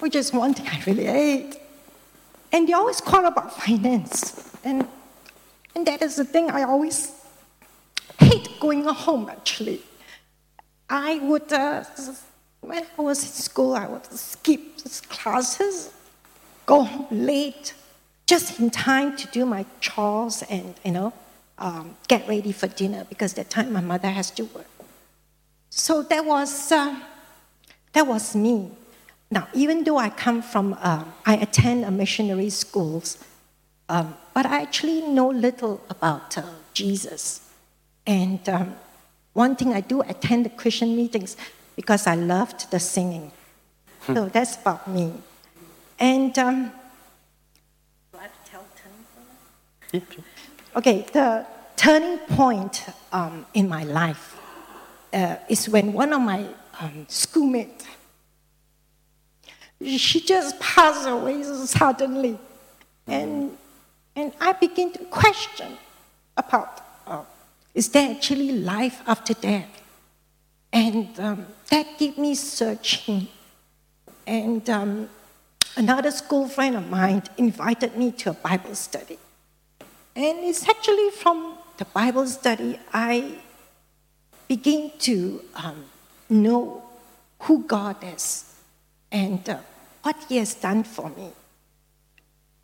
which 0.00 0.16
is 0.16 0.32
one 0.32 0.52
thing 0.52 0.66
I 0.66 0.82
really 0.84 1.04
hate. 1.04 1.60
And 2.50 2.68
they 2.68 2.72
always 2.72 3.00
quarrel 3.00 3.28
about 3.28 3.56
finance. 3.56 4.50
And, 4.64 4.84
and 5.76 5.86
that 5.86 6.02
is 6.02 6.16
the 6.16 6.24
thing 6.24 6.50
I 6.50 6.64
always 6.64 7.17
hate 8.18 8.60
going 8.60 8.84
home 8.84 9.28
actually. 9.28 9.80
I 10.90 11.18
would, 11.18 11.52
uh, 11.52 11.84
when 12.60 12.84
I 12.98 13.02
was 13.02 13.22
in 13.22 13.30
school, 13.30 13.74
I 13.74 13.86
would 13.86 14.06
skip 14.06 14.60
classes, 15.08 15.92
go 16.66 16.82
home 16.82 17.06
late, 17.10 17.74
just 18.26 18.58
in 18.58 18.70
time 18.70 19.16
to 19.16 19.26
do 19.28 19.44
my 19.44 19.64
chores 19.80 20.42
and, 20.48 20.74
you 20.84 20.92
know, 20.92 21.12
um, 21.58 21.96
get 22.08 22.26
ready 22.28 22.52
for 22.52 22.66
dinner 22.66 23.04
because 23.08 23.34
that 23.34 23.50
time 23.50 23.72
my 23.72 23.80
mother 23.80 24.08
has 24.08 24.30
to 24.32 24.44
work. 24.44 24.66
So 25.70 26.02
that 26.02 26.24
was, 26.24 26.72
uh, 26.72 26.96
that 27.92 28.06
was 28.06 28.34
me. 28.34 28.70
Now, 29.30 29.48
even 29.52 29.84
though 29.84 29.98
I 29.98 30.08
come 30.08 30.40
from, 30.40 30.74
uh, 30.80 31.04
I 31.26 31.36
attend 31.36 31.84
a 31.84 31.90
missionary 31.90 32.50
schools, 32.50 33.22
um, 33.88 34.14
but 34.32 34.46
I 34.46 34.62
actually 34.62 35.02
know 35.02 35.28
little 35.28 35.82
about 35.90 36.38
uh, 36.38 36.44
Jesus. 36.72 37.47
And 38.08 38.48
um, 38.48 38.74
one 39.34 39.54
thing 39.54 39.74
I 39.74 39.82
do 39.82 40.00
attend 40.00 40.46
the 40.46 40.50
Christian 40.50 40.96
meetings 40.96 41.36
because 41.76 42.06
I 42.06 42.14
loved 42.14 42.70
the 42.70 42.80
singing. 42.80 43.30
So 44.06 44.30
that's 44.30 44.56
about 44.56 44.88
me. 44.88 45.12
And 45.98 46.36
um, 46.38 46.72
do 48.10 48.18
I 48.18 48.22
have 48.22 48.44
to 48.44 48.50
tell 48.50 48.64
turning 48.74 49.04
point? 49.12 49.28
Yeah, 49.92 50.00
sure. 50.10 50.24
Okay, 50.76 51.06
the 51.12 51.46
turning 51.76 52.16
point 52.18 52.86
um, 53.12 53.44
in 53.52 53.68
my 53.68 53.84
life 53.84 54.40
uh, 55.12 55.36
is 55.50 55.68
when 55.68 55.92
one 55.92 56.14
of 56.14 56.22
my 56.22 56.46
um, 56.80 57.04
schoolmates, 57.08 57.84
she 59.84 60.20
just 60.20 60.58
passed 60.58 61.06
away 61.06 61.42
suddenly. 61.42 62.38
And, 63.06 63.56
and 64.16 64.32
I 64.40 64.52
begin 64.54 64.92
to 64.92 65.04
question 65.04 65.76
about, 66.36 66.87
is 67.78 67.88
there 67.90 68.10
actually 68.10 68.50
life 68.50 69.00
after 69.06 69.34
death? 69.34 69.70
And 70.72 71.08
um, 71.20 71.46
that 71.70 71.86
gave 71.96 72.18
me 72.18 72.34
searching. 72.34 73.28
And 74.26 74.68
um, 74.68 75.08
another 75.76 76.10
school 76.10 76.48
friend 76.48 76.74
of 76.74 76.90
mine 76.90 77.22
invited 77.36 77.96
me 77.96 78.10
to 78.20 78.30
a 78.30 78.32
Bible 78.32 78.74
study. 78.74 79.16
And 80.16 80.38
it's 80.40 80.68
actually 80.68 81.10
from 81.10 81.54
the 81.76 81.84
Bible 81.84 82.26
study 82.26 82.80
I 82.92 83.38
begin 84.48 84.90
to 85.06 85.40
um, 85.54 85.84
know 86.28 86.82
who 87.42 87.62
God 87.62 88.02
is 88.02 88.56
and 89.12 89.48
uh, 89.48 89.58
what 90.02 90.16
He 90.28 90.38
has 90.38 90.52
done 90.54 90.82
for 90.82 91.10
me. 91.10 91.30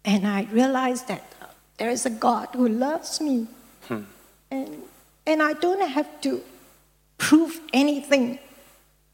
And 0.05 0.27
I 0.27 0.49
realized 0.51 1.07
that 1.07 1.25
uh, 1.41 1.47
there 1.77 1.91
is 1.91 2.05
a 2.05 2.11
God 2.11 2.49
who 2.53 2.67
loves 2.69 3.21
me. 3.21 3.47
And, 4.51 4.83
and 5.27 5.43
I 5.43 5.55
don't 5.55 5.89
have 5.89 6.21
to 6.23 6.43
prove 7.19 7.61
anything 7.73 8.39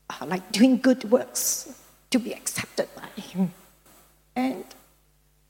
uh, 0.08 0.26
like 0.26 0.50
doing 0.52 0.78
good 0.78 1.04
works 1.10 1.80
to 2.10 2.18
be 2.18 2.32
accepted 2.32 2.88
by 2.96 3.20
Him. 3.20 3.52
And 4.34 4.64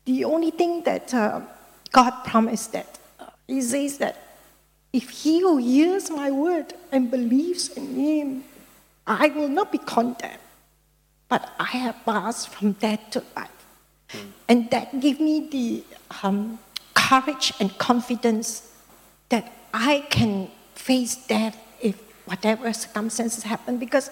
the 0.04 0.24
only 0.24 0.50
thing 0.50 0.82
that 0.84 1.14
uh, 1.14 1.40
God 1.92 2.12
promised 2.24 2.72
that 2.72 2.98
uh, 3.18 3.26
He 3.46 3.62
says 3.62 3.98
that 3.98 4.16
if 4.92 5.08
he 5.10 5.40
who 5.40 5.58
hears 5.58 6.10
my 6.10 6.30
word 6.30 6.74
and 6.90 7.10
believes 7.10 7.68
in 7.68 7.94
Him, 7.94 8.44
I 9.06 9.28
will 9.28 9.48
not 9.48 9.72
be 9.72 9.78
condemned, 9.78 10.38
but 11.28 11.52
I 11.58 11.64
have 11.64 12.04
passed 12.04 12.48
from 12.48 12.72
death 12.72 13.10
to 13.10 13.22
life. 13.36 13.50
And 14.48 14.68
that 14.70 15.00
gave 15.00 15.20
me 15.20 15.48
the 15.48 15.84
um, 16.22 16.58
courage 16.94 17.52
and 17.60 17.76
confidence 17.78 18.72
that 19.28 19.52
I 19.72 20.04
can 20.10 20.50
face 20.74 21.16
death 21.16 21.56
if 21.80 22.00
whatever 22.26 22.72
circumstances 22.72 23.44
happen 23.44 23.78
because 23.78 24.10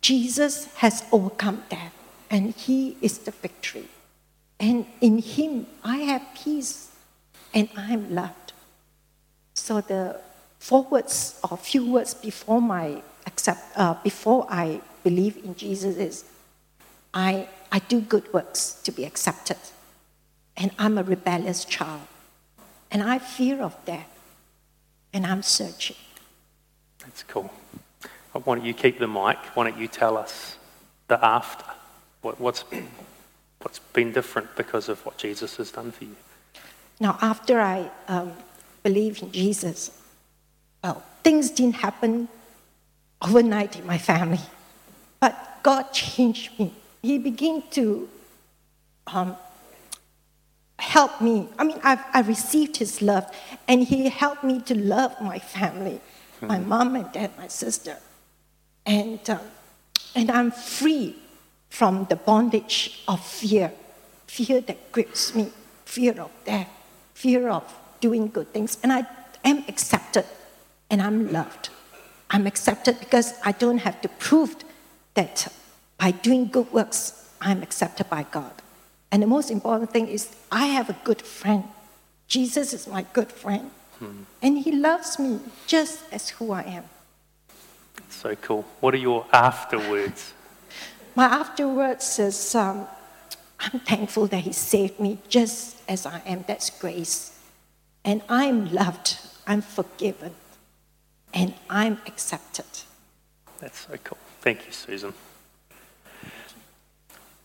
Jesus 0.00 0.72
has 0.76 1.04
overcome 1.12 1.64
death 1.68 1.92
and 2.30 2.54
He 2.54 2.96
is 3.00 3.18
the 3.18 3.30
victory. 3.30 3.88
And 4.58 4.86
in 5.00 5.18
Him, 5.18 5.66
I 5.84 5.98
have 5.98 6.22
peace 6.34 6.90
and 7.52 7.68
I'm 7.76 8.14
loved. 8.14 8.52
So 9.54 9.80
the 9.80 10.20
four 10.58 10.82
words 10.84 11.40
or 11.48 11.56
few 11.56 11.90
words 11.90 12.14
before 12.14 12.60
my 12.60 13.02
accept, 13.26 13.60
uh, 13.76 13.94
before 14.02 14.46
I 14.48 14.80
believe 15.02 15.36
in 15.44 15.54
Jesus 15.56 15.96
is, 15.96 16.24
I, 17.12 17.48
I 17.72 17.78
do 17.78 18.00
good 18.00 18.32
works 18.32 18.80
to 18.84 18.92
be 18.92 19.04
accepted, 19.04 19.56
and 20.56 20.70
I'm 20.78 20.98
a 20.98 21.02
rebellious 21.02 21.64
child, 21.64 22.02
and 22.90 23.02
I 23.02 23.18
fear 23.18 23.62
of 23.62 23.74
death, 23.86 24.15
and 25.16 25.26
I'm 25.26 25.42
searching. 25.42 25.96
That's 26.98 27.22
cool. 27.22 27.50
Why 28.32 28.56
don't 28.56 28.66
you 28.66 28.74
keep 28.74 28.98
the 28.98 29.08
mic? 29.08 29.38
Why 29.54 29.70
don't 29.70 29.78
you 29.78 29.88
tell 29.88 30.18
us 30.18 30.58
the 31.08 31.18
after? 31.24 31.64
What, 32.20 32.38
what's, 32.38 32.64
what's 33.62 33.78
been 33.94 34.12
different 34.12 34.54
because 34.56 34.90
of 34.90 35.04
what 35.06 35.16
Jesus 35.16 35.56
has 35.56 35.72
done 35.72 35.90
for 35.90 36.04
you? 36.04 36.16
Now, 37.00 37.18
after 37.22 37.58
I 37.60 37.90
um, 38.08 38.34
believed 38.82 39.22
in 39.22 39.32
Jesus, 39.32 39.90
well, 40.84 41.02
things 41.24 41.50
didn't 41.50 41.76
happen 41.76 42.28
overnight 43.22 43.78
in 43.78 43.86
my 43.86 43.96
family. 43.96 44.40
But 45.18 45.60
God 45.62 45.92
changed 45.94 46.58
me. 46.58 46.74
He 47.00 47.18
began 47.18 47.62
to 47.70 48.06
um, 49.06 49.34
help 50.78 51.20
me. 51.20 51.48
I 51.58 51.64
mean, 51.64 51.80
I've, 51.82 52.04
I 52.12 52.20
received 52.20 52.76
His 52.76 53.02
love, 53.02 53.26
and 53.68 53.82
He 53.82 54.08
helped 54.08 54.44
me 54.44 54.60
to 54.62 54.74
love 54.74 55.14
my 55.20 55.38
family 55.38 56.00
my 56.40 56.58
mom 56.58 56.96
and 56.96 57.10
dad, 57.12 57.30
my 57.38 57.48
sister. 57.48 57.96
And, 58.84 59.28
um, 59.30 59.40
and 60.14 60.30
I'm 60.30 60.50
free 60.50 61.16
from 61.70 62.06
the 62.08 62.16
bondage 62.16 63.02
of 63.08 63.24
fear 63.24 63.72
fear 64.26 64.60
that 64.60 64.92
grips 64.92 65.34
me, 65.34 65.50
fear 65.84 66.20
of 66.20 66.30
death, 66.44 66.68
fear 67.14 67.48
of 67.48 67.62
doing 68.00 68.26
good 68.28 68.52
things. 68.52 68.76
And 68.82 68.92
I 68.92 69.06
am 69.44 69.64
accepted 69.68 70.26
and 70.90 71.00
I'm 71.00 71.32
loved. 71.32 71.70
I'm 72.28 72.46
accepted 72.46 72.98
because 72.98 73.34
I 73.44 73.52
don't 73.52 73.78
have 73.78 74.00
to 74.02 74.08
prove 74.08 74.56
that 75.14 75.46
by 75.96 76.10
doing 76.10 76.48
good 76.48 76.70
works, 76.72 77.30
I'm 77.40 77.62
accepted 77.62 78.10
by 78.10 78.24
God. 78.24 78.52
And 79.16 79.22
the 79.22 79.26
most 79.26 79.50
important 79.50 79.90
thing 79.90 80.08
is, 80.08 80.28
I 80.52 80.66
have 80.66 80.90
a 80.90 80.96
good 81.02 81.22
friend. 81.22 81.64
Jesus 82.28 82.74
is 82.74 82.86
my 82.86 83.06
good 83.14 83.32
friend. 83.32 83.70
Hmm. 83.98 84.24
And 84.42 84.58
he 84.58 84.72
loves 84.72 85.18
me 85.18 85.40
just 85.66 86.00
as 86.12 86.28
who 86.28 86.52
I 86.52 86.60
am. 86.64 86.84
So 88.10 88.34
cool. 88.34 88.66
What 88.80 88.92
are 88.92 88.98
your 88.98 89.24
afterwards? 89.32 90.34
My 91.14 91.24
afterwards 91.24 92.18
is 92.18 92.54
um, 92.54 92.86
I'm 93.58 93.80
thankful 93.80 94.26
that 94.26 94.40
he 94.40 94.52
saved 94.52 95.00
me 95.00 95.16
just 95.30 95.78
as 95.88 96.04
I 96.04 96.20
am. 96.26 96.44
That's 96.46 96.68
grace. 96.68 97.38
And 98.04 98.20
I'm 98.28 98.70
loved, 98.70 99.16
I'm 99.46 99.62
forgiven, 99.62 100.34
and 101.32 101.54
I'm 101.70 102.02
accepted. 102.06 102.66
That's 103.60 103.78
so 103.78 103.96
cool. 104.04 104.18
Thank 104.42 104.66
you, 104.66 104.72
Susan. 104.72 105.14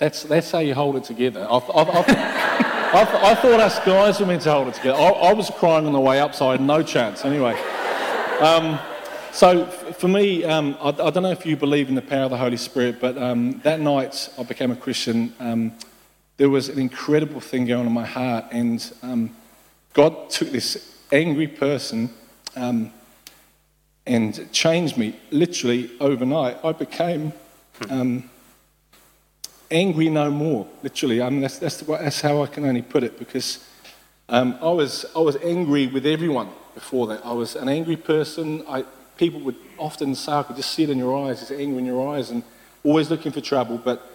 That's, 0.01 0.23
that's 0.23 0.49
how 0.49 0.57
you 0.57 0.73
hold 0.73 0.95
it 0.95 1.03
together. 1.03 1.45
I, 1.47 1.57
I, 1.57 1.83
I, 1.83 3.31
I, 3.31 3.35
thought 3.35 3.59
us 3.59 3.77
guys 3.85 4.19
were 4.19 4.25
meant 4.25 4.41
to 4.41 4.51
hold 4.51 4.69
it 4.69 4.73
together. 4.73 4.97
I, 4.97 5.31
was 5.31 5.51
crying 5.51 5.85
on 5.85 5.93
the 5.93 5.99
way 5.99 6.19
up, 6.19 6.33
so 6.33 6.47
I 6.47 6.53
had 6.53 6.61
no 6.61 6.81
chance. 6.81 7.23
Anyway. 7.23 7.53
Um, 8.39 8.79
so 9.31 9.67
for 9.67 10.07
me, 10.07 10.43
um, 10.43 10.75
I, 10.81 10.87
I, 10.87 11.11
don't 11.11 11.21
know 11.21 11.29
if 11.29 11.45
you 11.45 11.55
believe 11.55 11.87
in 11.87 11.93
the 11.93 12.01
power 12.01 12.23
of 12.23 12.31
the 12.31 12.37
Holy 12.37 12.57
Spirit, 12.57 12.99
but 12.99 13.15
um, 13.19 13.59
that 13.59 13.79
night 13.79 14.27
I 14.39 14.41
became 14.41 14.71
a 14.71 14.75
Christian. 14.75 15.35
Um, 15.39 15.73
there 16.37 16.49
was 16.49 16.67
an 16.67 16.79
incredible 16.79 17.39
thing 17.39 17.67
going 17.67 17.81
on 17.81 17.85
in 17.85 17.93
my 17.93 18.07
heart, 18.07 18.45
and 18.49 18.91
um, 19.03 19.35
God 19.93 20.31
took 20.31 20.49
this 20.49 20.97
angry 21.11 21.47
person 21.47 22.09
um, 22.55 22.91
and 24.07 24.51
changed 24.51 24.97
me 24.97 25.15
literally 25.29 25.91
overnight. 25.99 26.57
I 26.65 26.71
became 26.71 27.33
um, 27.91 28.27
angry 29.71 30.09
no 30.09 30.29
more, 30.29 30.67
literally. 30.83 31.21
I 31.21 31.29
mean, 31.29 31.41
that's, 31.41 31.57
that's, 31.57 31.77
that's 31.77 32.21
how 32.21 32.43
I 32.43 32.47
can 32.47 32.65
only 32.65 32.81
put 32.81 33.03
it 33.03 33.17
because 33.17 33.65
um, 34.29 34.57
I, 34.61 34.69
was, 34.69 35.05
I 35.15 35.19
was 35.19 35.37
angry 35.37 35.87
with 35.87 36.05
everyone 36.05 36.49
before 36.73 37.07
that. 37.07 37.25
I 37.25 37.33
was 37.33 37.55
an 37.55 37.69
angry 37.69 37.97
person. 37.97 38.63
I, 38.67 38.83
people 39.17 39.39
would 39.41 39.55
often 39.77 40.15
say, 40.15 40.31
I 40.31 40.43
could 40.43 40.55
just 40.55 40.71
see 40.71 40.83
it 40.83 40.89
in 40.89 40.97
your 40.97 41.27
eyes, 41.27 41.47
there's 41.47 41.59
anger 41.59 41.79
in 41.79 41.85
your 41.85 42.13
eyes, 42.13 42.29
and 42.31 42.43
always 42.83 43.09
looking 43.09 43.31
for 43.31 43.41
trouble. 43.41 43.77
But 43.77 44.07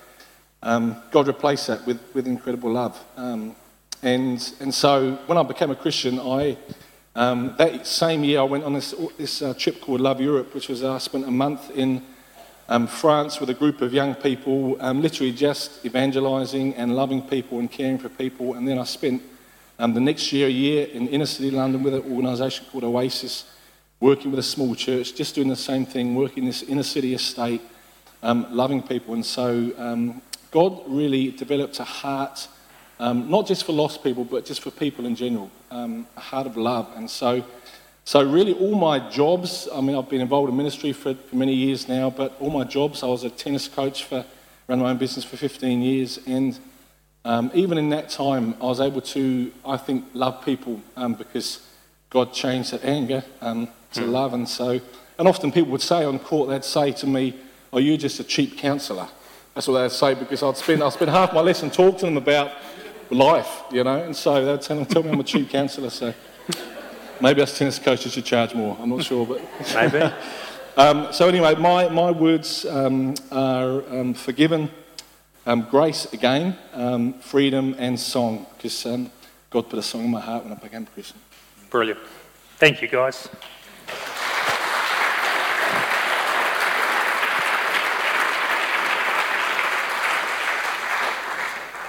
um, 0.62 0.96
God 1.10 1.26
replaced 1.26 1.66
that 1.68 1.86
with, 1.86 2.00
with 2.14 2.26
incredible 2.26 2.72
love. 2.72 3.02
Um, 3.16 3.54
and, 4.02 4.52
and 4.60 4.74
so 4.74 5.14
when 5.26 5.38
I 5.38 5.42
became 5.42 5.70
a 5.70 5.76
Christian, 5.76 6.18
I, 6.18 6.56
um, 7.14 7.54
that 7.58 7.86
same 7.86 8.24
year 8.24 8.40
I 8.40 8.44
went 8.44 8.64
on 8.64 8.74
this, 8.74 8.94
this 9.16 9.42
uh, 9.42 9.54
trip 9.54 9.80
called 9.80 10.00
Love 10.00 10.20
Europe, 10.20 10.54
which 10.54 10.68
was 10.68 10.84
I 10.84 10.98
spent 10.98 11.24
a 11.26 11.30
month 11.30 11.70
in 11.70 12.02
um, 12.68 12.86
France 12.86 13.40
with 13.40 13.50
a 13.50 13.54
group 13.54 13.80
of 13.80 13.92
young 13.92 14.14
people, 14.14 14.76
um, 14.80 15.00
literally 15.00 15.32
just 15.32 15.84
evangelizing 15.84 16.74
and 16.74 16.96
loving 16.96 17.22
people 17.22 17.58
and 17.58 17.70
caring 17.70 17.98
for 17.98 18.08
people. 18.08 18.54
And 18.54 18.66
then 18.66 18.78
I 18.78 18.84
spent 18.84 19.22
um, 19.78 19.94
the 19.94 20.00
next 20.00 20.32
year, 20.32 20.46
a 20.46 20.50
year 20.50 20.86
in 20.86 21.08
inner 21.08 21.26
city 21.26 21.50
London 21.50 21.82
with 21.82 21.94
an 21.94 22.12
organisation 22.12 22.66
called 22.70 22.84
Oasis, 22.84 23.44
working 24.00 24.30
with 24.30 24.40
a 24.40 24.42
small 24.42 24.74
church, 24.74 25.14
just 25.14 25.34
doing 25.34 25.48
the 25.48 25.56
same 25.56 25.86
thing, 25.86 26.14
working 26.14 26.44
in 26.44 26.46
this 26.46 26.62
inner 26.62 26.82
city 26.82 27.14
estate, 27.14 27.62
um, 28.22 28.46
loving 28.50 28.82
people. 28.82 29.14
And 29.14 29.24
so 29.24 29.72
um, 29.78 30.22
God 30.50 30.82
really 30.86 31.30
developed 31.30 31.78
a 31.80 31.84
heart, 31.84 32.48
um, 32.98 33.30
not 33.30 33.46
just 33.46 33.64
for 33.64 33.72
lost 33.72 34.02
people, 34.02 34.24
but 34.24 34.44
just 34.44 34.62
for 34.62 34.70
people 34.70 35.06
in 35.06 35.14
general, 35.14 35.50
a 35.70 36.20
heart 36.20 36.46
of 36.46 36.56
love. 36.56 36.90
And 36.96 37.08
so 37.10 37.44
so, 38.06 38.22
really, 38.22 38.52
all 38.52 38.76
my 38.76 39.00
jobs 39.10 39.68
I 39.74 39.80
mean, 39.80 39.96
I've 39.96 40.08
been 40.08 40.20
involved 40.20 40.48
in 40.48 40.56
ministry 40.56 40.92
for, 40.92 41.16
for 41.16 41.34
many 41.34 41.52
years 41.52 41.88
now, 41.88 42.08
but 42.08 42.36
all 42.38 42.50
my 42.50 42.62
jobs 42.62 43.02
I 43.02 43.06
was 43.06 43.24
a 43.24 43.30
tennis 43.30 43.66
coach 43.66 44.04
for, 44.04 44.24
ran 44.68 44.78
my 44.78 44.90
own 44.90 44.96
business 44.96 45.24
for 45.24 45.36
15 45.36 45.82
years. 45.82 46.20
And 46.24 46.56
um, 47.24 47.50
even 47.52 47.78
in 47.78 47.88
that 47.88 48.08
time, 48.08 48.54
I 48.60 48.66
was 48.66 48.80
able 48.80 49.00
to, 49.00 49.50
I 49.66 49.76
think, 49.76 50.04
love 50.14 50.44
people 50.44 50.80
um, 50.96 51.14
because 51.14 51.66
God 52.08 52.32
changed 52.32 52.70
that 52.70 52.84
anger 52.84 53.24
um, 53.40 53.66
to 53.94 54.02
mm. 54.02 54.12
love. 54.12 54.34
And 54.34 54.48
so, 54.48 54.80
and 55.18 55.26
often 55.26 55.50
people 55.50 55.72
would 55.72 55.82
say 55.82 56.04
on 56.04 56.20
court, 56.20 56.48
they'd 56.48 56.62
say 56.62 56.92
to 56.92 57.08
me, 57.08 57.34
Are 57.72 57.80
you 57.80 57.98
just 57.98 58.20
a 58.20 58.24
cheap 58.24 58.56
counsellor? 58.56 59.08
That's 59.52 59.66
what 59.66 59.80
they'd 59.80 59.90
say 59.90 60.14
because 60.14 60.44
I'd 60.44 60.56
spend, 60.56 60.80
I'd 60.80 60.92
spend 60.92 61.10
half 61.10 61.34
my 61.34 61.40
lesson 61.40 61.70
talking 61.70 61.98
to 61.98 62.04
them 62.04 62.18
about 62.18 62.52
life, 63.10 63.64
you 63.72 63.82
know, 63.82 64.00
and 64.00 64.14
so 64.14 64.44
they'd 64.44 64.62
tell, 64.62 64.86
tell 64.86 65.02
me 65.02 65.10
I'm 65.10 65.18
a 65.18 65.24
cheap 65.24 65.50
counsellor. 65.50 65.90
So. 65.90 66.14
Maybe 67.20 67.40
us 67.40 67.56
tennis 67.56 67.78
coaches 67.78 68.12
should 68.12 68.24
charge 68.24 68.54
more. 68.54 68.76
I'm 68.80 68.90
not 68.90 69.04
sure, 69.04 69.26
but 69.26 69.40
maybe. 69.74 70.12
um, 70.76 71.08
so 71.12 71.28
anyway, 71.28 71.54
my, 71.54 71.88
my 71.88 72.10
words 72.10 72.66
um, 72.66 73.14
are 73.32 73.82
um, 73.88 74.14
forgiven, 74.14 74.70
um, 75.46 75.66
grace 75.70 76.12
again, 76.12 76.58
um, 76.74 77.14
freedom, 77.14 77.74
and 77.78 77.98
song, 77.98 78.46
because 78.56 78.84
um, 78.86 79.10
God 79.48 79.70
put 79.70 79.78
a 79.78 79.82
song 79.82 80.04
in 80.04 80.10
my 80.10 80.20
heart 80.20 80.44
when 80.44 80.52
I 80.52 80.56
became 80.56 80.82
a 80.82 80.86
Christian. 80.86 81.18
Brilliant. 81.70 82.00
Thank 82.58 82.82
you, 82.82 82.88
guys. 82.88 83.28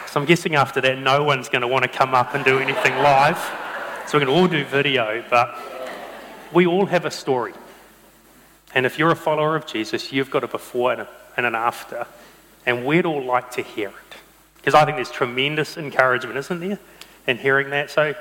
So 0.09 0.21
I'm 0.21 0.25
guessing 0.25 0.55
after 0.55 0.81
that, 0.81 0.97
no 0.97 1.23
one's 1.23 1.49
going 1.49 1.61
to 1.61 1.67
want 1.67 1.83
to 1.83 1.89
come 1.89 2.15
up 2.15 2.33
and 2.33 2.43
do 2.43 2.59
anything 2.59 2.95
live. 2.97 3.37
So 4.07 4.19
going 4.19 4.27
to 4.27 4.33
all 4.33 4.47
do 4.47 4.63
video, 4.63 5.21
but 5.29 5.53
we 6.53 6.65
all 6.65 6.85
have 6.85 7.03
a 7.03 7.11
story. 7.11 7.51
And 8.73 8.85
if 8.85 8.97
you're 8.97 9.11
a 9.11 9.17
follower 9.17 9.57
of 9.57 9.67
Jesus, 9.67 10.13
you've 10.13 10.31
got 10.31 10.45
a 10.45 10.47
before 10.47 10.93
and, 10.93 11.01
a, 11.01 11.09
and 11.35 11.45
an 11.45 11.55
after. 11.55 12.07
And 12.65 12.85
we'd 12.85 13.05
all 13.05 13.21
like 13.21 13.51
to 13.51 13.61
hear 13.61 13.89
it. 13.89 14.17
Because 14.55 14.75
I 14.75 14.85
think 14.85 14.95
there's 14.95 15.11
tremendous 15.11 15.75
encouragement, 15.75 16.37
isn't 16.37 16.61
there, 16.61 16.79
in 17.27 17.37
hearing 17.37 17.69
that. 17.71 17.91
So 17.91 18.15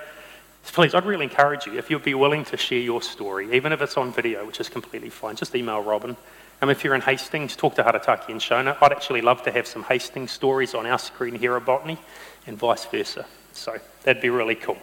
please, 0.64 0.92
I'd 0.92 1.04
really 1.04 1.26
encourage 1.26 1.66
you, 1.66 1.78
if 1.78 1.88
you'd 1.88 2.02
be 2.02 2.14
willing 2.14 2.44
to 2.46 2.56
share 2.56 2.80
your 2.80 3.00
story, 3.00 3.54
even 3.54 3.70
if 3.70 3.80
it's 3.80 3.96
on 3.96 4.12
video, 4.12 4.44
which 4.44 4.58
is 4.58 4.68
completely 4.68 5.10
fine, 5.10 5.36
just 5.36 5.54
email 5.54 5.84
Robin. 5.84 6.16
And 6.60 6.68
if 6.68 6.82
you're 6.82 6.96
in 6.96 7.00
Hastings, 7.02 7.54
talk 7.54 7.76
to 7.76 7.84
Harataki 7.84 8.30
and 8.30 8.40
Shona. 8.40 8.76
I'd 8.82 8.90
actually 8.90 9.20
love 9.20 9.44
to 9.44 9.52
have 9.52 9.68
some 9.68 9.84
Hastings 9.84 10.32
stories 10.32 10.74
on 10.74 10.84
our 10.84 10.98
screen 10.98 11.36
here 11.36 11.56
at 11.56 11.64
Botany 11.64 11.98
and 12.48 12.58
vice 12.58 12.86
versa. 12.86 13.24
So 13.52 13.78
that'd 14.02 14.20
be 14.20 14.30
really 14.30 14.56
cool 14.56 14.78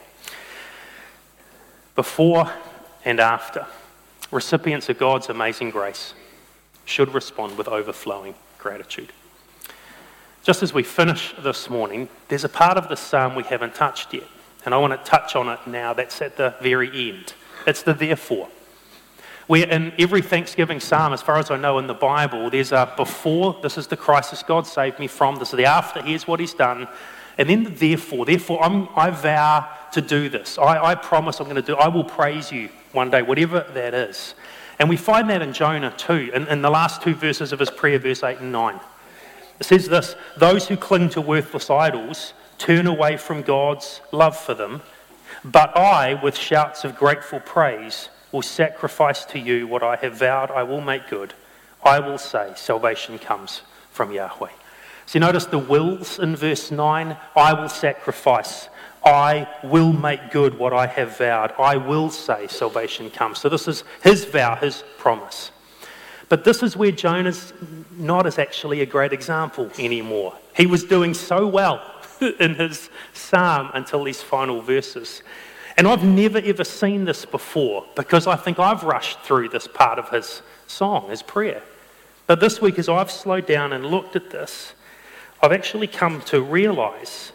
before 1.95 2.51
and 3.05 3.19
after, 3.19 3.65
recipients 4.31 4.89
of 4.89 4.97
God's 4.97 5.29
amazing 5.29 5.69
grace 5.69 6.13
should 6.85 7.13
respond 7.13 7.57
with 7.57 7.67
overflowing 7.67 8.35
gratitude. 8.57 9.11
Just 10.43 10.63
as 10.63 10.73
we 10.73 10.83
finish 10.83 11.33
this 11.39 11.69
morning, 11.69 12.09
there's 12.27 12.43
a 12.43 12.49
part 12.49 12.77
of 12.77 12.89
the 12.89 12.95
psalm 12.95 13.35
we 13.35 13.43
haven't 13.43 13.75
touched 13.75 14.13
yet, 14.13 14.27
and 14.65 14.73
I 14.73 14.77
want 14.77 14.91
to 14.93 15.09
touch 15.09 15.35
on 15.35 15.47
it 15.49 15.59
now. 15.65 15.93
That's 15.93 16.21
at 16.21 16.35
the 16.35 16.55
very 16.61 16.89
end. 17.09 17.33
It's 17.65 17.83
the 17.83 17.93
therefore. 17.93 18.49
Where 19.47 19.67
in 19.67 19.93
every 19.99 20.21
Thanksgiving 20.21 20.79
psalm, 20.79 21.13
as 21.13 21.21
far 21.21 21.37
as 21.37 21.51
I 21.51 21.57
know 21.57 21.77
in 21.77 21.87
the 21.87 21.93
Bible, 21.93 22.49
there's 22.49 22.71
a 22.71 22.91
before, 22.95 23.59
this 23.61 23.77
is 23.77 23.87
the 23.87 23.97
crisis 23.97 24.41
God 24.41 24.65
saved 24.65 24.99
me 24.99 25.07
from, 25.07 25.35
this 25.35 25.49
is 25.49 25.57
the 25.57 25.65
after, 25.65 26.01
here's 26.01 26.27
what 26.27 26.39
he's 26.39 26.53
done, 26.53 26.87
and 27.37 27.49
then 27.49 27.63
the 27.63 27.69
therefore. 27.69 28.25
Therefore, 28.25 28.63
I'm, 28.63 28.87
I 28.95 29.09
vow 29.09 29.69
to 29.93 30.01
do 30.01 30.29
this. 30.29 30.57
I, 30.57 30.91
I 30.91 30.95
promise 30.95 31.39
I'm 31.39 31.45
going 31.45 31.55
to 31.55 31.61
do 31.61 31.75
I 31.75 31.87
will 31.87 32.03
praise 32.03 32.51
you 32.51 32.69
one 32.91 33.09
day, 33.09 33.21
whatever 33.21 33.65
that 33.73 33.93
is. 33.93 34.35
And 34.79 34.89
we 34.89 34.97
find 34.97 35.29
that 35.29 35.41
in 35.41 35.53
Jonah 35.53 35.93
too, 35.95 36.31
in, 36.33 36.47
in 36.47 36.61
the 36.61 36.69
last 36.69 37.01
two 37.01 37.13
verses 37.13 37.51
of 37.51 37.59
his 37.59 37.69
prayer, 37.69 37.99
verse 37.99 38.23
8 38.23 38.39
and 38.39 38.51
9. 38.51 38.79
It 39.59 39.65
says 39.65 39.87
this 39.87 40.15
Those 40.37 40.67
who 40.67 40.77
cling 40.77 41.09
to 41.09 41.21
worthless 41.21 41.69
idols 41.69 42.33
turn 42.57 42.87
away 42.87 43.17
from 43.17 43.41
God's 43.41 44.01
love 44.11 44.37
for 44.37 44.53
them, 44.53 44.81
but 45.43 45.75
I, 45.77 46.19
with 46.21 46.35
shouts 46.35 46.83
of 46.83 46.95
grateful 46.95 47.39
praise, 47.39 48.09
will 48.31 48.41
sacrifice 48.41 49.25
to 49.25 49.39
you 49.39 49.67
what 49.67 49.83
I 49.83 49.95
have 49.97 50.17
vowed 50.17 50.51
I 50.51 50.63
will 50.63 50.81
make 50.81 51.07
good. 51.09 51.33
I 51.83 51.99
will 51.99 52.17
say, 52.17 52.53
salvation 52.55 53.19
comes 53.19 53.61
from 53.91 54.11
Yahweh. 54.11 54.49
So 55.05 55.19
you 55.19 55.19
notice 55.19 55.45
the 55.45 55.59
wills 55.59 56.17
in 56.17 56.35
verse 56.35 56.71
9 56.71 57.17
I 57.35 57.53
will 57.53 57.69
sacrifice. 57.69 58.69
I 59.05 59.47
will 59.63 59.91
make 59.91 60.31
good 60.31 60.57
what 60.57 60.71
I 60.71 60.87
have 60.87 61.17
vowed. 61.17 61.53
I 61.59 61.75
will 61.75 62.09
say, 62.09 62.47
salvation 62.47 63.09
comes. 63.09 63.39
So 63.39 63.49
this 63.49 63.67
is 63.67 63.83
his 64.01 64.23
vow, 64.23 64.55
his 64.55 64.83
promise. 64.97 65.51
But 66.29 66.45
this 66.45 66.63
is 66.63 66.77
where 66.77 66.91
Jonah's 66.91 67.53
not 67.91 68.25
as 68.25 68.39
actually 68.39 68.81
a 68.81 68.85
great 68.85 69.13
example 69.13 69.69
anymore. 69.77 70.35
He 70.55 70.65
was 70.65 70.83
doing 70.83 71.13
so 71.13 71.45
well 71.45 71.81
in 72.39 72.55
his 72.55 72.89
psalm 73.13 73.71
until 73.73 74.03
these 74.03 74.21
final 74.21 74.61
verses. 74.61 75.21
And 75.75 75.87
I've 75.87 76.03
never 76.03 76.37
ever 76.37 76.63
seen 76.63 77.05
this 77.05 77.25
before 77.25 77.85
because 77.95 78.27
I 78.27 78.35
think 78.35 78.59
I've 78.59 78.83
rushed 78.83 79.19
through 79.21 79.49
this 79.49 79.67
part 79.67 79.99
of 79.99 80.09
his 80.09 80.41
song, 80.67 81.09
his 81.09 81.23
prayer. 81.23 81.63
But 82.25 82.39
this 82.39 82.61
week, 82.61 82.79
as 82.79 82.87
I've 82.87 83.11
slowed 83.11 83.45
down 83.45 83.73
and 83.73 83.85
looked 83.85 84.15
at 84.15 84.29
this, 84.29 84.73
I've 85.41 85.51
actually 85.51 85.87
come 85.87 86.21
to 86.21 86.41
realize 86.41 87.33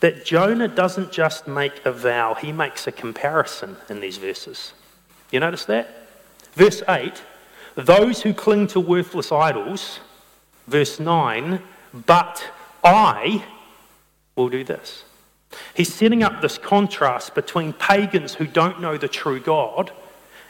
that 0.00 0.24
Jonah 0.24 0.68
doesn't 0.68 1.12
just 1.12 1.48
make 1.48 1.84
a 1.84 1.92
vow, 1.92 2.34
he 2.34 2.52
makes 2.52 2.86
a 2.86 2.92
comparison 2.92 3.76
in 3.88 4.00
these 4.00 4.16
verses. 4.16 4.72
You 5.30 5.40
notice 5.40 5.64
that? 5.66 6.08
Verse 6.54 6.82
8 6.88 7.22
those 7.78 8.22
who 8.22 8.34
cling 8.34 8.66
to 8.68 8.80
worthless 8.80 9.30
idols, 9.30 10.00
verse 10.66 10.98
9, 10.98 11.62
but 12.06 12.44
I 12.82 13.44
will 14.34 14.48
do 14.48 14.64
this. 14.64 15.04
He's 15.74 15.94
setting 15.94 16.24
up 16.24 16.40
this 16.40 16.58
contrast 16.58 17.36
between 17.36 17.72
pagans 17.72 18.34
who 18.34 18.48
don't 18.48 18.80
know 18.80 18.96
the 18.96 19.06
true 19.06 19.38
God 19.38 19.92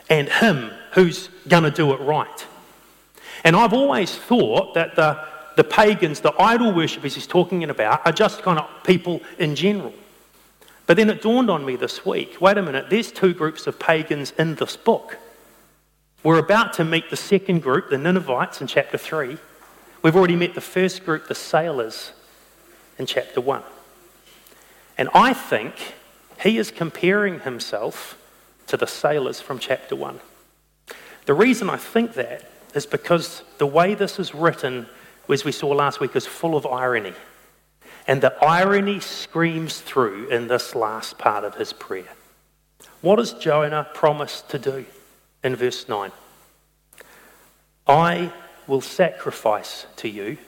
and 0.08 0.28
him 0.28 0.70
who's 0.92 1.28
going 1.46 1.64
to 1.64 1.70
do 1.70 1.92
it 1.92 2.00
right. 2.00 2.46
And 3.44 3.54
I've 3.54 3.74
always 3.74 4.16
thought 4.16 4.72
that 4.72 4.96
the, 4.96 5.22
the 5.58 5.64
pagans, 5.64 6.20
the 6.20 6.32
idol 6.40 6.72
worshippers 6.72 7.16
he's 7.16 7.26
talking 7.26 7.64
about, 7.64 8.06
are 8.06 8.12
just 8.12 8.42
kind 8.42 8.60
of 8.60 8.70
people 8.84 9.20
in 9.40 9.56
general. 9.56 9.92
But 10.86 10.96
then 10.96 11.10
it 11.10 11.20
dawned 11.20 11.50
on 11.50 11.66
me 11.66 11.74
this 11.74 12.06
week 12.06 12.40
wait 12.40 12.56
a 12.56 12.62
minute, 12.62 12.90
there's 12.90 13.10
two 13.10 13.34
groups 13.34 13.66
of 13.66 13.76
pagans 13.76 14.30
in 14.38 14.54
this 14.54 14.76
book. 14.76 15.16
We're 16.22 16.38
about 16.38 16.74
to 16.74 16.84
meet 16.84 17.10
the 17.10 17.16
second 17.16 17.62
group, 17.62 17.90
the 17.90 17.98
Ninevites, 17.98 18.60
in 18.60 18.68
chapter 18.68 18.96
3. 18.96 19.36
We've 20.02 20.14
already 20.14 20.36
met 20.36 20.54
the 20.54 20.60
first 20.60 21.04
group, 21.04 21.26
the 21.26 21.34
sailors, 21.34 22.12
in 22.96 23.06
chapter 23.06 23.40
1. 23.40 23.60
And 24.96 25.08
I 25.12 25.32
think 25.32 25.74
he 26.40 26.58
is 26.58 26.70
comparing 26.70 27.40
himself 27.40 28.16
to 28.68 28.76
the 28.76 28.86
sailors 28.86 29.40
from 29.40 29.58
chapter 29.58 29.96
1. 29.96 30.20
The 31.26 31.34
reason 31.34 31.68
I 31.68 31.78
think 31.78 32.14
that 32.14 32.48
is 32.76 32.86
because 32.86 33.42
the 33.58 33.66
way 33.66 33.94
this 33.94 34.20
is 34.20 34.36
written, 34.36 34.86
as 35.28 35.44
we 35.44 35.52
saw 35.52 35.68
last 35.68 36.00
week, 36.00 36.16
is 36.16 36.26
full 36.26 36.56
of 36.56 36.66
irony. 36.66 37.14
And 38.06 38.22
the 38.22 38.34
irony 38.42 39.00
screams 39.00 39.80
through 39.80 40.28
in 40.28 40.48
this 40.48 40.74
last 40.74 41.18
part 41.18 41.44
of 41.44 41.56
his 41.56 41.72
prayer. 41.72 42.08
What 43.00 43.16
does 43.16 43.34
Jonah 43.34 43.86
promise 43.92 44.40
to 44.48 44.58
do 44.58 44.86
in 45.44 45.54
verse 45.54 45.88
9? 45.88 46.10
I 47.86 48.32
will 48.66 48.80
sacrifice 48.80 49.86
to 49.96 50.08
you, 50.08 50.38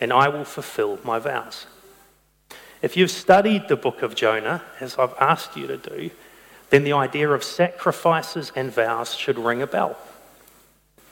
and 0.00 0.12
I 0.12 0.28
will 0.28 0.44
fulfill 0.44 0.98
my 1.04 1.18
vows. 1.18 1.66
If 2.82 2.96
you've 2.96 3.10
studied 3.10 3.68
the 3.68 3.76
book 3.76 4.02
of 4.02 4.14
Jonah, 4.14 4.62
as 4.80 4.98
I've 4.98 5.14
asked 5.20 5.56
you 5.56 5.66
to 5.66 5.76
do, 5.76 6.10
then 6.70 6.84
the 6.84 6.92
idea 6.92 7.30
of 7.30 7.44
sacrifices 7.44 8.52
and 8.56 8.72
vows 8.72 9.14
should 9.14 9.38
ring 9.38 9.62
a 9.62 9.66
bell 9.66 9.96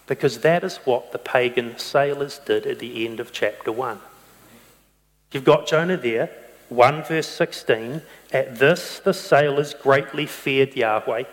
because 0.07 0.41
that 0.41 0.65
is 0.65 0.77
what 0.79 1.13
the 1.13 1.19
pagan 1.19 1.79
sailors 1.79 2.39
did 2.39 2.67
at 2.67 2.79
the 2.79 3.07
end 3.07 3.21
of 3.21 3.33
chapter 3.33 3.73
1. 3.73 4.01
You've 5.33 5.45
got 5.45 5.67
Jonah 5.67 5.97
there, 5.97 6.31
1 6.69 7.05
verse 7.05 7.29
16. 7.29 8.03
At 8.33 8.59
this, 8.59 9.01
the 9.01 9.15
sailors 9.15 9.75
greatly 9.75 10.27
feared 10.27 10.77
Yahweh 10.77 11.25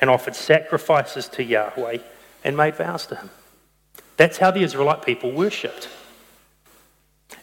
and 0.00 0.10
offered 0.10 0.36
sacrifices 0.36 1.28
to 1.28 1.42
Yahweh 1.42 1.98
and 2.42 2.56
made 2.56 2.76
vows 2.76 3.06
to 3.06 3.16
him. 3.16 3.30
That's 4.16 4.38
how 4.38 4.50
the 4.50 4.62
Israelite 4.62 5.04
people 5.04 5.32
worshipped. 5.32 5.88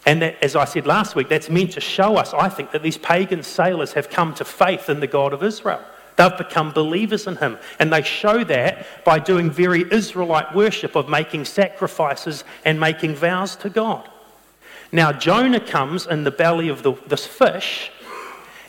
And 0.06 0.22
that, 0.22 0.42
as 0.42 0.56
I 0.56 0.66
said 0.66 0.88
last 0.88 1.16
week, 1.16 1.30
that's 1.30 1.50
meant 1.50 1.74
to 1.74 1.82
show 1.82 2.16
us, 2.16 2.34
I 2.34 2.50
think, 2.50 2.72
that 2.72 2.82
these 2.82 2.98
pagan 2.98 3.44
sailors 3.44 3.94
have 3.94 4.10
come 4.10 4.34
to 4.36 4.46
faith 4.46 4.90
in 4.90 5.00
the 5.00 5.08
God 5.08 5.34
of 5.34 5.44
Israel. 5.44 5.84
They've 6.22 6.38
become 6.38 6.72
believers 6.72 7.26
in 7.26 7.38
him. 7.38 7.58
And 7.80 7.92
they 7.92 8.04
show 8.04 8.44
that 8.44 9.04
by 9.04 9.18
doing 9.18 9.50
very 9.50 9.92
Israelite 9.92 10.54
worship 10.54 10.96
of 10.96 11.10
making 11.10 11.46
sacrifices 11.46 12.44
and 12.64 12.80
making 12.80 13.16
vows 13.16 13.56
to 13.56 13.72
God. 13.72 14.08
Now, 14.92 15.12
Jonah 15.14 15.60
comes 15.60 16.06
in 16.06 16.24
the 16.24 16.30
belly 16.30 16.70
of 16.70 16.84
the, 16.84 16.94
this 17.08 17.26
fish 17.26 17.92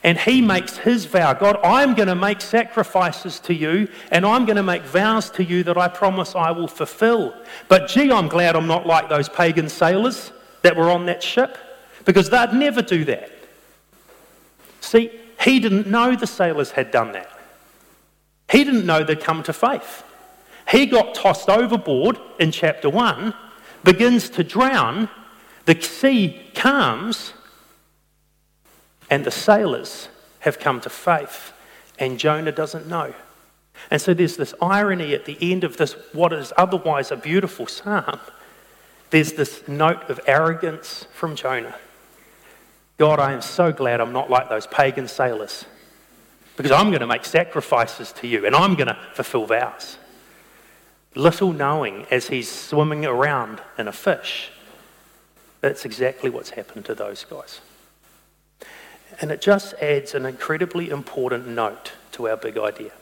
and 0.03 0.19
he 0.19 0.41
makes 0.41 0.79
his 0.79 1.05
vow 1.05 1.35
God, 1.35 1.59
I'm 1.63 1.95
going 1.95 2.09
to 2.09 2.15
make 2.15 2.41
sacrifices 2.41 3.39
to 3.41 3.55
you 3.55 3.87
and 4.11 4.25
I'm 4.25 4.47
going 4.47 4.57
to 4.57 4.63
make 4.63 4.85
vows 4.85 5.29
to 5.33 5.45
you 5.45 5.63
that 5.65 5.77
I 5.77 5.89
promise 5.89 6.35
I 6.35 6.53
will 6.53 6.69
fulfill. 6.69 7.35
But 7.69 7.87
gee, 7.87 8.11
I'm 8.11 8.29
glad 8.29 8.57
I'm 8.57 8.67
not 8.67 8.87
like 8.87 9.11
those 9.11 9.29
pagan 9.29 9.69
sailors 9.69 10.33
that 10.63 10.75
were 10.75 10.91
on 10.91 11.05
that 11.05 11.23
ship 11.23 11.59
because 12.07 12.31
they'd 12.31 12.55
never 12.55 12.81
do 12.81 13.05
that. 13.05 13.31
See, 14.81 15.11
he 15.39 15.61
didn't 15.61 15.87
know 15.87 16.17
the 16.17 16.27
sailors 16.27 16.71
had 16.71 16.91
done 16.91 17.13
that. 17.13 17.29
He 18.53 18.65
didn't 18.65 18.85
know 18.85 19.03
they'd 19.03 19.19
come 19.19 19.43
to 19.45 19.53
faith. 19.55 20.05
He 20.69 20.85
got 20.85 21.15
tossed 21.15 21.49
overboard 21.49 22.19
in 22.39 22.53
chapter 22.53 22.91
1, 22.91 23.33
begins 23.83 24.29
to 24.31 24.45
drown, 24.45 25.09
the 25.65 25.81
sea 25.81 26.51
calms, 26.55 27.33
and 29.09 29.25
the 29.25 29.31
sailors 29.31 30.09
have 30.41 30.59
come 30.59 30.83
to 30.83 30.91
faith, 30.91 31.55
and 31.99 32.19
Jonah 32.19 32.53
doesn't 32.53 32.87
know. 32.87 33.15
And 33.91 34.03
so 34.03 34.13
there's 34.13 34.37
this 34.37 34.53
irony 34.61 35.15
at 35.15 35.25
the 35.25 35.39
end 35.41 35.65
of 35.65 35.79
this, 35.79 35.95
what 36.13 36.35
is 36.35 36.53
otherwise 36.59 37.11
a 37.11 37.17
beautiful 37.17 37.67
psalm. 37.67 38.21
There's 39.09 39.33
this 39.33 39.67
note 39.67 40.11
of 40.11 40.21
arrogance 40.27 41.07
from 41.15 41.37
Jonah. 41.37 41.75
God, 42.99 43.19
I 43.19 43.33
am 43.33 43.41
so 43.41 43.73
glad 43.73 44.03
I'm 44.03 44.13
not 44.13 44.29
like 44.29 44.51
those 44.51 44.67
pagan 44.67 45.09
sailors 45.09 45.65
because 46.57 46.73
I'm 46.73 46.89
going 46.89 47.01
to 47.01 47.07
make 47.07 47.25
sacrifices 47.25 48.13
to 48.13 48.27
you 48.27 48.47
and 48.47 48.55
I'm 48.55 48.75
going 48.75 48.89
to 48.89 48.99
fulfill 49.15 49.47
vows. 49.47 49.99
Little 51.15 51.53
knowing 51.53 52.07
as 52.11 52.29
he's 52.29 52.51
swimming 52.51 53.05
around 53.05 53.61
in 53.79 53.89
a 53.89 53.93
fish, 53.93 54.51
that's 55.61 55.85
exactly 55.85 56.31
what's 56.31 56.51
happened 56.51 56.85
to 56.87 56.95
those 56.95 57.25
guys. 57.25 57.61
And 59.21 59.31
it 59.31 59.41
just 59.41 59.75
adds 59.75 60.15
an 60.15 60.27
incredibly 60.27 60.91
important 60.91 61.47
note 61.47 61.93
to 62.13 62.29
our 62.29 62.37
big 62.37 62.59
idea. 62.59 62.93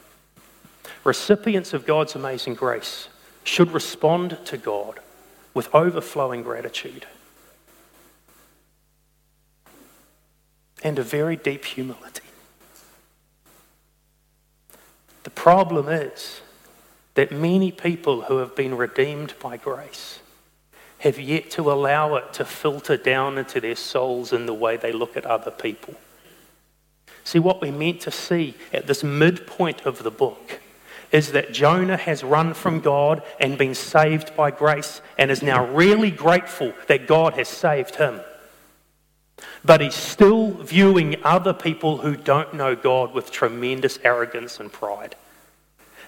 Recipients 1.04 1.72
of 1.72 1.86
God's 1.86 2.14
amazing 2.14 2.54
grace 2.54 3.08
should 3.44 3.70
respond 3.72 4.38
to 4.44 4.58
God 4.58 5.00
with 5.54 5.74
overflowing 5.74 6.42
gratitude 6.42 7.06
and 10.82 10.98
a 10.98 11.02
very 11.02 11.36
deep 11.36 11.64
humility. 11.64 12.29
The 15.22 15.30
problem 15.30 15.88
is 15.88 16.40
that 17.14 17.32
many 17.32 17.70
people 17.70 18.22
who 18.22 18.38
have 18.38 18.56
been 18.56 18.76
redeemed 18.76 19.34
by 19.40 19.56
grace 19.56 20.20
have 20.98 21.18
yet 21.18 21.50
to 21.50 21.70
allow 21.70 22.14
it 22.16 22.32
to 22.34 22.44
filter 22.44 22.96
down 22.96 23.38
into 23.38 23.60
their 23.60 23.76
souls 23.76 24.32
in 24.32 24.46
the 24.46 24.54
way 24.54 24.76
they 24.76 24.92
look 24.92 25.16
at 25.16 25.26
other 25.26 25.50
people. 25.50 25.94
See, 27.24 27.38
what 27.38 27.60
we're 27.60 27.72
meant 27.72 28.00
to 28.02 28.10
see 28.10 28.54
at 28.72 28.86
this 28.86 29.04
midpoint 29.04 29.82
of 29.86 30.02
the 30.02 30.10
book 30.10 30.60
is 31.12 31.32
that 31.32 31.52
Jonah 31.52 31.96
has 31.96 32.22
run 32.22 32.54
from 32.54 32.80
God 32.80 33.22
and 33.38 33.58
been 33.58 33.74
saved 33.74 34.36
by 34.36 34.50
grace 34.50 35.02
and 35.18 35.30
is 35.30 35.42
now 35.42 35.66
really 35.66 36.10
grateful 36.10 36.72
that 36.86 37.06
God 37.06 37.34
has 37.34 37.48
saved 37.48 37.96
him. 37.96 38.20
But 39.64 39.80
he's 39.80 39.94
still 39.94 40.50
viewing 40.50 41.16
other 41.24 41.52
people 41.52 41.98
who 41.98 42.16
don't 42.16 42.54
know 42.54 42.74
God 42.74 43.12
with 43.12 43.30
tremendous 43.30 43.98
arrogance 44.02 44.60
and 44.60 44.72
pride. 44.72 45.16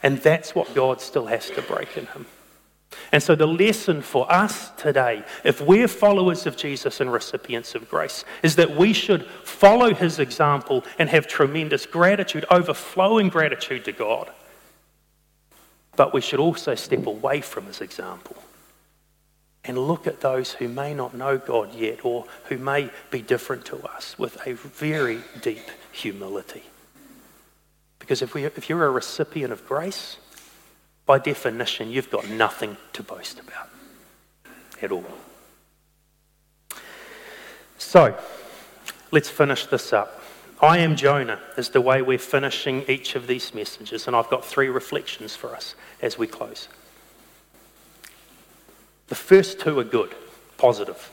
And 0.02 0.18
that's 0.18 0.54
what 0.54 0.74
God 0.74 1.00
still 1.00 1.26
has 1.26 1.50
to 1.50 1.62
break 1.62 1.96
in 1.96 2.06
him. 2.06 2.26
And 3.10 3.22
so, 3.22 3.34
the 3.34 3.46
lesson 3.46 4.02
for 4.02 4.30
us 4.30 4.70
today, 4.76 5.24
if 5.44 5.60
we're 5.60 5.88
followers 5.88 6.46
of 6.46 6.56
Jesus 6.56 7.00
and 7.00 7.10
recipients 7.10 7.74
of 7.74 7.88
grace, 7.88 8.24
is 8.42 8.56
that 8.56 8.76
we 8.76 8.92
should 8.92 9.24
follow 9.44 9.94
his 9.94 10.18
example 10.18 10.84
and 10.98 11.08
have 11.08 11.26
tremendous 11.26 11.86
gratitude, 11.86 12.44
overflowing 12.50 13.28
gratitude 13.28 13.84
to 13.86 13.92
God. 13.92 14.30
But 15.96 16.12
we 16.12 16.20
should 16.20 16.40
also 16.40 16.74
step 16.74 17.06
away 17.06 17.40
from 17.40 17.66
his 17.66 17.80
example 17.80 18.41
and 19.64 19.78
look 19.78 20.06
at 20.06 20.20
those 20.20 20.52
who 20.52 20.68
may 20.68 20.92
not 20.92 21.14
know 21.14 21.38
God 21.38 21.74
yet 21.74 22.04
or 22.04 22.26
who 22.44 22.58
may 22.58 22.90
be 23.10 23.22
different 23.22 23.64
to 23.66 23.76
us 23.86 24.18
with 24.18 24.44
a 24.46 24.54
very 24.54 25.20
deep 25.40 25.70
humility. 25.92 26.64
Because 27.98 28.22
if, 28.22 28.34
we, 28.34 28.44
if 28.44 28.68
you're 28.68 28.84
a 28.84 28.90
recipient 28.90 29.52
of 29.52 29.66
grace, 29.66 30.16
by 31.06 31.18
definition, 31.18 31.90
you've 31.90 32.10
got 32.10 32.28
nothing 32.28 32.76
to 32.94 33.02
boast 33.02 33.38
about. 33.38 33.68
at 34.80 34.90
all. 34.90 35.04
So, 37.78 38.16
let's 39.12 39.30
finish 39.30 39.66
this 39.66 39.92
up. 39.92 40.20
I 40.60 40.78
am 40.78 40.96
Jonah 40.96 41.40
is 41.56 41.70
the 41.70 41.80
way 41.80 42.02
we're 42.02 42.18
finishing 42.18 42.84
each 42.88 43.14
of 43.14 43.26
these 43.26 43.54
messages, 43.54 44.06
and 44.06 44.14
I've 44.14 44.30
got 44.30 44.44
three 44.44 44.68
reflections 44.68 45.34
for 45.34 45.54
us 45.54 45.74
as 46.00 46.18
we 46.18 46.26
close. 46.26 46.68
The 49.12 49.16
first 49.16 49.60
two 49.60 49.78
are 49.78 49.84
good, 49.84 50.14
positive. 50.56 51.10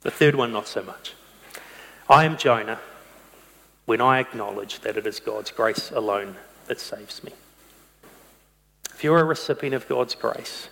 The 0.00 0.10
third 0.10 0.34
one, 0.34 0.50
not 0.50 0.66
so 0.66 0.82
much. 0.82 1.12
I 2.08 2.24
am 2.24 2.38
Jonah 2.38 2.78
when 3.84 4.00
I 4.00 4.18
acknowledge 4.18 4.80
that 4.80 4.96
it 4.96 5.06
is 5.06 5.20
God's 5.20 5.50
grace 5.50 5.90
alone 5.90 6.36
that 6.68 6.80
saves 6.80 7.22
me. 7.22 7.32
If 8.94 9.04
you're 9.04 9.18
a 9.18 9.24
recipient 9.24 9.74
of 9.74 9.86
God's 9.86 10.14
grace, 10.14 10.70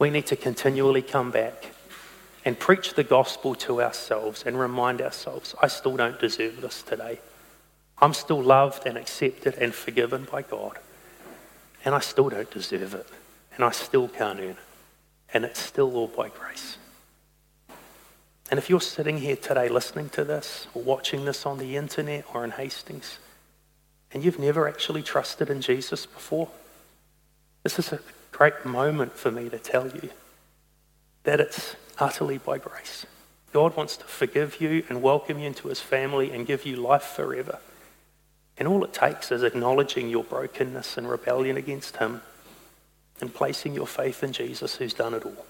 we 0.00 0.10
need 0.10 0.26
to 0.26 0.34
continually 0.34 1.02
come 1.02 1.30
back 1.30 1.70
and 2.44 2.58
preach 2.58 2.94
the 2.94 3.04
gospel 3.04 3.54
to 3.54 3.80
ourselves 3.80 4.42
and 4.44 4.58
remind 4.58 5.00
ourselves 5.00 5.54
I 5.62 5.68
still 5.68 5.96
don't 5.96 6.18
deserve 6.18 6.60
this 6.60 6.82
today. 6.82 7.20
I'm 8.02 8.12
still 8.12 8.42
loved 8.42 8.88
and 8.88 8.98
accepted 8.98 9.54
and 9.54 9.72
forgiven 9.72 10.26
by 10.28 10.42
God. 10.42 10.80
And 11.84 11.94
I 11.94 12.00
still 12.00 12.28
don't 12.28 12.50
deserve 12.50 12.92
it. 12.92 13.06
And 13.54 13.64
I 13.64 13.70
still 13.70 14.08
can't 14.08 14.40
earn 14.40 14.48
it. 14.48 14.56
And 15.32 15.44
it's 15.44 15.60
still 15.60 15.94
all 15.96 16.08
by 16.08 16.28
grace. 16.28 16.78
And 18.50 18.56
if 18.56 18.70
you're 18.70 18.80
sitting 18.80 19.18
here 19.18 19.36
today 19.36 19.68
listening 19.68 20.08
to 20.10 20.24
this 20.24 20.66
or 20.72 20.82
watching 20.82 21.24
this 21.26 21.44
on 21.44 21.58
the 21.58 21.76
internet 21.76 22.24
or 22.32 22.44
in 22.44 22.52
Hastings, 22.52 23.18
and 24.12 24.24
you've 24.24 24.38
never 24.38 24.66
actually 24.66 25.02
trusted 25.02 25.50
in 25.50 25.60
Jesus 25.60 26.06
before, 26.06 26.48
this 27.62 27.78
is 27.78 27.92
a 27.92 28.00
great 28.32 28.64
moment 28.64 29.12
for 29.12 29.30
me 29.30 29.50
to 29.50 29.58
tell 29.58 29.88
you 29.88 30.10
that 31.24 31.40
it's 31.40 31.76
utterly 31.98 32.38
by 32.38 32.56
grace. 32.56 33.04
God 33.52 33.76
wants 33.76 33.96
to 33.98 34.04
forgive 34.04 34.60
you 34.60 34.84
and 34.88 35.02
welcome 35.02 35.38
you 35.38 35.46
into 35.46 35.68
his 35.68 35.80
family 35.80 36.30
and 36.30 36.46
give 36.46 36.64
you 36.64 36.76
life 36.76 37.02
forever. 37.02 37.58
And 38.56 38.66
all 38.66 38.82
it 38.84 38.92
takes 38.92 39.30
is 39.30 39.42
acknowledging 39.42 40.08
your 40.08 40.24
brokenness 40.24 40.96
and 40.96 41.08
rebellion 41.08 41.56
against 41.56 41.98
him 41.98 42.22
and 43.20 43.32
placing 43.32 43.74
your 43.74 43.86
faith 43.86 44.22
in 44.22 44.32
Jesus 44.32 44.76
who's 44.76 44.94
done 44.94 45.14
it 45.14 45.24
all. 45.24 45.46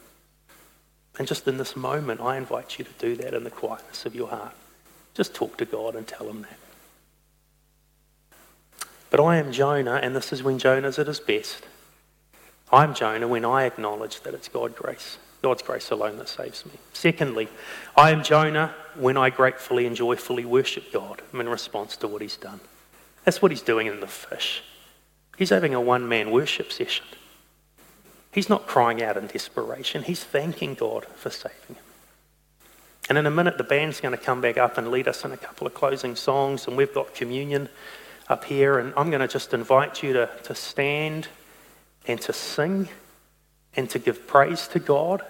And 1.19 1.27
just 1.27 1.49
in 1.49 1.59
this 1.59 1.77
moment, 1.77 2.21
I 2.21 2.37
invite 2.37 2.79
you 2.79 2.85
to 2.85 2.93
do 2.99 3.17
that 3.17 3.35
in 3.35 3.45
the 3.45 3.51
quietness 3.51 4.07
of 4.07 4.15
your 4.15 4.29
heart. 4.29 4.55
Just 5.15 5.35
talk 5.35 5.57
to 5.59 5.65
God 5.65 5.97
and 5.97 6.07
tell 6.07 6.29
him 6.29 6.43
that. 6.43 6.59
But 9.11 9.21
I 9.21 9.37
am 9.37 9.53
Jonah, 9.53 9.97
and 10.03 10.15
this 10.15 10.33
is 10.33 10.43
when 10.43 10.59
Jonah's 10.59 10.99
at 10.99 11.07
his 11.07 11.19
best. 11.19 11.65
I'm 12.71 12.95
Jonah 12.95 13.27
when 13.27 13.45
I 13.45 13.65
acknowledge 13.65 14.21
that 14.21 14.35
it's 14.35 14.49
God's 14.49 14.77
grace. 14.77 15.19
God's 15.41 15.63
grace 15.63 15.91
alone 15.91 16.19
that 16.19 16.29
saves 16.29 16.67
me. 16.67 16.73
Secondly, 16.93 17.49
I 17.97 18.11
am 18.11 18.23
Jonah 18.23 18.75
when 18.97 19.17
I 19.17 19.31
gratefully 19.31 19.87
and 19.87 19.97
joyfully 19.97 20.45
worship 20.45 20.93
God 20.93 21.23
in 21.33 21.49
response 21.49 21.97
to 21.99 22.09
what 22.09 22.23
he's 22.23 22.37
done. 22.37 22.61
That's 23.25 23.41
what 23.41 23.51
he's 23.51 23.63
doing 23.63 23.87
in 23.87 24.01
the 24.01 24.07
fish. 24.07 24.63
He's 25.37 25.51
having 25.51 25.75
a 25.75 25.81
one 25.81 26.09
man 26.09 26.31
worship 26.31 26.73
session. 26.73 27.07
He's 28.39 28.49
not 28.49 28.69
crying 28.69 29.03
out 29.03 29.17
in 29.17 29.27
desperation, 29.27 30.05
he's 30.05 30.23
thanking 30.23 30.75
God 30.75 31.07
for 31.17 31.29
saving 31.29 31.75
him. 31.75 31.85
And 33.09 33.19
in 33.19 33.27
a 33.27 33.33
minute, 33.33 33.59
the 33.59 33.65
band's 33.65 34.01
going 34.01 34.17
to 34.17 34.25
come 34.25 34.41
back 34.41 34.57
up 34.57 34.79
and 34.79 34.93
lead 34.93 35.09
us 35.09 35.25
in 35.25 35.33
a 35.33 35.37
couple 35.37 35.67
of 35.67 35.75
closing 35.75 36.15
songs, 36.15 36.69
and 36.69 36.77
we've 36.77 36.95
got 36.95 37.17
communion 37.17 37.69
up 38.29 38.45
here. 38.45 38.79
And 38.79 38.95
I'm 38.97 39.11
going 39.11 39.23
to 39.23 39.27
just 39.27 39.55
invite 39.55 40.05
you 40.05 40.13
to, 40.13 40.31
to 40.45 40.55
stand 40.55 41.27
and 42.07 42.21
to 42.21 42.33
sing 42.33 42.89
and 43.75 43.91
to 43.91 43.99
give 43.99 44.29
praise 44.29 44.69
to 44.69 44.79
God 44.79 45.23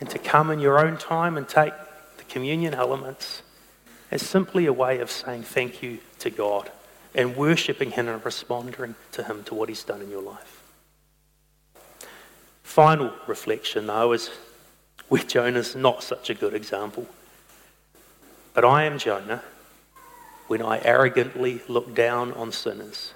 and 0.00 0.10
to 0.10 0.18
come 0.18 0.50
in 0.50 0.58
your 0.58 0.84
own 0.84 0.96
time 0.96 1.36
and 1.36 1.48
take 1.48 1.74
the 2.16 2.24
communion 2.24 2.74
elements 2.74 3.42
as 4.10 4.20
simply 4.20 4.66
a 4.66 4.72
way 4.72 4.98
of 4.98 5.12
saying 5.12 5.44
thank 5.44 5.80
you 5.80 6.00
to 6.18 6.30
God 6.30 6.72
and 7.14 7.36
worshipping 7.36 7.92
Him 7.92 8.08
and 8.08 8.24
responding 8.24 8.96
to 9.12 9.22
Him 9.22 9.44
to 9.44 9.54
what 9.54 9.68
He's 9.68 9.84
done 9.84 10.02
in 10.02 10.10
your 10.10 10.22
life. 10.22 10.55
Final 12.66 13.12
reflection, 13.28 13.86
though, 13.86 14.12
is 14.12 14.28
where 15.08 15.22
Jonah's 15.22 15.76
not 15.76 16.02
such 16.02 16.28
a 16.28 16.34
good 16.34 16.52
example. 16.52 17.06
But 18.54 18.64
I 18.64 18.82
am 18.82 18.98
Jonah 18.98 19.42
when 20.48 20.60
I 20.60 20.82
arrogantly 20.82 21.62
look 21.68 21.94
down 21.94 22.32
on 22.32 22.50
sinners 22.50 23.14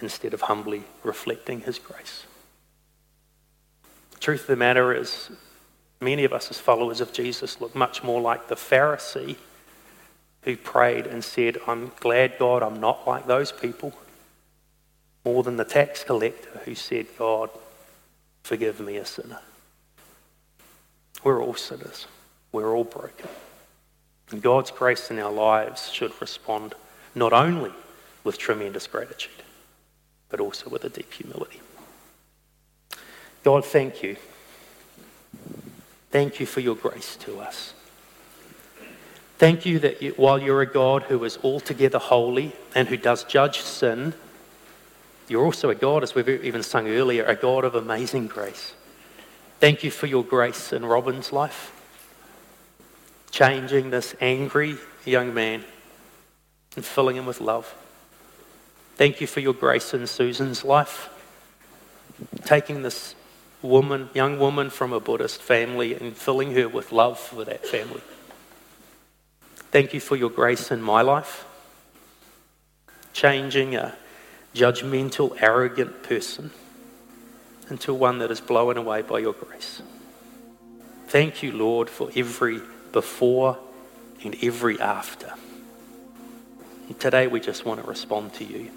instead 0.00 0.32
of 0.32 0.42
humbly 0.42 0.84
reflecting 1.02 1.62
his 1.62 1.80
grace. 1.80 2.24
The 4.12 4.20
truth 4.20 4.42
of 4.42 4.46
the 4.46 4.56
matter 4.56 4.94
is, 4.94 5.30
many 6.00 6.22
of 6.24 6.32
us 6.32 6.48
as 6.48 6.60
followers 6.60 7.00
of 7.00 7.12
Jesus 7.12 7.60
look 7.60 7.74
much 7.74 8.04
more 8.04 8.20
like 8.20 8.46
the 8.46 8.54
Pharisee 8.54 9.36
who 10.42 10.56
prayed 10.56 11.08
and 11.08 11.24
said, 11.24 11.58
I'm 11.66 11.90
glad, 11.98 12.38
God, 12.38 12.62
I'm 12.62 12.80
not 12.80 13.06
like 13.06 13.26
those 13.26 13.50
people, 13.50 13.92
more 15.24 15.42
than 15.42 15.56
the 15.56 15.64
tax 15.64 16.04
collector 16.04 16.60
who 16.64 16.76
said, 16.76 17.08
God, 17.18 17.50
forgive 18.48 18.80
me 18.80 18.96
a 18.96 19.04
sinner. 19.04 19.40
We're 21.22 21.42
all 21.42 21.52
sinners. 21.52 22.06
We're 22.50 22.74
all 22.74 22.84
broken. 22.84 23.28
And 24.30 24.40
God's 24.40 24.70
grace 24.70 25.10
in 25.10 25.18
our 25.18 25.30
lives 25.30 25.90
should 25.92 26.18
respond 26.18 26.74
not 27.14 27.34
only 27.34 27.72
with 28.24 28.38
tremendous 28.38 28.86
gratitude, 28.86 29.42
but 30.30 30.40
also 30.40 30.70
with 30.70 30.82
a 30.84 30.88
deep 30.88 31.12
humility. 31.12 31.60
God, 33.44 33.66
thank 33.66 34.02
you. 34.02 34.16
Thank 36.10 36.40
you 36.40 36.46
for 36.46 36.60
your 36.60 36.74
grace 36.74 37.16
to 37.16 37.40
us. 37.40 37.74
Thank 39.36 39.66
you 39.66 39.78
that 39.80 40.00
you, 40.00 40.14
while 40.16 40.38
you're 40.38 40.62
a 40.62 40.72
God 40.72 41.02
who 41.02 41.22
is 41.24 41.38
altogether 41.44 41.98
holy 41.98 42.52
and 42.74 42.88
who 42.88 42.96
does 42.96 43.24
judge 43.24 43.60
sin, 43.60 44.14
you're 45.28 45.44
also 45.44 45.70
a 45.70 45.74
God, 45.74 46.02
as 46.02 46.14
we've 46.14 46.28
even 46.28 46.62
sung 46.62 46.88
earlier, 46.88 47.24
a 47.24 47.36
God 47.36 47.64
of 47.64 47.74
amazing 47.74 48.26
grace. 48.26 48.74
Thank 49.60 49.82
you 49.82 49.90
for 49.90 50.06
your 50.06 50.24
grace 50.24 50.72
in 50.72 50.84
Robin's 50.84 51.32
life, 51.32 51.72
changing 53.30 53.90
this 53.90 54.14
angry 54.20 54.76
young 55.04 55.34
man 55.34 55.64
and 56.76 56.84
filling 56.84 57.16
him 57.16 57.26
with 57.26 57.40
love. 57.40 57.74
Thank 58.96 59.20
you 59.20 59.26
for 59.26 59.40
your 59.40 59.54
grace 59.54 59.94
in 59.94 60.06
Susan's 60.06 60.64
life, 60.64 61.08
taking 62.44 62.82
this 62.82 63.14
woman, 63.62 64.10
young 64.14 64.38
woman 64.38 64.70
from 64.70 64.92
a 64.92 65.00
Buddhist 65.00 65.42
family 65.42 65.94
and 65.94 66.16
filling 66.16 66.54
her 66.54 66.68
with 66.68 66.92
love 66.92 67.18
for 67.18 67.44
that 67.44 67.66
family. 67.66 68.00
Thank 69.70 69.92
you 69.92 70.00
for 70.00 70.16
your 70.16 70.30
grace 70.30 70.70
in 70.70 70.80
my 70.80 71.02
life, 71.02 71.44
changing 73.12 73.74
a 73.74 73.96
judgmental, 74.58 75.36
arrogant 75.40 76.02
person 76.02 76.50
into 77.70 77.94
one 77.94 78.18
that 78.18 78.30
is 78.30 78.40
blown 78.40 78.76
away 78.76 79.02
by 79.02 79.18
your 79.18 79.32
grace. 79.32 79.82
Thank 81.06 81.42
you, 81.42 81.52
Lord, 81.52 81.88
for 81.88 82.10
every 82.16 82.60
before 82.92 83.58
and 84.24 84.36
every 84.42 84.80
after. 84.80 85.32
And 86.88 86.98
today 86.98 87.26
we 87.26 87.40
just 87.40 87.64
want 87.64 87.80
to 87.82 87.86
respond 87.86 88.34
to 88.34 88.44
you 88.44 88.70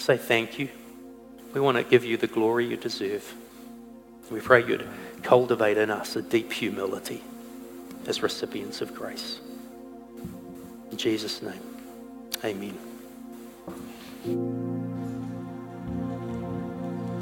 say 0.00 0.16
thank 0.16 0.58
you. 0.58 0.68
We 1.52 1.60
want 1.60 1.76
to 1.76 1.84
give 1.84 2.04
you 2.04 2.16
the 2.16 2.26
glory 2.26 2.66
you 2.66 2.76
deserve. 2.76 3.34
We 4.30 4.40
pray 4.40 4.66
you'd 4.66 4.86
cultivate 5.22 5.78
in 5.78 5.90
us 5.90 6.16
a 6.16 6.22
deep 6.22 6.52
humility 6.52 7.22
as 8.06 8.22
recipients 8.22 8.80
of 8.80 8.94
grace. 8.94 9.40
In 10.90 10.96
Jesus' 10.96 11.42
name, 11.42 11.60
amen. 12.44 12.78